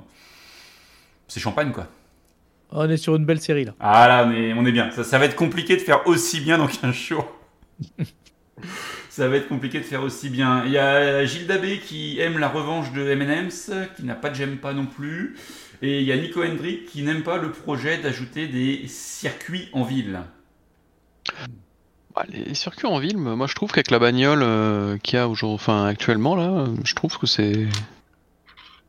c'est 1.28 1.40
champagne 1.40 1.72
quoi. 1.72 1.88
On 2.70 2.88
est 2.88 2.98
sur 2.98 3.16
une 3.16 3.26
belle 3.26 3.42
série 3.42 3.66
là. 3.66 3.74
Ah 3.80 4.08
là, 4.08 4.26
mais 4.26 4.54
on 4.54 4.66
est 4.66 4.72
bien. 4.72 4.92
Ça, 4.92 5.04
ça 5.04 5.18
va 5.18 5.26
être 5.26 5.36
compliqué 5.36 5.76
de 5.76 5.82
faire 5.82 6.06
aussi 6.06 6.40
bien 6.40 6.58
dans 6.58 6.68
15 6.68 6.94
jours. 6.94 7.34
ça 9.10 9.28
va 9.28 9.38
être 9.38 9.48
compliqué 9.48 9.80
de 9.80 9.86
faire 9.86 10.04
aussi 10.04 10.30
bien. 10.30 10.64
Il 10.66 10.72
y 10.72 10.78
a 10.78 11.26
Gilles 11.26 11.48
Dabé 11.48 11.80
qui 11.80 12.20
aime 12.20 12.38
la 12.38 12.50
revanche 12.50 12.94
de 12.94 13.10
M&M's, 13.10 13.72
qui 13.96 14.04
n'a 14.04 14.16
pas 14.16 14.30
de 14.30 14.36
j'aime 14.36 14.58
pas 14.58 14.74
non 14.74 14.86
plus. 14.86 15.36
Et 15.82 16.00
il 16.02 16.06
y 16.08 16.12
a 16.12 16.18
Nico 16.18 16.44
Hendrick 16.44 16.88
qui 16.88 17.04
n'aime 17.04 17.24
pas 17.24 17.38
le 17.38 17.52
projet 17.52 17.98
d'ajouter 18.00 18.48
des 18.48 18.88
circuits 18.88 19.70
en 19.74 19.84
ville. 19.84 20.22
Bah, 22.16 22.24
les 22.30 22.56
circuits 22.56 22.88
en 22.88 22.98
ville, 23.00 23.18
moi 23.18 23.46
je 23.48 23.54
trouve 23.54 23.72
qu'avec 23.72 23.92
la 23.92 24.00
bagnole 24.00 24.42
euh, 24.42 24.98
qu'il 24.98 25.18
y 25.18 25.20
a 25.20 25.28
aujourd'hui, 25.28 25.56
enfin 25.56 25.86
actuellement 25.86 26.36
là, 26.36 26.66
je 26.84 26.96
trouve 26.96 27.18
que 27.18 27.28
c'est 27.28 27.68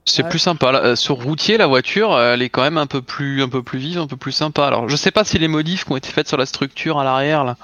c'est 0.07 0.23
Ouais. 0.23 0.31
plus 0.31 0.39
sympa. 0.39 0.73
Là, 0.73 0.83
euh, 0.83 0.97
sur 0.97 1.17
routier, 1.23 1.59
la 1.59 1.67
voiture, 1.67 2.19
elle 2.19 2.41
est 2.41 2.49
quand 2.49 2.63
même 2.63 2.79
un 2.79 2.87
peu 2.87 3.03
plus 3.03 3.43
un 3.43 3.49
peu 3.51 3.63
plus 3.63 3.79
vive, 3.79 3.99
un 3.99 4.07
peu 4.07 4.17
plus 4.17 4.33
sympa. 4.33 4.67
Alors 4.67 4.89
je 4.89 4.97
sais 4.97 5.11
pas 5.11 5.25
si 5.25 5.39
les 5.39 5.49
modifs 5.49 5.85
qui 5.85 5.93
ont 5.93 5.97
été 5.99 6.09
faites 6.09 6.29
sur 6.29 6.39
la 6.39 6.47
structure 6.47 6.99
à 6.99 7.05
l'arrière 7.05 7.45
là 7.45 7.59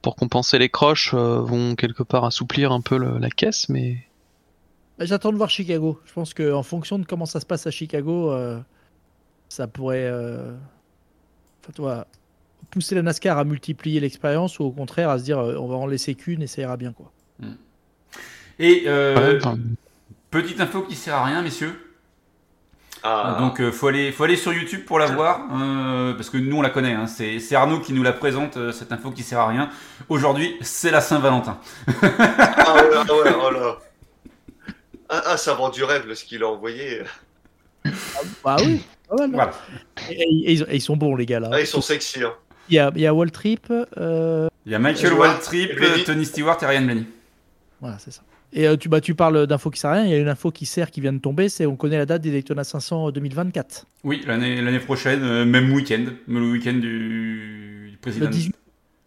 pour 0.00 0.16
compenser 0.16 0.58
les 0.58 0.70
croches 0.70 1.12
euh, 1.12 1.40
vont 1.40 1.74
quelque 1.74 2.02
part 2.02 2.24
assouplir 2.24 2.72
un 2.72 2.80
peu 2.80 2.96
le- 2.96 3.18
la 3.18 3.28
caisse, 3.28 3.68
mais 3.68 3.98
J'attends 5.04 5.32
de 5.32 5.36
voir 5.36 5.50
Chicago. 5.50 6.00
Je 6.04 6.12
pense 6.12 6.34
qu'en 6.34 6.62
fonction 6.62 6.98
de 6.98 7.06
comment 7.06 7.26
ça 7.26 7.40
se 7.40 7.46
passe 7.46 7.66
à 7.66 7.70
Chicago, 7.70 8.30
euh, 8.32 8.58
ça 9.48 9.66
pourrait 9.66 10.04
euh, 10.06 10.52
enfin, 11.62 11.72
tu 11.74 11.80
vois, 11.82 12.06
pousser 12.70 12.94
la 12.94 13.02
NASCAR 13.02 13.38
à 13.38 13.44
multiplier 13.44 14.00
l'expérience 14.00 14.58
ou 14.58 14.64
au 14.64 14.70
contraire 14.70 15.10
à 15.10 15.18
se 15.18 15.24
dire 15.24 15.38
euh, 15.38 15.56
on 15.58 15.66
va 15.68 15.76
en 15.76 15.86
laisser 15.86 16.14
qu'une 16.14 16.42
et 16.42 16.46
ça 16.46 16.62
ira 16.62 16.76
bien. 16.76 16.92
Quoi. 16.92 17.10
Et 18.58 18.84
euh, 18.86 19.14
Ouais, 19.16 19.36
enfin, 19.38 19.58
petite 20.30 20.60
info 20.60 20.82
qui 20.82 20.94
sert 20.94 21.14
à 21.14 21.24
rien, 21.24 21.42
messieurs. 21.42 21.78
Ah, 23.04 23.36
Donc 23.40 23.60
euh, 23.60 23.72
faut 23.72 23.88
aller, 23.88 24.12
faut 24.12 24.22
aller 24.22 24.36
sur 24.36 24.52
YouTube 24.52 24.84
pour 24.86 25.00
la 25.00 25.06
voir, 25.06 25.40
euh, 25.52 26.14
parce 26.14 26.30
que 26.30 26.36
nous 26.38 26.56
on 26.56 26.62
la 26.62 26.70
connaît. 26.70 26.92
hein. 26.92 27.08
C'est 27.08 27.40
c'est 27.40 27.56
Arnaud 27.56 27.80
qui 27.80 27.92
nous 27.92 28.04
la 28.04 28.12
présente 28.12 28.56
euh, 28.56 28.70
cette 28.70 28.92
info 28.92 29.10
qui 29.10 29.24
sert 29.24 29.40
à 29.40 29.48
rien. 29.48 29.70
Aujourd'hui, 30.08 30.54
c'est 30.60 30.92
la 30.92 31.00
Saint-Valentin. 31.00 31.58
ah 31.88 32.04
ah 32.58 33.04
oh 33.10 33.50
là. 33.50 33.78
Ah, 35.14 35.22
ah, 35.26 35.36
ça 35.36 35.52
vend 35.54 35.68
du 35.68 35.84
rêve, 35.84 36.12
ce 36.14 36.24
qu'il 36.24 36.42
a 36.42 36.48
envoyé. 36.48 37.02
Bah 38.42 38.56
oui, 38.60 38.80
pas 39.08 39.16
mal, 39.16 39.28
non 39.30 39.34
Voilà. 39.36 39.52
et, 40.10 40.14
et- 40.14 40.22
et 40.22 40.52
ils, 40.52 40.62
et 40.62 40.76
ils 40.76 40.80
sont 40.80 40.96
bons 40.96 41.14
les 41.16 41.26
gars 41.26 41.40
là. 41.40 41.50
Ah, 41.52 41.60
ils 41.60 41.66
sont 41.66 41.82
sexy, 41.82 42.22
hein. 42.22 42.32
Il 42.68 42.76
y 42.76 42.78
a, 42.78 42.90
il 42.94 43.00
y 43.02 43.06
a 43.06 43.12
Wall 43.12 43.30
Trip, 43.30 43.66
euh, 43.98 44.48
Il 44.64 44.72
y 44.72 44.74
a 44.74 44.78
Michael 44.78 45.12
Waltrip. 45.14 45.72
Tony 46.06 46.24
Stewart 46.24 46.56
et 46.62 46.66
Ryan 46.66 46.82
Blaney. 46.82 47.04
voilà 47.80 47.98
c'est 47.98 48.10
ça. 48.12 48.22
Et 48.54 48.68
euh, 48.68 48.76
tu, 48.76 48.88
bah, 48.88 49.00
tu 49.00 49.14
parles 49.14 49.46
d'infos 49.46 49.70
qui 49.70 49.80
sert 49.80 49.90
à 49.90 49.94
rien. 49.94 50.04
Il 50.04 50.10
y 50.10 50.14
a 50.14 50.18
une 50.18 50.28
info 50.28 50.50
qui 50.50 50.64
sert 50.66 50.90
qui 50.90 51.00
vient 51.00 51.12
de 51.12 51.18
tomber, 51.18 51.48
c'est 51.48 51.66
on 51.66 51.74
connaît 51.76 51.98
la 51.98 52.06
date 52.06 52.22
des 52.22 52.30
Daytona 52.30 52.64
500 52.64 53.10
2024. 53.10 53.86
Oui, 54.04 54.22
l'année 54.26 54.60
l'année 54.62 54.78
prochaine, 54.78 55.22
euh, 55.22 55.44
même 55.44 55.72
week-end, 55.72 56.04
le 56.28 56.40
week-end 56.52 56.74
du, 56.74 57.88
du 57.90 57.96
président. 58.00 58.26
Le 58.26 58.30
18, 58.32 58.54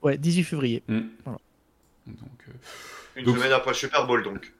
ouais, 0.03 0.17
18 0.17 0.43
février. 0.43 0.83
Mm. 0.87 0.99
Voilà. 1.23 1.39
Donc, 2.07 2.17
euh, 2.49 2.51
Une 3.17 3.25
Donc- 3.25 3.37
semaine 3.37 3.51
après 3.53 3.71
le 3.71 3.75
Super 3.75 4.05
Bowl, 4.05 4.23
donc. 4.23 4.51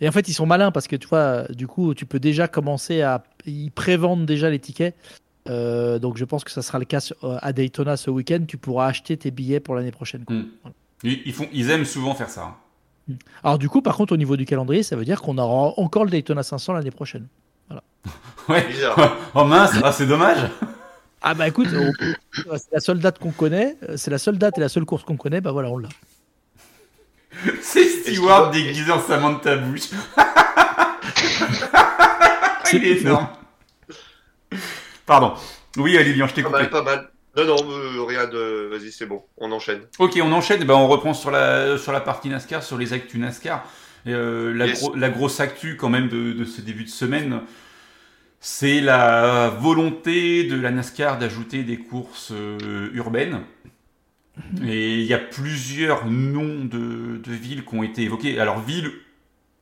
Et 0.00 0.08
en 0.08 0.12
fait, 0.12 0.28
ils 0.28 0.34
sont 0.34 0.46
malins 0.46 0.70
parce 0.70 0.86
que 0.88 0.96
tu 0.96 1.08
vois, 1.08 1.44
du 1.48 1.66
coup, 1.66 1.94
tu 1.94 2.04
peux 2.06 2.18
déjà 2.20 2.48
commencer 2.48 3.02
à. 3.02 3.22
Ils 3.46 3.70
prévendent 3.70 4.26
déjà 4.26 4.50
les 4.50 4.58
tickets. 4.58 4.94
Euh, 5.48 5.98
donc, 5.98 6.16
je 6.18 6.24
pense 6.24 6.44
que 6.44 6.50
ça 6.50 6.62
sera 6.62 6.78
le 6.78 6.84
cas 6.84 7.00
sur- 7.00 7.16
euh, 7.24 7.38
à 7.40 7.52
Daytona 7.52 7.96
ce 7.96 8.10
week-end. 8.10 8.44
Tu 8.46 8.58
pourras 8.58 8.86
acheter 8.86 9.16
tes 9.16 9.30
billets 9.30 9.60
pour 9.60 9.74
l'année 9.74 9.90
prochaine. 9.90 10.24
quoi. 10.24 10.36
Mm. 10.36 10.46
ils, 11.04 11.22
ils 11.26 11.32
font, 11.32 11.48
ils 11.52 11.70
aiment 11.70 11.84
souvent 11.84 12.14
faire 12.14 12.28
ça. 12.28 12.54
hein. 13.10 13.14
Alors, 13.42 13.58
du 13.58 13.68
coup, 13.68 13.82
par 13.82 13.96
contre, 13.96 14.12
au 14.12 14.16
niveau 14.16 14.36
du 14.36 14.44
calendrier, 14.44 14.82
ça 14.84 14.94
veut 14.94 15.04
dire 15.04 15.20
qu'on 15.22 15.38
aura 15.38 15.72
encore 15.80 16.04
le 16.04 16.10
Daytona 16.10 16.42
500 16.42 16.74
l'année 16.74 16.90
prochaine. 16.90 17.26
Ouais. 18.48 18.66
Oh 19.34 19.44
mince, 19.44 19.72
ah, 19.82 19.92
c'est 19.92 20.06
dommage. 20.06 20.38
Ah, 21.22 21.34
bah 21.34 21.46
écoute, 21.46 21.68
on- 21.72 22.56
c'est 22.56 22.72
la 22.72 22.80
seule 22.80 22.98
date 22.98 23.18
qu'on 23.20 23.30
connaît. 23.30 23.76
euh, 23.88 23.96
C'est 23.96 24.10
la 24.10 24.18
seule 24.18 24.38
date 24.38 24.58
et 24.58 24.60
la 24.60 24.68
seule 24.68 24.84
course 24.84 25.04
qu'on 25.04 25.16
connaît. 25.16 25.40
Bah 25.40 25.52
voilà, 25.52 25.70
on 25.70 25.78
l'a. 25.78 25.88
C'est 27.62 27.88
Stewart 27.88 28.50
déguisé 28.50 28.90
en 28.92 29.00
Samantha 29.00 29.56
Bush. 29.56 29.88
C'est 32.64 32.76
Il 32.78 32.84
est 32.86 33.00
énorme. 33.00 33.28
Pardon. 35.06 35.34
Oui, 35.76 35.96
Lilian, 36.02 36.26
je 36.26 36.34
t'ai 36.34 36.42
Pas 36.42 36.48
coupé. 36.48 36.60
mal, 36.62 36.70
pas 36.70 36.82
mal. 36.82 37.08
Non, 37.36 37.44
non, 37.46 37.56
euh, 37.70 38.04
rien 38.04 38.26
de. 38.26 38.68
Vas-y, 38.70 38.92
c'est 38.92 39.06
bon, 39.06 39.22
on 39.38 39.50
enchaîne. 39.52 39.80
Ok, 39.98 40.18
on 40.22 40.30
enchaîne. 40.32 40.62
Ben, 40.64 40.74
on 40.74 40.86
reprend 40.88 41.14
sur 41.14 41.30
la, 41.30 41.78
sur 41.78 41.92
la 41.92 42.00
partie 42.00 42.28
NASCAR, 42.28 42.62
sur 42.62 42.76
les 42.76 42.92
actus 42.92 43.18
NASCAR. 43.20 43.64
Et, 44.04 44.12
euh, 44.12 44.52
la, 44.52 44.66
Yes. 44.66 44.80
gro- 44.82 44.94
la 44.96 45.08
grosse 45.08 45.40
actu, 45.40 45.76
quand 45.76 45.88
même, 45.88 46.08
de, 46.08 46.32
de 46.32 46.44
ce 46.44 46.60
début 46.60 46.84
de 46.84 46.90
semaine, 46.90 47.40
c'est 48.40 48.80
la 48.80 49.48
volonté 49.48 50.44
de 50.44 50.60
la 50.60 50.70
NASCAR 50.70 51.18
d'ajouter 51.18 51.62
des 51.62 51.78
courses 51.78 52.32
euh, 52.32 52.90
urbaines. 52.92 53.40
Et 54.66 55.00
il 55.00 55.06
y 55.06 55.14
a 55.14 55.18
plusieurs 55.18 56.06
noms 56.06 56.64
de, 56.64 57.18
de 57.18 57.32
villes 57.32 57.64
qui 57.64 57.74
ont 57.74 57.82
été 57.82 58.02
évoqués. 58.02 58.38
Alors, 58.40 58.60
ville 58.60 58.90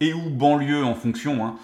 et 0.01 0.15
ou 0.15 0.31
banlieue 0.31 0.85
en 0.85 0.95
fonction. 0.95 1.45
hein. 1.47 1.57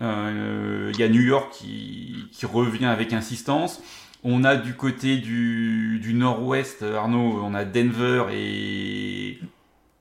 Euh, 0.00 0.90
Il 0.94 1.00
y 1.00 1.02
a 1.04 1.08
New 1.08 1.22
York 1.22 1.52
qui, 1.52 2.28
qui 2.32 2.46
revient 2.46 2.86
avec 2.86 3.12
insistance. 3.12 3.82
On 4.24 4.44
a 4.44 4.56
du 4.56 4.74
côté 4.76 5.18
du, 5.18 5.98
du 6.00 6.14
nord-ouest, 6.14 6.82
Arnaud, 6.82 7.40
on 7.42 7.54
a 7.54 7.64
Denver 7.64 8.26
et 8.32 9.30
Et 9.30 9.38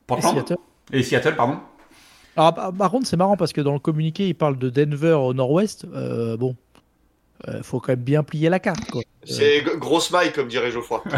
Portland 0.08 0.22
Seattle. 0.22 0.58
et 0.94 1.04
Seattle, 1.04 1.36
pardon. 1.36 1.60
Alors, 2.36 2.54
par 2.54 2.74
par 2.74 2.92
contre, 2.92 3.08
c'est 3.08 3.18
marrant 3.18 3.38
parce 3.38 3.54
que 3.54 3.62
dans 3.62 3.74
le 3.74 3.80
communiqué, 3.80 4.28
il 4.28 4.36
parle 4.36 4.58
de 4.58 4.70
Denver 4.70 5.14
au 5.14 5.34
nord-ouest. 5.34 5.86
Euh, 5.94 6.38
bon, 6.38 6.56
il 7.48 7.64
faut 7.64 7.80
quand 7.80 7.94
même 7.94 8.04
bien 8.04 8.24
plier 8.24 8.50
la 8.50 8.60
carte. 8.60 8.86
Quoi. 8.90 9.04
C'est 9.24 9.64
g- 9.64 9.72
grosse 9.78 10.10
maille, 10.12 10.32
comme 10.34 10.48
dirait 10.48 10.72
Geoffroy. 10.72 11.04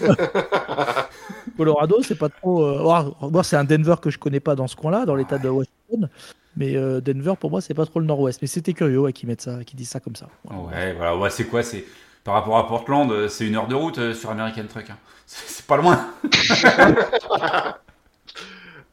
Colorado, 1.56 2.02
c'est 2.02 2.14
pas 2.18 2.28
trop. 2.28 2.64
euh, 2.64 2.82
oh, 3.20 3.30
moi, 3.30 3.42
c'est 3.42 3.56
un 3.56 3.64
Denver 3.64 3.96
que 4.00 4.10
je 4.10 4.18
connais 4.18 4.40
pas 4.40 4.54
dans 4.54 4.66
ce 4.68 4.76
coin-là, 4.76 5.04
dans 5.06 5.14
l'état 5.16 5.38
de 5.38 5.48
Washington. 5.48 6.08
Mais 6.56 6.76
euh, 6.76 7.00
Denver, 7.00 7.34
pour 7.38 7.50
moi, 7.50 7.60
c'est 7.60 7.74
pas 7.74 7.84
trop 7.86 8.00
le 8.00 8.06
nord-ouest. 8.06 8.40
Mais 8.42 8.48
c'était 8.48 8.72
curieux 8.72 8.98
ouais, 9.00 9.12
qu'ils 9.12 9.28
mettent 9.28 9.42
ça, 9.42 9.64
qu'ils 9.64 9.76
disent 9.76 9.90
ça 9.90 10.00
comme 10.00 10.16
ça. 10.16 10.28
Ouais, 10.50 10.92
voilà, 10.94 11.16
ouais, 11.16 11.30
c'est 11.30 11.44
quoi 11.46 11.62
C'est 11.62 11.84
par 12.24 12.34
rapport 12.34 12.58
à 12.58 12.66
Portland, 12.68 13.10
euh, 13.10 13.28
c'est 13.28 13.46
une 13.46 13.56
heure 13.56 13.68
de 13.68 13.74
route 13.74 13.98
euh, 13.98 14.14
sur 14.14 14.30
American 14.30 14.64
Truck. 14.68 14.90
hein. 14.90 14.96
C'est 15.26 15.46
c'est 15.48 15.66
pas 15.66 15.76
loin. 15.76 16.06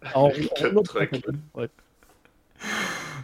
Alors, 0.01 0.25
American 0.27 0.65
on- 0.73 0.77
on- 0.79 0.83
Truck. 0.83 1.11
ouais. 1.55 1.69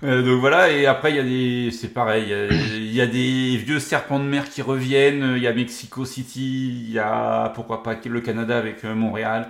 Euh, 0.03 0.23
donc 0.23 0.39
voilà, 0.39 0.71
et 0.71 0.87
après 0.87 1.11
il 1.11 1.15
y 1.17 1.19
a 1.19 1.23
des, 1.23 1.71
c'est 1.71 1.89
pareil, 1.93 2.23
il 2.51 2.91
y 2.93 3.01
a- 3.01 3.05
des 3.07 3.57
vieux 3.57 3.79
serpents 3.79 4.19
de 4.19 4.23
mer 4.25 4.49
qui 4.49 4.61
reviennent. 4.63 5.33
Il 5.37 5.43
y 5.43 5.47
a 5.47 5.53
Mexico 5.53 6.05
City, 6.05 6.69
il 6.87 6.91
y 6.91 6.99
a 6.99 7.49
pourquoi 7.55 7.83
pas 7.83 7.95
le 8.03 8.21
Canada 8.21 8.57
avec 8.57 8.83
euh, 8.83 8.95
Montréal. 8.95 9.49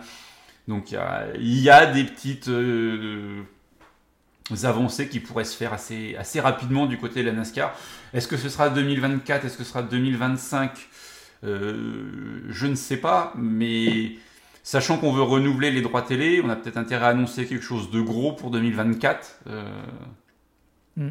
Donc 0.67 0.91
il 0.91 0.95
y 0.95 0.97
a, 0.97 1.25
y 1.39 1.69
a 1.69 1.85
des 1.85 2.03
petites 2.03 2.49
euh, 2.49 3.41
avancées 4.63 5.07
qui 5.07 5.19
pourraient 5.21 5.45
se 5.45 5.55
faire 5.55 5.73
assez, 5.73 6.15
assez 6.17 6.39
rapidement 6.41 6.85
du 6.85 6.97
côté 6.97 7.21
de 7.23 7.27
la 7.27 7.33
NASCAR. 7.33 7.73
Est-ce 8.13 8.27
que 8.27 8.37
ce 8.37 8.49
sera 8.49 8.69
2024 8.69 9.45
Est-ce 9.45 9.57
que 9.57 9.63
ce 9.63 9.69
sera 9.69 9.83
2025 9.83 10.71
Euh, 11.43 12.41
Je 12.49 12.67
ne 12.67 12.75
sais 12.75 12.97
pas, 12.97 13.33
mais 13.37 14.11
sachant 14.63 14.97
qu'on 14.97 15.11
veut 15.13 15.23
renouveler 15.23 15.71
les 15.71 15.81
droits 15.81 16.01
télé, 16.03 16.41
on 16.43 16.49
a 16.49 16.55
peut-être 16.55 16.77
intérêt 16.77 17.05
à 17.05 17.09
annoncer 17.09 17.45
quelque 17.45 17.63
chose 17.63 17.89
de 17.89 18.01
gros 18.01 18.33
pour 18.33 18.51
2024 18.51 19.39
euh, 19.47 19.63
Mm. 20.97 21.09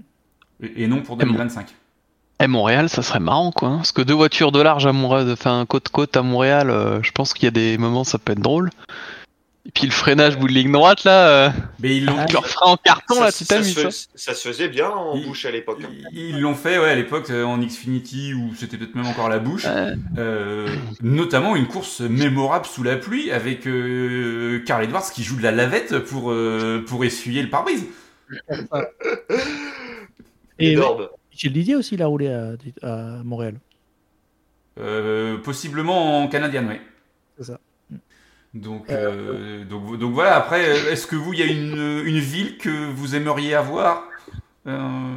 et, 0.63 0.85
et 0.85 0.87
non 0.87 1.03
pour 1.03 1.17
Et 1.21 1.25
bon. 1.25 1.33
2025. 1.33 1.75
Et 2.43 2.47
Montréal, 2.47 2.89
ça 2.89 3.03
serait 3.03 3.21
marrant, 3.21 3.53
quoi. 3.53 3.69
hein, 3.69 3.77
Parce 3.77 3.93
que 3.93 4.01
deux 4.03 4.15
voitures 4.15 4.51
de 4.53 4.61
large 4.63 4.87
à 4.87 4.93
Montréal, 4.93 5.29
enfin 5.31 5.67
côte-côte 5.69 6.17
à 6.17 6.23
Montréal, 6.23 6.71
euh, 6.71 7.03
je 7.03 7.13
pense 7.13 7.35
qu'il 7.35 7.45
y 7.45 7.49
a 7.49 7.51
des 7.51 7.77
moments, 7.77 8.03
ça 8.05 8.19
peut 8.19 8.33
être 8.33 8.41
drôle. 8.41 8.71
Et 9.67 9.71
puis 9.73 9.85
le 9.85 9.93
freinage 9.93 10.39
bout 10.39 10.49
de 10.49 10.55
ligne 10.55 10.73
droite, 10.73 11.05
là, 11.05 11.29
euh, 11.29 11.51
Mais 11.81 11.99
ils 11.99 12.07
l'ont, 12.07 12.17
Ah, 12.19 12.25
leur 12.33 12.45
en 12.63 12.79
carton, 12.79 13.17
ça, 13.17 13.25
là, 13.25 13.31
tu 13.33 13.45
ça 13.45 13.63
se 13.63 13.79
hein. 13.81 13.91
fais- 13.91 14.07
ça 14.15 14.33
se 14.35 14.49
faisait 14.49 14.69
bien 14.69 14.89
en 14.89 15.19
bouche 15.19 15.45
à 15.45 15.51
l'époque. 15.51 15.81
hein. 15.85 15.91
ils 16.15 16.41
l'ont 16.41 16.55
fait 16.55 16.79
ouais, 16.79 16.89
à 16.89 16.95
l'époque 16.95 17.29
euh, 17.29 17.45
en 17.45 17.59
Xfinity 17.59 18.33
ou 18.33 18.55
c'était 18.57 18.79
peut-être 18.79 18.95
même 18.95 19.05
encore 19.07 19.29
la 19.29 19.39
bouche. 19.39 19.67
Euh, 20.17 20.67
notamment 21.03 21.57
une 21.57 21.67
course 21.67 22.01
mémorable 22.01 22.65
sous 22.65 22.83
la 22.83 22.97
pluie 22.97 23.31
avec 23.33 23.67
euh, 23.67 24.63
Carl 24.65 24.83
Edwards 24.83 25.11
qui 25.13 25.23
joue 25.25 25.37
de 25.37 25.43
la 25.43 25.53
lavette 25.53 25.99
pour, 25.99 26.31
euh, 26.33 26.83
pour 26.89 27.05
essuyer 27.05 27.43
le 27.43 27.51
pare-brise. 27.51 27.85
Et. 30.59 30.77
Michel 31.33 31.53
Didier 31.53 31.77
aussi, 31.77 31.95
il 31.95 32.03
a 32.03 32.07
roulé 32.07 32.29
à, 32.29 32.55
à 32.83 33.23
Montréal. 33.25 33.59
Euh, 34.79 35.39
possiblement 35.39 36.23
en 36.23 36.29
canadien, 36.29 36.67
oui. 36.69 36.77
C'est 37.39 37.45
ça. 37.45 37.61
Donc, 38.53 38.91
euh, 38.91 39.65
donc, 39.65 39.97
donc 39.99 40.13
voilà, 40.13 40.37
après, 40.37 40.69
euh, 40.69 40.93
est-ce 40.93 41.07
que 41.07 41.17
vous, 41.17 41.33
il 41.33 41.39
y 41.39 41.43
a 41.43 41.47
une, 41.47 42.03
une 42.05 42.19
ville 42.19 42.59
que 42.59 42.91
vous 42.93 43.15
aimeriez 43.15 43.55
avoir 43.55 44.05
euh, 44.67 45.15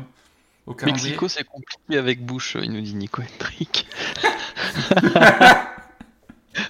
au 0.67 0.73
calendrier? 0.75 1.19
Mexico, 1.19 1.27
c'est 1.27 1.43
compliqué 1.43 1.97
avec 1.97 2.23
Bush, 2.25 2.57
il 2.61 2.71
nous 2.71 2.81
dit 2.81 2.95
Nico 2.95 3.21
Hendrick. 3.23 3.87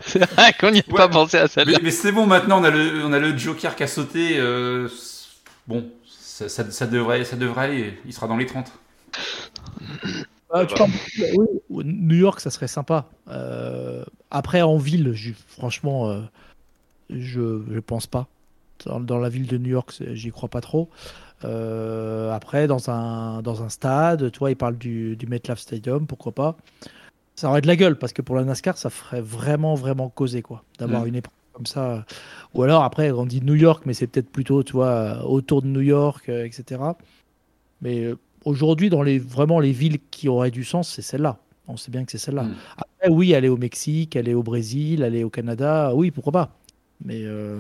c'est 0.02 0.24
vrai 0.32 0.54
qu'on 0.60 0.72
n'y 0.72 0.80
a 0.80 0.84
Ouais. 0.88 0.96
pas 0.96 1.10
pensé 1.10 1.38
à 1.38 1.44
Mais, 1.44 1.48
celle-là. 1.48 1.80
mais 1.82 1.92
c'est 1.92 2.12
bon, 2.12 2.26
maintenant 2.26 2.62
on 2.62 2.64
a 2.64 2.70
le, 2.70 3.04
on 3.06 3.12
a 3.14 3.20
le 3.20 3.38
Joker 3.38 3.76
qui 3.76 3.84
a 3.84 3.88
sauté. 3.88 4.38
euh, 4.40 4.88
bon, 5.68 5.92
ça, 6.34 6.50
ça, 6.50 6.72
ça 6.72 6.88
devrait, 6.88 7.24
ça 7.26 7.36
devrait 7.36 7.66
aller. 7.66 8.00
Il 8.08 8.14
sera 8.14 8.28
dans 8.28 8.38
les 8.38 8.48
30. 8.48 8.72
Ah, 10.52 10.66
tu 10.66 10.74
parles- 10.76 10.90
oui, 11.70 11.84
New 11.86 12.16
York, 12.18 12.40
ça 12.40 12.50
serait 12.50 12.68
sympa. 12.68 13.06
Euh, 13.28 14.04
après, 14.32 14.62
en 14.64 14.78
ville, 14.78 15.14
je- 15.14 15.34
franchement, 15.48 16.10
euh, 16.10 16.22
je 17.12 17.62
je 17.72 17.80
pense 17.80 18.08
pas. 18.08 18.28
Dans, 18.86 19.00
dans 19.00 19.20
la 19.20 19.30
ville 19.30 19.46
de 19.48 19.58
New 19.60 19.70
York, 19.70 19.94
j'y 20.14 20.32
crois 20.32 20.50
pas 20.50 20.62
trop. 20.62 20.90
Euh, 21.44 22.32
après, 22.32 22.66
dans 22.68 22.90
un, 22.90 23.42
dans 23.44 23.62
un 23.64 23.70
stade, 23.70 24.32
tu 24.32 24.40
vois, 24.40 24.50
ils 24.52 24.56
parlent 24.56 24.78
du, 24.78 25.16
du 25.16 25.28
MetLife 25.28 25.60
Stadium, 25.60 26.08
pourquoi 26.08 26.32
pas. 26.32 26.58
Ça 27.36 27.50
aurait 27.50 27.62
de 27.62 27.68
la 27.68 27.76
gueule, 27.76 27.98
parce 27.98 28.12
que 28.14 28.22
pour 28.24 28.36
la 28.36 28.44
NASCAR, 28.44 28.78
ça 28.78 28.90
ferait 28.90 29.22
vraiment, 29.22 29.76
vraiment 29.76 30.10
causer, 30.10 30.42
quoi, 30.42 30.64
d'avoir 30.80 31.04
Mm. 31.04 31.08
une 31.08 31.16
épreuve 31.18 31.34
comme 31.54 31.66
ça. 31.66 32.06
Ou 32.54 32.64
alors, 32.64 32.84
après, 32.84 33.12
on 33.12 33.26
dit 33.26 33.42
New 33.42 33.56
York, 33.56 33.84
mais 33.86 33.94
c'est 33.94 34.08
peut-être 34.08 34.30
plutôt, 34.30 34.64
tu 34.64 34.74
vois, 34.74 35.26
autour 35.26 35.62
de 35.62 35.68
New 35.68 35.82
York, 35.82 36.28
euh, 36.30 36.46
etc. 36.46 36.82
Mais 37.82 38.04
euh, 38.04 38.18
aujourd'hui, 38.46 38.90
dans 38.90 39.04
les, 39.04 39.20
vraiment 39.20 39.60
les 39.60 39.72
villes 39.72 40.00
qui 40.12 40.28
auraient 40.28 40.52
du 40.52 40.64
sens, 40.64 40.90
c'est 40.90 41.02
celle-là. 41.02 41.38
On 41.68 41.78
sait 41.78 41.92
bien 41.92 42.04
que 42.04 42.12
c'est 42.12 42.18
celle-là. 42.18 42.44
Mm. 42.44 42.56
Après, 42.78 43.10
oui, 43.10 43.34
aller 43.34 43.50
au 43.50 43.58
Mexique, 43.58 44.16
aller 44.16 44.34
au 44.34 44.44
Brésil, 44.44 45.04
aller 45.04 45.24
au 45.24 45.30
Canada, 45.30 45.92
oui, 45.96 46.12
pourquoi 46.12 46.34
pas. 46.34 46.58
Mais 47.04 47.24
euh, 47.24 47.60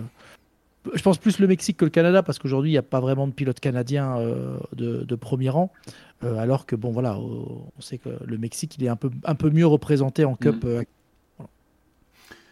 je 0.93 1.01
pense 1.01 1.17
plus 1.17 1.39
le 1.39 1.47
Mexique 1.47 1.77
que 1.77 1.85
le 1.85 1.91
Canada, 1.91 2.23
parce 2.23 2.39
qu'aujourd'hui, 2.39 2.71
il 2.71 2.73
n'y 2.73 2.79
a 2.79 2.83
pas 2.83 2.99
vraiment 2.99 3.27
de 3.27 3.33
pilote 3.33 3.59
canadien 3.59 4.17
euh, 4.17 4.57
de, 4.75 5.03
de 5.03 5.15
premier 5.15 5.49
rang. 5.49 5.71
Euh, 6.23 6.37
alors 6.37 6.65
que, 6.65 6.75
bon, 6.75 6.91
voilà, 6.91 7.17
on 7.17 7.81
sait 7.81 7.97
que 7.97 8.09
le 8.25 8.37
Mexique, 8.37 8.77
il 8.77 8.85
est 8.85 8.89
un 8.89 8.95
peu, 8.95 9.09
un 9.25 9.35
peu 9.35 9.49
mieux 9.49 9.67
représenté 9.67 10.25
en 10.25 10.35
Cup. 10.35 10.63
Mm. 10.63 10.83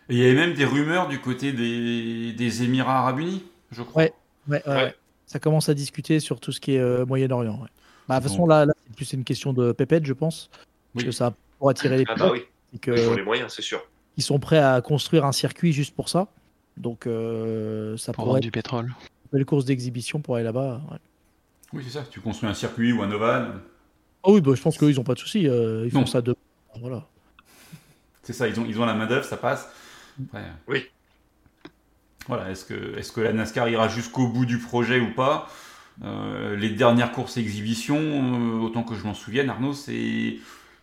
Et 0.09 0.15
il 0.15 0.19
y 0.19 0.25
avait 0.25 0.35
même 0.35 0.53
des 0.53 0.65
rumeurs 0.65 1.07
du 1.07 1.19
côté 1.19 1.53
des, 1.53 2.33
des 2.33 2.63
Émirats 2.63 2.99
Arabes 2.99 3.19
Unis, 3.19 3.43
je 3.71 3.81
crois. 3.81 4.03
Ouais. 4.03 4.13
ouais, 4.49 4.61
ouais. 4.67 4.95
Ça 5.25 5.39
commence 5.39 5.69
à 5.69 5.73
discuter 5.73 6.19
sur 6.19 6.39
tout 6.39 6.51
ce 6.51 6.59
qui 6.59 6.73
est 6.75 6.79
euh, 6.79 7.05
Moyen-Orient. 7.05 7.53
ouais. 7.61 7.69
Bah, 8.09 8.17
de 8.19 8.23
toute 8.23 8.31
façon, 8.31 8.45
là, 8.45 8.65
là 8.65 8.73
c'est 8.85 8.95
plus 8.95 9.13
une 9.13 9.23
question 9.23 9.53
de 9.53 9.71
pépette, 9.71 10.05
je 10.05 10.13
pense. 10.13 10.49
Parce 10.51 10.65
Oui. 10.95 11.05
que 11.05 11.11
ça 11.11 11.33
pour 11.59 11.69
attirer 11.69 11.97
les 11.99 12.05
Ah 12.09 12.15
bah 12.15 12.29
oui, 12.33 12.41
que- 12.81 12.91
ils 12.91 13.07
ont 13.07 13.15
les 13.15 13.23
moyens, 13.23 13.53
c'est 13.55 13.61
sûr. 13.61 13.81
ils 14.17 14.23
sont 14.23 14.39
prêts 14.39 14.57
à 14.57 14.81
construire 14.81 15.23
un 15.25 15.31
circuit 15.31 15.71
juste 15.71 15.95
pour 15.95 16.09
ça. 16.09 16.27
Donc 16.75 17.05
euh, 17.07 17.95
ça 17.97 18.11
Pour 18.11 18.25
pourrait 18.25 18.39
être 18.39 18.43
du 18.43 18.51
pétrole. 18.51 18.85
une 18.87 18.93
belle 19.31 19.45
course 19.45 19.63
d'exhibition 19.65 20.19
pour 20.19 20.35
aller 20.35 20.43
là-bas. 20.43 20.81
ouais. 20.91 20.97
Oui, 21.73 21.83
c'est 21.85 21.93
ça. 21.99 22.03
Tu 22.09 22.19
construis 22.19 22.49
un 22.49 22.53
circuit 22.53 22.91
ou 22.91 23.01
un 23.03 23.11
ovale. 23.11 23.53
Ah 24.23 24.31
oui, 24.31 24.41
bah, 24.41 24.51
je 24.55 24.61
pense 24.61 24.77
qu'eux, 24.77 24.89
ils 24.89 24.97
n'ont 24.97 25.03
pas 25.05 25.13
de 25.13 25.19
soucis. 25.19 25.47
euh, 25.47 25.83
ils 25.85 25.91
font 25.91 25.99
Non. 26.01 26.05
ça 26.05 26.21
de. 26.21 26.35
Voilà. 26.81 27.05
C'est 28.23 28.33
ça, 28.33 28.47
ils 28.47 28.59
ont, 28.59 28.65
ils 28.67 28.79
ont 28.81 28.85
la 28.85 28.93
main-d'œuvre, 28.93 29.23
ça 29.25 29.37
passe. 29.37 29.69
Après, 30.27 30.43
Oui. 30.67 30.85
Voilà, 32.27 32.51
est-ce 32.51 32.65
que, 32.65 32.97
est 32.97 33.13
que 33.13 33.21
la 33.21 33.33
NASCAR 33.33 33.67
ira 33.69 33.87
jusqu'au 33.87 34.27
bout 34.27 34.45
du 34.45 34.59
projet 34.59 34.99
ou 34.99 35.13
pas? 35.13 35.49
Euh, 36.03 36.55
Les 36.55 36.69
dernières 36.69 37.11
courses 37.11 37.37
exhibition, 37.37 37.97
euh, 37.97 38.59
autant 38.59 38.83
que 38.83 38.95
je 38.95 39.03
m'en 39.03 39.13
souvienne, 39.13 39.49
Arnaud, 39.49 39.73
c'est 39.73 40.37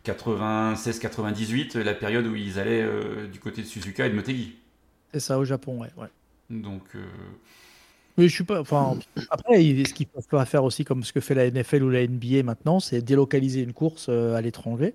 96-98, 0.05 1.79
la 1.79 1.95
période 1.95 2.27
où 2.27 2.35
ils 2.35 2.59
allaient 2.59 2.83
euh, 2.83 3.27
du 3.29 3.39
côté 3.41 3.63
de 3.63 3.67
Suzuka 3.67 4.07
et 4.07 4.11
de 4.11 4.15
Motegi. 4.15 4.57
C'est 5.13 5.21
ça 5.21 5.39
au 5.39 5.45
Japon, 5.45 5.81
ouais. 5.81 5.91
ouais. 5.97 6.09
Donc, 6.51 6.83
euh, 6.95 7.05
Mais 8.17 8.29
je 8.29 8.35
suis 8.35 8.45
pas. 8.45 8.61
Enfin, 8.61 8.99
après, 9.31 9.57
ce 9.61 9.95
qu'ils 9.95 10.07
peuvent 10.07 10.27
pas 10.29 10.45
faire 10.45 10.65
aussi, 10.65 10.85
comme 10.85 11.05
ce 11.05 11.13
que 11.13 11.21
fait 11.21 11.35
la 11.35 11.51
NFL 11.51 11.83
ou 11.83 11.91
la 11.91 12.07
NBA 12.07 12.43
maintenant, 12.43 12.81
c'est 12.81 13.03
délocaliser 13.03 13.63
une 13.63 13.73
course 13.73 14.07
euh, 14.09 14.35
à 14.35 14.41
l'étranger. 14.41 14.95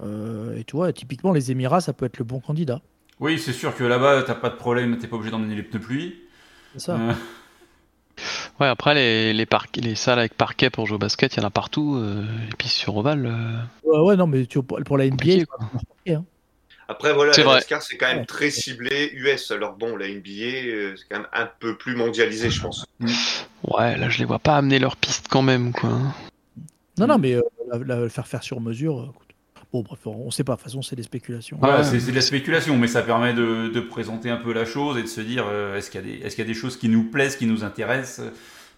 Euh, 0.00 0.56
et 0.56 0.64
tu 0.64 0.76
vois, 0.76 0.92
typiquement, 0.92 1.32
les 1.32 1.50
Émirats, 1.50 1.80
ça 1.80 1.92
peut 1.92 2.06
être 2.06 2.18
le 2.18 2.24
bon 2.24 2.40
candidat. 2.40 2.82
Oui, 3.22 3.38
c'est 3.38 3.52
sûr 3.52 3.74
que 3.74 3.84
là-bas, 3.84 4.22
t'as 4.24 4.34
pas 4.34 4.50
de 4.50 4.56
problème, 4.56 4.98
t'es 4.98 5.06
pas 5.06 5.16
obligé 5.16 5.30
d'emmener 5.30 5.54
les 5.54 5.62
pneus 5.62 5.80
pluie. 5.80 6.20
C'est 6.74 6.80
ça. 6.80 6.96
Euh, 6.96 7.12
Ouais, 8.60 8.66
après, 8.68 8.94
les, 8.94 9.32
les, 9.32 9.46
parquets- 9.46 9.80
les 9.80 9.94
salles 9.94 10.18
avec 10.18 10.34
parquet 10.34 10.70
pour 10.70 10.86
jouer 10.86 10.96
au 10.96 10.98
basket, 10.98 11.34
il 11.34 11.40
y 11.40 11.42
en 11.42 11.46
a 11.46 11.50
partout. 11.50 11.96
euh, 11.96 12.22
et 12.50 12.54
puis 12.56 12.68
sur 12.68 12.96
Oval, 12.96 13.26
euh, 13.26 13.56
Ouais, 13.82 13.98
ouais, 14.00 14.16
non, 14.16 14.26
mais 14.26 14.46
tu 14.46 14.62
pour 14.62 14.98
la 14.98 15.06
NBA, 15.06 15.44
quoi. 15.46 15.70
Après, 16.88 17.14
voilà, 17.14 17.32
C'est 17.32 17.44
la. 17.44 17.54
NASCAR, 17.54 17.82
c'est 17.82 17.96
quand 17.96 18.12
même 18.12 18.26
très 18.26 18.50
ciblé 18.50 19.10
US. 19.14 19.50
Alors 19.50 19.74
bon, 19.74 19.96
la 19.96 20.08
NBA, 20.08 20.30
euh, 20.68 20.94
c'est 20.96 21.04
quand 21.10 21.20
même 21.20 21.28
un 21.32 21.48
peu 21.58 21.76
plus 21.76 21.96
mondialisé, 21.96 22.50
je 22.50 22.60
pense. 22.60 22.84
Ouais, 23.64 23.96
là, 23.96 24.08
je 24.08 24.18
les 24.18 24.24
vois 24.24 24.38
pas 24.38 24.56
amener 24.56 24.78
leur 24.78 24.96
piste 24.96 25.28
quand 25.28 25.42
même, 25.42 25.72
quoi. 25.72 25.90
non, 26.98 27.06
non, 27.06 27.18
mais 27.18 27.34
euh, 27.34 27.42
la, 27.70 27.78
la- 27.78 28.00
le 28.00 28.08
faire 28.08 28.26
faire 28.26 28.42
sur 28.42 28.60
mesure. 28.60 29.14
Écoute. 29.72 29.72
Bon, 29.72 29.82
bref, 29.82 30.00
on 30.06 30.30
sait 30.30 30.44
pas. 30.44 30.52
De 30.52 30.56
toute 30.58 30.64
façon, 30.64 30.82
c'est 30.82 30.96
des 30.96 31.02
spéculations. 31.02 31.58
Ouais. 31.62 31.82
c'est 31.84 32.00
c'est 32.00 32.10
de 32.10 32.16
la 32.16 32.20
spéculation, 32.22 32.76
mais 32.76 32.88
ça 32.88 33.02
permet 33.02 33.32
de, 33.34 33.68
de 33.68 33.80
présenter 33.80 34.30
un 34.30 34.36
peu 34.36 34.52
la 34.52 34.64
chose 34.64 34.98
et 34.98 35.02
de 35.02 35.06
se 35.08 35.20
dire 35.20 35.44
euh, 35.48 35.76
est-ce 35.76 35.90
qu'il 35.90 36.00
y, 36.00 36.04
a 36.04 36.06
des- 36.18 36.24
est-ce 36.24 36.36
qu'il 36.36 36.44
y 36.44 36.48
a 36.48 36.52
des 36.52 36.58
choses 36.58 36.76
qui 36.76 36.88
nous 36.88 37.04
plaisent, 37.04 37.36
qui 37.36 37.46
nous 37.46 37.64
intéressent, 37.64 38.26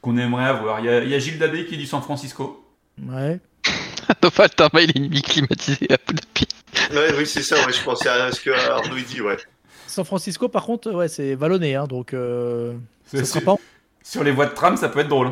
qu'on 0.00 0.16
aimerait 0.16 0.44
avoir? 0.46 0.80
Il 0.80 0.86
y 0.86 0.88
a, 0.88 1.02
il 1.02 1.08
y 1.10 1.14
a 1.14 1.18
Gilles 1.18 1.38
Dabé 1.38 1.66
qui 1.66 1.76
dit 1.76 1.86
San 1.86 2.02
Francisco. 2.02 2.64
Ouais. 3.02 3.40
Oval, 4.22 4.50
t'as 4.54 4.68
il 4.74 4.90
est 4.90 4.96
ennemi 4.96 5.22
climatisé 5.22 5.86
à 5.90 5.94
Abu 5.94 6.14
Dhabi. 6.14 6.46
Ouais, 6.92 7.14
oui, 7.18 7.26
c'est 7.26 7.42
ça, 7.42 7.56
ouais, 7.66 7.72
je 7.72 7.82
pensais 7.82 8.08
à 8.08 8.30
ce 8.30 8.40
que 8.40 8.50
Arnaud 8.50 8.96
dit, 8.96 9.20
ouais. 9.20 9.36
San 9.86 10.04
Francisco, 10.04 10.48
par 10.48 10.64
contre, 10.64 10.92
ouais, 10.92 11.08
c'est 11.08 11.34
vallonné, 11.34 11.74
hein, 11.74 11.86
donc 11.86 12.12
euh, 12.14 12.74
C'est- 13.06 13.18
ça 13.18 13.24
sera 13.24 13.40
pas 13.40 13.56
Sur 14.02 14.22
les 14.24 14.30
voies 14.32 14.46
de 14.46 14.52
tram, 14.54 14.76
ça 14.76 14.88
peut 14.88 15.00
être 15.00 15.08
drôle. 15.08 15.30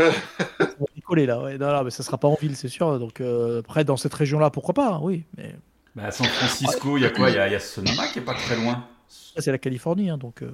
Hein. 0.00 0.66
collé 1.04 1.26
là. 1.26 1.40
Ouais. 1.40 1.56
Non, 1.58 1.72
non, 1.72 1.84
mais 1.84 1.90
ça 1.90 2.02
sera 2.02 2.18
pas 2.18 2.28
en 2.28 2.36
ville, 2.40 2.56
c'est 2.56 2.68
sûr. 2.68 2.98
Donc 2.98 3.20
euh, 3.20 3.60
après, 3.60 3.84
dans 3.84 3.96
cette 3.96 4.14
région-là, 4.14 4.50
pourquoi 4.50 4.74
pas 4.74 4.94
hein, 4.94 4.98
Oui, 5.02 5.22
mais 5.36 5.54
Bah, 5.94 6.04
à 6.06 6.10
San 6.10 6.26
Francisco, 6.26 6.96
il 6.96 7.02
y 7.02 7.06
a 7.06 7.10
quoi? 7.10 7.30
Il 7.30 7.36
y 7.36 7.38
a, 7.38 7.46
il 7.46 7.52
y 7.52 7.56
a 7.56 7.60
Sonoma 7.60 8.08
qui 8.08 8.18
est 8.18 8.22
pas 8.22 8.34
très 8.34 8.56
loin. 8.56 8.84
ça, 9.08 9.40
c'est 9.42 9.52
la 9.52 9.58
Californie, 9.58 10.10
hein, 10.10 10.18
donc. 10.18 10.42
euh. 10.42 10.50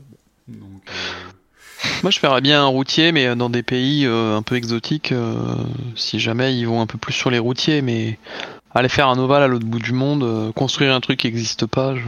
Donc, 0.48 0.82
euh, 0.88 1.92
Moi, 2.02 2.10
je 2.10 2.18
ferais 2.18 2.40
bien 2.40 2.62
un 2.62 2.66
routier, 2.66 3.12
mais 3.12 3.34
dans 3.36 3.48
des 3.48 3.62
pays 3.62 4.04
euh, 4.06 4.36
un 4.36 4.42
peu 4.42 4.56
exotiques, 4.56 5.12
euh, 5.12 5.34
si 5.96 6.20
jamais 6.20 6.56
ils 6.56 6.66
vont 6.66 6.80
un 6.80 6.86
peu 6.86 6.98
plus 6.98 7.12
sur 7.14 7.30
les 7.30 7.38
routiers, 7.38 7.80
mais 7.80 8.18
aller 8.74 8.88
faire 8.88 9.08
un 9.08 9.18
ovale 9.18 9.42
à 9.42 9.48
l'autre 9.48 9.66
bout 9.66 9.78
du 9.78 9.92
monde, 9.92 10.22
euh, 10.22 10.52
construire 10.52 10.94
un 10.94 11.00
truc 11.00 11.20
qui 11.20 11.26
n'existe 11.28 11.66
pas, 11.66 11.94
je... 11.94 12.02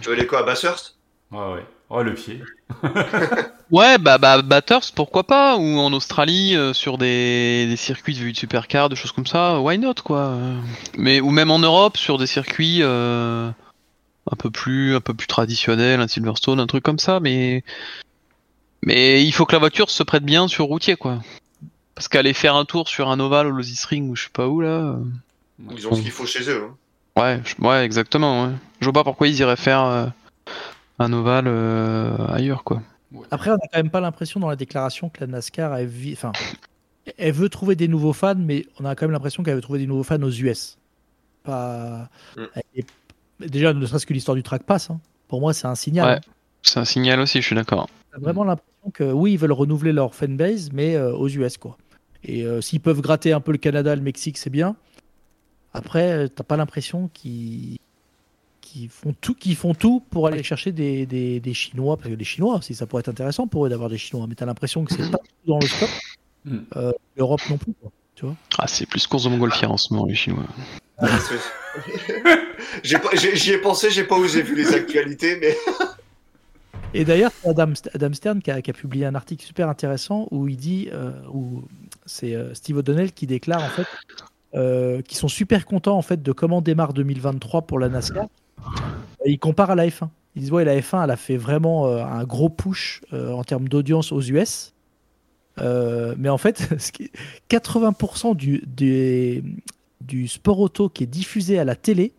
Tu 0.00 0.08
veux 0.08 0.14
aller 0.14 0.26
quoi, 0.26 0.40
à 0.40 0.42
Bathurst? 0.44 0.96
Ouais, 1.32 1.38
ouais. 1.54 1.64
Oh, 1.90 2.02
le 2.02 2.14
pied. 2.14 2.40
Ouais, 3.70 3.98
bah, 3.98 4.18
bah 4.18 4.42
Bathurst, 4.42 4.96
pourquoi 4.96 5.22
pas 5.22 5.56
Ou 5.56 5.78
en 5.78 5.92
Australie, 5.92 6.56
euh, 6.56 6.72
sur 6.72 6.98
des, 6.98 7.66
des 7.68 7.76
circuits 7.76 8.14
de 8.14 8.18
vue 8.18 8.32
de 8.32 8.36
supercar, 8.36 8.88
des 8.88 8.96
choses 8.96 9.12
comme 9.12 9.28
ça, 9.28 9.60
why 9.60 9.78
not, 9.78 9.94
quoi. 10.04 10.36
Mais, 10.98 11.20
ou 11.20 11.30
même 11.30 11.52
en 11.52 11.60
Europe, 11.60 11.96
sur 11.96 12.18
des 12.18 12.26
circuits 12.26 12.80
euh, 12.82 13.48
un, 14.28 14.36
peu 14.36 14.50
plus, 14.50 14.96
un 14.96 15.00
peu 15.00 15.14
plus 15.14 15.28
traditionnels, 15.28 16.00
un 16.00 16.08
Silverstone, 16.08 16.58
un 16.58 16.66
truc 16.66 16.82
comme 16.82 16.98
ça, 16.98 17.20
mais... 17.20 17.62
Mais 18.82 19.22
il 19.24 19.30
faut 19.30 19.46
que 19.46 19.52
la 19.52 19.60
voiture 19.60 19.88
se 19.88 20.02
prête 20.02 20.24
bien 20.24 20.48
sur 20.48 20.64
routier, 20.64 20.96
quoi. 20.96 21.20
Parce 21.94 22.08
qu'aller 22.08 22.32
faire 22.34 22.56
un 22.56 22.64
tour 22.64 22.88
sur 22.88 23.08
un 23.08 23.20
ovale 23.20 23.46
au 23.46 23.50
Losis 23.50 23.84
Ring 23.84 24.10
ou 24.10 24.16
je 24.16 24.24
sais 24.24 24.30
pas 24.32 24.48
où, 24.48 24.60
là... 24.60 24.68
euh, 24.68 24.96
Ils 25.76 25.86
ont 25.86 25.94
ce 25.94 26.02
qu'il 26.02 26.10
faut 26.10 26.26
chez 26.26 26.50
eux. 26.50 26.70
hein. 27.16 27.22
Ouais, 27.22 27.40
ouais, 27.60 27.84
exactement, 27.84 28.46
ouais. 28.46 28.52
Je 28.80 28.86
vois 28.86 28.94
pas 28.94 29.04
pourquoi 29.04 29.28
ils 29.28 29.38
iraient 29.38 29.54
faire 29.54 29.84
euh, 29.84 30.06
un 31.00 31.12
ovale 31.12 31.46
euh, 31.48 32.16
ailleurs, 32.28 32.62
quoi. 32.62 32.82
Après, 33.30 33.50
on 33.50 33.54
n'a 33.54 33.66
quand 33.72 33.78
même 33.78 33.90
pas 33.90 34.00
l'impression 34.00 34.38
dans 34.38 34.48
la 34.48 34.56
déclaration 34.56 35.08
que 35.08 35.20
la 35.20 35.26
NASCAR 35.26 35.74
elle, 35.76 35.88
vi- 35.88 36.12
enfin, 36.12 36.30
elle 37.18 37.32
veut 37.32 37.48
trouver 37.48 37.74
des 37.74 37.88
nouveaux 37.88 38.12
fans, 38.12 38.36
mais 38.36 38.66
on 38.78 38.84
a 38.84 38.94
quand 38.94 39.06
même 39.06 39.12
l'impression 39.12 39.42
qu'elle 39.42 39.56
veut 39.56 39.60
trouver 39.62 39.80
des 39.80 39.86
nouveaux 39.86 40.04
fans 40.04 40.22
aux 40.22 40.30
US. 40.30 40.78
Pas... 41.42 42.08
Mm. 42.36 43.46
Déjà, 43.46 43.72
ne 43.72 43.84
serait-ce 43.86 44.06
que 44.06 44.12
l'histoire 44.12 44.36
du 44.36 44.42
track 44.42 44.62
pass, 44.64 44.90
hein. 44.90 45.00
pour 45.26 45.40
moi, 45.40 45.54
c'est 45.54 45.66
un 45.66 45.74
signal. 45.74 46.06
Ouais. 46.06 46.16
hein. 46.16 46.32
C'est 46.62 46.78
un 46.78 46.84
signal 46.84 47.18
aussi, 47.20 47.40
je 47.40 47.46
suis 47.46 47.56
d'accord. 47.56 47.88
J'ai 48.14 48.20
vraiment 48.20 48.44
l'impression 48.44 48.90
que 48.92 49.04
oui, 49.04 49.32
ils 49.32 49.38
veulent 49.38 49.52
renouveler 49.52 49.92
leur 49.92 50.14
fanbase, 50.14 50.70
mais 50.72 50.94
euh, 50.94 51.12
aux 51.12 51.28
US, 51.28 51.56
quoi. 51.56 51.78
Et 52.22 52.44
euh, 52.44 52.60
s'ils 52.60 52.80
peuvent 52.80 53.00
gratter 53.00 53.32
un 53.32 53.40
peu 53.40 53.52
le 53.52 53.58
Canada, 53.58 53.96
le 53.96 54.02
Mexique, 54.02 54.36
c'est 54.36 54.50
bien. 54.50 54.76
Après, 55.72 56.28
t'as 56.28 56.44
pas 56.44 56.58
l'impression 56.58 57.08
qu'ils 57.14 57.78
qu'ils 58.72 58.88
font 58.88 59.14
tout, 59.20 59.34
qu'ils 59.34 59.56
font 59.56 59.74
tout 59.74 60.00
pour 60.10 60.26
aller 60.26 60.42
chercher 60.42 60.72
des, 60.72 61.06
des, 61.06 61.40
des 61.40 61.54
Chinois, 61.54 61.96
parce 61.96 62.08
que 62.08 62.14
les 62.14 62.24
Chinois, 62.24 62.56
aussi, 62.56 62.74
ça 62.74 62.86
pourrait 62.86 63.00
être 63.00 63.08
intéressant 63.08 63.46
pour 63.46 63.66
eux 63.66 63.68
d'avoir 63.68 63.88
des 63.88 63.98
Chinois, 63.98 64.26
mais 64.28 64.34
t'as 64.34 64.46
l'impression 64.46 64.84
que 64.84 64.92
c'est 64.94 65.10
pas 65.10 65.18
tout 65.18 65.48
dans 65.50 65.58
le 65.58 65.66
scope. 65.66 65.88
Mm. 66.44 66.58
Euh, 66.76 66.92
L'Europe 67.16 67.40
non 67.50 67.58
plus. 67.58 67.72
Quoi. 67.80 67.90
Ah, 68.58 68.66
c'est 68.66 68.86
plus 68.86 69.06
course 69.06 69.24
de 69.24 69.28
montgolfière 69.30 69.70
en 69.72 69.76
ce 69.76 69.92
moment, 69.94 70.06
les 70.06 70.14
Chinois. 70.14 70.44
J'ai 72.82 72.98
pas- 72.98 73.14
j'ai- 73.14 73.36
J'y 73.36 73.52
ai 73.52 73.58
pensé, 73.58 73.90
j'ai 73.90 74.04
pas 74.04 74.16
osé 74.16 74.42
vu 74.42 74.54
les 74.54 74.74
actualités, 74.74 75.38
mais 75.40 75.56
Et 76.94 77.04
d'ailleurs, 77.04 77.30
c'est 77.40 77.48
Adam, 77.48 77.72
Adam 77.94 78.12
Stern 78.12 78.42
qui 78.42 78.50
a, 78.50 78.60
qui 78.62 78.70
a 78.70 78.74
publié 78.74 79.06
un 79.06 79.14
article 79.14 79.44
super 79.46 79.68
intéressant 79.68 80.26
où 80.32 80.48
il 80.48 80.56
dit, 80.56 80.88
euh, 80.92 81.12
où 81.32 81.62
c'est 82.04 82.34
euh, 82.34 82.52
Steve 82.52 82.78
O'Donnell 82.78 83.12
qui 83.12 83.26
déclare 83.28 83.62
en 83.62 83.68
fait 83.68 83.86
euh, 84.54 85.00
qu'ils 85.02 85.16
sont 85.18 85.28
super 85.28 85.64
contents 85.66 85.96
en 85.96 86.02
fait 86.02 86.20
de 86.20 86.32
comment 86.32 86.60
démarre 86.60 86.92
2023 86.92 87.62
pour 87.62 87.78
la 87.78 87.88
NASCAR. 87.88 88.26
Et 89.24 89.32
il 89.32 89.38
compare 89.38 89.70
à 89.70 89.74
la 89.74 89.86
F1. 89.86 90.08
Ils 90.36 90.42
disent 90.42 90.52
ouais 90.52 90.64
la 90.64 90.78
F1 90.80 91.04
elle 91.04 91.10
a 91.10 91.16
fait 91.16 91.36
vraiment 91.36 91.86
euh, 91.86 92.04
un 92.04 92.24
gros 92.24 92.48
push 92.48 93.02
euh, 93.12 93.32
en 93.32 93.44
termes 93.44 93.68
d'audience 93.68 94.12
aux 94.12 94.20
US. 94.20 94.72
Euh, 95.58 96.14
mais 96.18 96.28
en 96.28 96.38
fait, 96.38 96.68
ce 96.78 96.92
qui 96.92 97.04
est- 97.04 97.12
80% 97.50 98.36
du, 98.36 100.28
sport 100.28 100.60
auto 100.60 100.88
qui 100.88 101.04
est 101.04 101.08
diffusé 101.08 101.58
à 101.58 101.64
la 101.64 101.74
télé, 101.74 102.12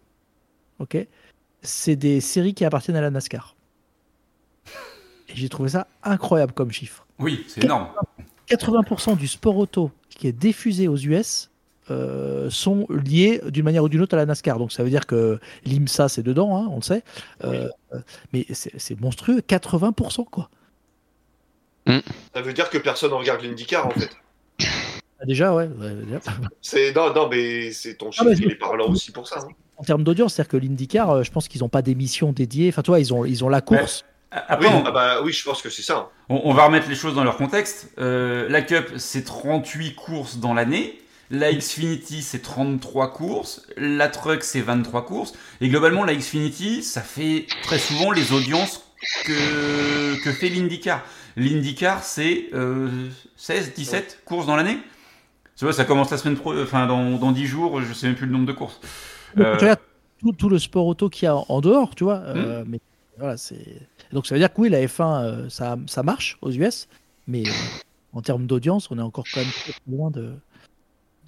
ok, 0.79 0.97
c'est 1.61 1.95
des 1.95 2.21
séries 2.21 2.53
qui 2.53 2.65
appartiennent 2.65 2.97
à 2.97 3.01
la 3.01 3.09
NASCAR. 3.09 3.55
Et 5.29 5.35
j'ai 5.35 5.49
trouvé 5.49 5.69
ça 5.69 5.87
incroyable 6.03 6.53
comme 6.53 6.71
chiffre. 6.71 7.05
Oui, 7.19 7.45
c'est 7.47 7.63
énorme. 7.63 7.87
80% 8.49 9.17
du 9.17 9.27
sport 9.27 9.57
auto 9.57 9.91
qui 10.09 10.27
est 10.27 10.33
diffusé 10.33 10.87
aux 10.87 10.97
US, 10.97 11.50
euh, 11.89 12.49
sont 12.49 12.85
liés 12.89 13.41
d'une 13.47 13.63
manière 13.65 13.83
ou 13.83 13.89
d'une 13.89 14.01
autre 14.01 14.13
à 14.13 14.17
la 14.17 14.25
NASCAR. 14.25 14.59
Donc 14.59 14.71
ça 14.71 14.83
veut 14.83 14.89
dire 14.89 15.07
que 15.07 15.39
l'IMSA 15.65 16.09
c'est 16.09 16.23
dedans, 16.23 16.55
hein, 16.57 16.67
on 16.71 16.75
le 16.77 16.81
sait. 16.81 17.03
Euh, 17.43 17.67
Mais 18.33 18.45
c'est 18.51 18.99
monstrueux, 19.01 19.39
80% 19.41 20.25
quoi. 20.29 20.49
Ça 21.87 22.41
veut 22.41 22.53
dire 22.53 22.69
que 22.69 22.77
personne 22.77 23.09
ne 23.11 23.15
regarde 23.15 23.41
l'IndyCar 23.41 23.87
en 23.87 23.91
fait. 23.91 24.11
Ah, 25.19 25.25
Déjà, 25.25 25.53
ouais. 25.53 25.67
ouais, 25.67 25.93
déjà. 25.95 26.19
Non, 26.95 27.13
non, 27.13 27.27
mais 27.29 27.71
c'est 27.71 27.95
ton 27.95 28.11
chiffre, 28.11 28.25
Ah, 28.27 28.29
mais 28.31 28.37
il 28.45 28.51
est 28.51 28.55
parlant 28.55 28.87
aussi 28.89 29.11
pour 29.11 29.27
ça. 29.27 29.39
hein. 29.39 29.47
En 29.77 29.83
termes 29.83 30.03
d'audience, 30.03 30.33
c'est-à-dire 30.35 30.49
que 30.51 30.57
l'IndyCar, 30.57 31.09
euh, 31.09 31.23
je 31.23 31.31
pense 31.31 31.47
qu'ils 31.47 31.61
n'ont 31.61 31.69
pas 31.69 31.81
d'émission 31.81 32.31
dédiée. 32.31 32.69
Enfin, 32.69 32.81
toi, 32.83 32.99
ils 32.99 33.13
ont, 33.13 33.25
ils 33.25 33.43
ont 33.43 33.49
la 33.49 33.61
course. 33.61 34.03
Après, 34.31 34.67
Oui, 34.67 34.73
on- 34.73 34.83
ah 34.85 34.91
bah 34.91 35.21
oui, 35.23 35.33
je 35.33 35.43
pense 35.43 35.61
que 35.61 35.69
c'est 35.69 35.81
ça. 35.81 35.97
hein. 35.97 36.07
On, 36.29 36.41
on 36.45 36.53
va 36.53 36.65
remettre 36.65 36.87
les 36.87 36.95
choses 36.95 37.13
dans 37.15 37.23
leur 37.23 37.35
contexte. 37.37 37.91
Euh, 37.97 38.47
la 38.47 38.61
Cup, 38.61 38.93
c'est 38.97 39.23
38 39.25 39.95
courses 39.95 40.37
dans 40.37 40.53
l'année. 40.53 41.00
La 41.31 41.53
Xfinity, 41.53 42.21
c'est 42.21 42.41
33 42.41 43.13
courses. 43.13 43.65
La 43.77 44.09
Truck, 44.09 44.43
c'est 44.43 44.59
23 44.59 45.05
courses. 45.05 45.33
Et 45.61 45.69
globalement, 45.69 46.03
la 46.03 46.13
Xfinity, 46.13 46.83
ça 46.83 47.01
fait 47.01 47.47
très 47.63 47.79
souvent 47.79 48.11
les 48.11 48.33
audiences 48.33 48.83
que, 49.25 50.21
que 50.23 50.31
fait 50.31 50.49
l'IndyCar. 50.49 51.03
L'IndyCar, 51.37 52.03
c'est 52.03 52.49
euh, 52.53 53.09
16, 53.37 53.73
17 53.73 54.23
courses 54.25 54.45
dans 54.45 54.57
l'année. 54.57 54.77
Tu 55.55 55.63
vois, 55.63 55.73
ça 55.73 55.85
commence 55.85 56.11
la 56.11 56.17
semaine 56.17 56.35
pro, 56.35 56.59
enfin, 56.59 56.85
dans, 56.85 57.17
dans 57.17 57.31
10 57.31 57.45
jours, 57.45 57.81
je 57.81 57.93
sais 57.93 58.07
même 58.07 58.15
plus 58.15 58.25
le 58.25 58.33
nombre 58.33 58.47
de 58.47 58.51
courses. 58.51 58.81
Euh, 59.37 59.55
tu 59.57 59.63
regardes 59.63 59.79
tout, 60.19 60.33
tout 60.33 60.49
le 60.49 60.59
sport 60.59 60.85
auto 60.85 61.09
qu'il 61.09 61.25
y 61.25 61.29
a 61.29 61.35
en, 61.35 61.61
dehors, 61.61 61.95
tu 61.95 62.03
vois. 62.03 62.17
euh, 62.25 62.63
mais 62.67 62.79
voilà, 63.17 63.37
c'est. 63.37 63.87
Donc 64.11 64.27
ça 64.27 64.35
veut 64.35 64.39
dire 64.39 64.53
que 64.53 64.59
oui, 64.59 64.69
la 64.69 64.85
F1, 64.85 65.23
euh, 65.23 65.49
ça, 65.49 65.77
ça 65.87 66.03
marche 66.03 66.37
aux 66.41 66.51
US, 66.51 66.89
mais 67.27 67.43
en 68.11 68.21
termes 68.21 68.47
d'audience, 68.47 68.91
on 68.91 68.97
est 68.97 69.03
encore 69.03 69.25
quand 69.33 69.39
même 69.39 69.51
très 69.51 69.73
loin 69.87 70.11
de, 70.11 70.33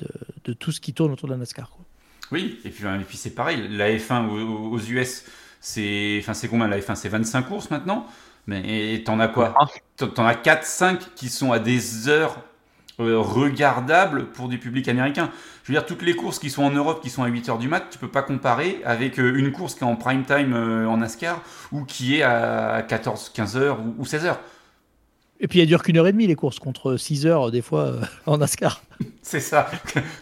de, 0.04 0.52
de 0.52 0.54
tout 0.54 0.72
ce 0.72 0.82
qui 0.82 0.94
tourne 0.94 1.12
autour 1.12 1.28
de 1.28 1.34
la 1.34 1.40
NASCAR. 1.40 1.70
Quoi. 1.70 1.84
Oui, 2.32 2.60
et 2.66 2.70
puis, 2.70 2.84
et 2.86 3.04
puis 3.08 3.18
c'est 3.18 3.36
pareil, 3.36 3.68
la 3.70 3.92
F1 3.92 4.28
aux, 4.28 4.80
US, 4.80 5.26
c'est 5.62 6.18
enfin, 6.20 6.34
c'est 6.34 6.48
combien 6.48 6.68
la 6.68 6.80
F1 6.80 6.96
C'est 6.96 7.10
25 7.10 7.44
courses 7.44 7.70
maintenant? 7.70 8.08
Mais 8.48 9.04
t'en 9.06 9.20
as 9.20 9.28
quoi? 9.28 9.54
Ah. 9.58 9.68
T'en 9.98 10.26
as 10.26 10.34
4-5 10.34 11.00
qui 11.16 11.30
sont 11.30 11.52
à 11.52 11.60
des 11.60 12.10
heures 12.10 12.40
euh, 13.00 13.20
regardables 13.20 14.26
pour 14.32 14.50
du 14.50 14.58
public 14.58 14.88
américain. 14.88 15.30
Je 15.64 15.72
veux 15.72 15.78
dire, 15.78 15.86
toutes 15.86 16.02
les 16.02 16.16
courses 16.16 16.40
qui 16.40 16.50
sont 16.50 16.64
en 16.64 16.72
Europe, 16.72 17.02
qui 17.02 17.10
sont 17.10 17.24
à 17.24 17.28
8 17.28 17.50
heures 17.50 17.58
du 17.58 17.68
mat, 17.68 17.88
tu 17.90 18.00
peux 18.00 18.10
pas 18.10 18.24
comparer 18.24 18.82
avec 18.84 19.20
euh, 19.20 19.38
une 19.38 19.52
course 19.52 19.76
qui 19.76 19.82
est 19.82 19.88
en 19.88 19.96
prime 19.96 20.26
time 20.26 20.54
euh, 20.54 20.88
en 20.88 20.98
NASCAR 20.98 21.42
ou 21.72 21.86
qui 21.86 22.18
est 22.18 22.24
à 22.24 22.84
14, 22.88 23.32
15 23.34 23.58
heures 23.58 23.80
ou, 23.80 23.96
ou 24.00 24.06
16 24.06 24.26
heures. 24.26 24.40
Et 25.44 25.48
puis, 25.50 25.60
elles 25.60 25.68
durent 25.68 25.84
qu'une 25.84 25.98
heure 25.98 26.08
et 26.08 26.14
demie, 26.14 26.26
les 26.26 26.36
courses, 26.36 26.58
contre 26.58 26.96
6 26.96 27.26
heures, 27.26 27.52
des 27.52 27.62
fois, 27.62 27.82
euh, 27.88 28.02
en 28.26 28.38
NASCAR. 28.38 28.82
C'est 29.22 29.42
ça. 29.42 29.70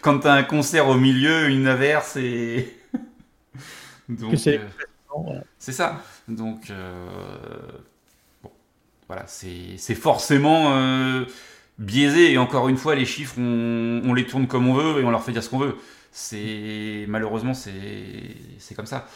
Quand 0.01 0.17
t'as 0.17 0.33
un 0.33 0.41
concert 0.43 0.87
au 0.87 0.95
milieu, 0.95 1.47
une 1.47 1.67
averse 1.67 2.17
et. 2.17 2.75
Donc, 4.09 4.37
c'est- 4.37 4.59
euh, 4.59 5.39
ça. 5.59 6.01
Donc, 6.27 6.71
euh, 6.71 7.05
bon, 8.43 8.49
voilà, 9.07 9.25
c'est 9.27 9.95
forcément 9.95 10.73
euh, 10.75 11.25
biaisé. 11.77 12.31
Et 12.31 12.37
encore 12.39 12.67
une 12.67 12.77
fois, 12.77 12.95
les 12.95 13.05
chiffres, 13.05 13.35
on, 13.37 14.01
on 14.03 14.13
les 14.13 14.25
tourne 14.25 14.47
comme 14.47 14.67
on 14.67 14.73
veut 14.73 15.01
et 15.01 15.05
on 15.05 15.11
leur 15.11 15.23
fait 15.23 15.31
dire 15.31 15.43
ce 15.43 15.49
qu'on 15.49 15.59
veut. 15.59 15.77
C'est 16.11 17.05
malheureusement, 17.07 17.53
c'est 17.53 18.75
comme 18.75 18.85
ça. 18.87 19.07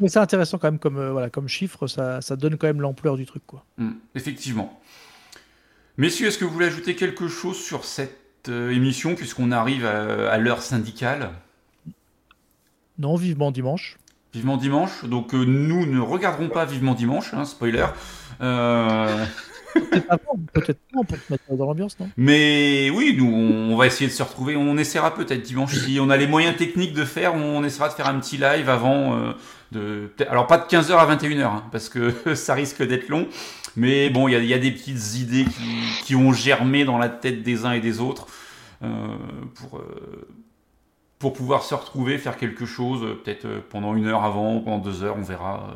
Mais 0.00 0.08
c'est 0.08 0.18
intéressant 0.18 0.58
quand 0.58 0.70
même 0.70 0.80
comme, 0.80 1.10
voilà, 1.10 1.30
comme 1.30 1.48
chiffre, 1.48 1.86
ça, 1.86 2.20
ça 2.20 2.34
donne 2.36 2.56
quand 2.58 2.66
même 2.66 2.80
l'ampleur 2.80 3.16
du 3.16 3.24
truc. 3.26 3.42
Quoi. 3.46 3.64
Hmm, 3.78 3.92
effectivement. 4.14 4.80
Messieurs, 5.98 6.28
est-ce 6.28 6.38
que 6.38 6.44
vous 6.44 6.52
voulez 6.52 6.66
ajouter 6.66 6.94
quelque 6.94 7.28
chose 7.28 7.56
sur 7.58 7.84
cette 7.84 8.48
euh, 8.48 8.70
émission 8.70 9.14
puisqu'on 9.14 9.50
arrive 9.50 9.86
à, 9.86 10.30
à 10.30 10.38
l'heure 10.38 10.62
syndicale? 10.62 11.30
Non, 12.98 13.16
vivement 13.16 13.50
dimanche. 13.50 13.96
Vivement 14.34 14.56
dimanche. 14.56 15.04
Donc 15.04 15.34
euh, 15.34 15.44
nous 15.44 15.86
ne 15.86 16.00
regarderons 16.00 16.48
pas 16.48 16.64
Vivement 16.66 16.94
dimanche, 16.94 17.32
hein, 17.32 17.44
spoiler. 17.44 17.86
Euh, 18.42 19.24
Peut-être 19.74 20.06
avant, 20.08 20.38
peut-être 20.52 20.78
pas, 20.92 21.00
pour 21.04 21.18
te 21.18 21.32
mettre 21.32 21.44
dans 21.50 21.66
l'ambiance, 21.66 21.98
non? 22.00 22.08
Mais 22.16 22.90
oui, 22.90 23.14
nous, 23.16 23.30
on 23.30 23.76
va 23.76 23.86
essayer 23.86 24.08
de 24.08 24.14
se 24.14 24.22
retrouver. 24.22 24.56
On 24.56 24.76
essaiera 24.78 25.14
peut-être 25.14 25.42
dimanche, 25.42 25.74
si 25.74 25.98
on 26.00 26.08
a 26.08 26.16
les 26.16 26.26
moyens 26.26 26.56
techniques 26.56 26.94
de 26.94 27.04
faire, 27.04 27.34
on 27.34 27.62
essaiera 27.62 27.88
de 27.88 27.94
faire 27.94 28.06
un 28.06 28.18
petit 28.18 28.38
live 28.38 28.70
avant 28.70 29.16
euh, 29.16 29.32
de. 29.72 30.10
Alors, 30.30 30.46
pas 30.46 30.58
de 30.58 30.64
15h 30.64 30.92
à 30.92 31.14
21h, 31.14 31.42
hein, 31.42 31.64
parce 31.72 31.88
que 31.90 32.12
ça 32.34 32.54
risque 32.54 32.82
d'être 32.82 33.08
long. 33.08 33.28
Mais 33.76 34.10
bon, 34.10 34.28
il 34.28 34.32
y 34.32 34.34
a, 34.36 34.38
il 34.38 34.46
y 34.46 34.54
a 34.54 34.58
des 34.58 34.70
petites 34.72 35.14
idées 35.16 35.44
qui, 35.44 36.02
qui 36.04 36.14
ont 36.16 36.32
germé 36.32 36.84
dans 36.84 36.98
la 36.98 37.08
tête 37.08 37.42
des 37.42 37.64
uns 37.66 37.72
et 37.72 37.80
des 37.80 38.00
autres 38.00 38.26
euh, 38.82 38.88
pour, 39.54 39.78
euh, 39.78 40.28
pour 41.18 41.32
pouvoir 41.32 41.62
se 41.62 41.74
retrouver, 41.74 42.18
faire 42.18 42.36
quelque 42.36 42.66
chose, 42.66 43.02
euh, 43.02 43.14
peut-être 43.22 43.46
pendant 43.70 43.94
une 43.94 44.06
heure 44.06 44.24
avant, 44.24 44.60
pendant 44.60 44.78
deux 44.78 45.02
heures, 45.02 45.16
on 45.18 45.22
verra. 45.22 45.70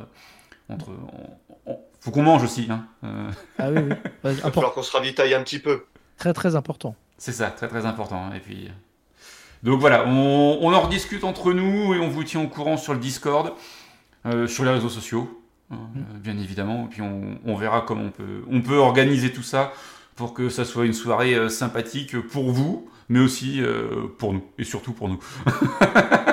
euh, 0.70 0.74
entre, 0.74 0.90
on- 0.90 1.72
on- 1.72 1.78
faut 2.00 2.10
qu'on 2.10 2.22
mange 2.22 2.42
aussi. 2.42 2.66
Hein, 2.70 2.86
euh, 3.04 3.30
Ah 3.58 3.70
oui, 3.70 3.78
oui. 3.82 3.88
Ouais, 3.94 3.94
Il 3.94 4.22
va 4.22 4.30
important. 4.32 4.50
falloir 4.52 4.72
qu'on 4.74 4.82
se 4.82 4.92
ravitaille 4.96 5.34
un 5.34 5.42
petit 5.42 5.58
peu. 5.58 5.84
Très, 6.16 6.32
très 6.32 6.56
important. 6.56 6.94
C'est 7.18 7.32
ça, 7.32 7.50
très 7.50 7.68
très 7.68 7.84
important. 7.84 8.16
hein, 8.26 8.34
Et 8.34 8.40
puis, 8.40 8.70
donc 9.62 9.80
voilà, 9.80 10.06
on, 10.06 10.58
on 10.62 10.72
en 10.72 10.80
rediscute 10.80 11.24
entre 11.24 11.52
nous 11.52 11.92
et 11.94 11.98
on 11.98 12.08
vous 12.08 12.24
tient 12.24 12.40
au 12.40 12.48
courant 12.48 12.76
sur 12.78 12.94
le 12.94 12.98
Discord, 13.00 13.52
euh, 14.24 14.46
sur 14.46 14.64
les 14.64 14.70
réseaux 14.70 14.88
sociaux, 14.88 15.39
hein, 15.70 15.78
euh, 15.96 16.18
bien 16.18 16.38
évidemment. 16.38 16.86
Et 16.86 16.88
puis 16.88 17.02
on, 17.02 17.38
on 17.44 17.54
verra 17.54 17.82
comment 17.82 18.04
on 18.04 18.10
peut, 18.10 18.42
on 18.50 18.60
peut 18.62 18.76
organiser 18.76 19.32
tout 19.32 19.42
ça 19.42 19.72
pour 20.16 20.34
que 20.34 20.48
ça 20.48 20.64
soit 20.64 20.86
une 20.86 20.92
soirée 20.92 21.34
euh, 21.34 21.48
sympathique 21.48 22.18
pour 22.18 22.50
vous, 22.50 22.90
mais 23.08 23.20
aussi 23.20 23.62
euh, 23.62 24.06
pour 24.18 24.32
nous 24.32 24.44
et 24.58 24.64
surtout 24.64 24.92
pour 24.92 25.08
nous. 25.08 25.18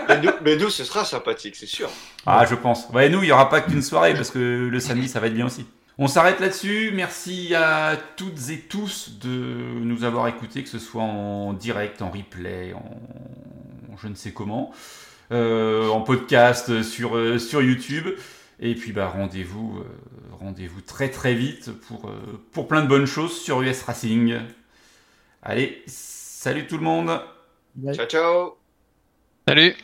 Mais 0.10 0.22
nous, 0.22 0.32
mais 0.42 0.56
nous, 0.56 0.70
ce 0.70 0.86
sera 0.86 1.04
sympathique, 1.04 1.58
c'est 1.58 1.66
sûr. 1.66 1.90
Ah, 2.26 2.46
je 2.50 2.56
pense. 2.56 2.88
Ouais, 2.94 3.10
nous, 3.10 3.24
il 3.24 3.26
n'y 3.26 3.32
aura 3.34 3.50
pas 3.50 3.60
qu'une 3.60 3.82
soirée 3.82 4.14
parce 4.14 4.32
que 4.32 4.40
le 4.72 4.80
samedi, 4.80 5.10
ça 5.10 5.20
va 5.20 5.28
être 5.28 5.34
bien 5.34 5.48
aussi. 5.48 5.66
On 5.98 6.08
s'arrête 6.08 6.40
là-dessus. 6.40 6.92
Merci 6.96 7.54
à 7.54 7.98
toutes 8.16 8.50
et 8.50 8.60
tous 8.60 9.20
de 9.20 9.80
nous 9.82 10.06
avoir 10.06 10.30
écoutés, 10.30 10.64
que 10.64 10.70
ce 10.70 10.80
soit 10.80 11.04
en 11.04 11.52
direct, 11.52 12.02
en 12.02 12.10
replay, 12.10 12.72
en 12.74 12.86
je 14.02 14.08
ne 14.08 14.16
sais 14.16 14.32
comment, 14.32 14.72
euh, 15.32 15.90
en 15.90 16.02
podcast 16.02 16.84
sur, 16.84 17.18
euh, 17.18 17.40
sur 17.40 17.62
YouTube. 17.62 18.08
Et 18.60 18.74
puis, 18.76 18.92
bah, 18.92 19.08
rendez-vous 19.08 19.80
euh, 19.80 20.36
rendez-vous 20.40 20.82
très 20.82 21.10
très 21.10 21.36
vite 21.36 21.72
pour, 21.72 22.10
euh, 22.10 22.44
pour 22.52 22.68
plein 22.68 22.82
de 22.82 22.88
bonnes 22.88 23.06
choses 23.06 23.40
sur 23.40 23.62
US 23.62 23.84
Racing. 23.84 24.40
Allez, 25.44 25.84
salut 25.86 26.66
tout 26.68 26.78
le 26.78 26.84
monde! 26.84 27.22
Ciao, 27.94 28.06
ciao 28.08 28.58
Salut 29.48 29.76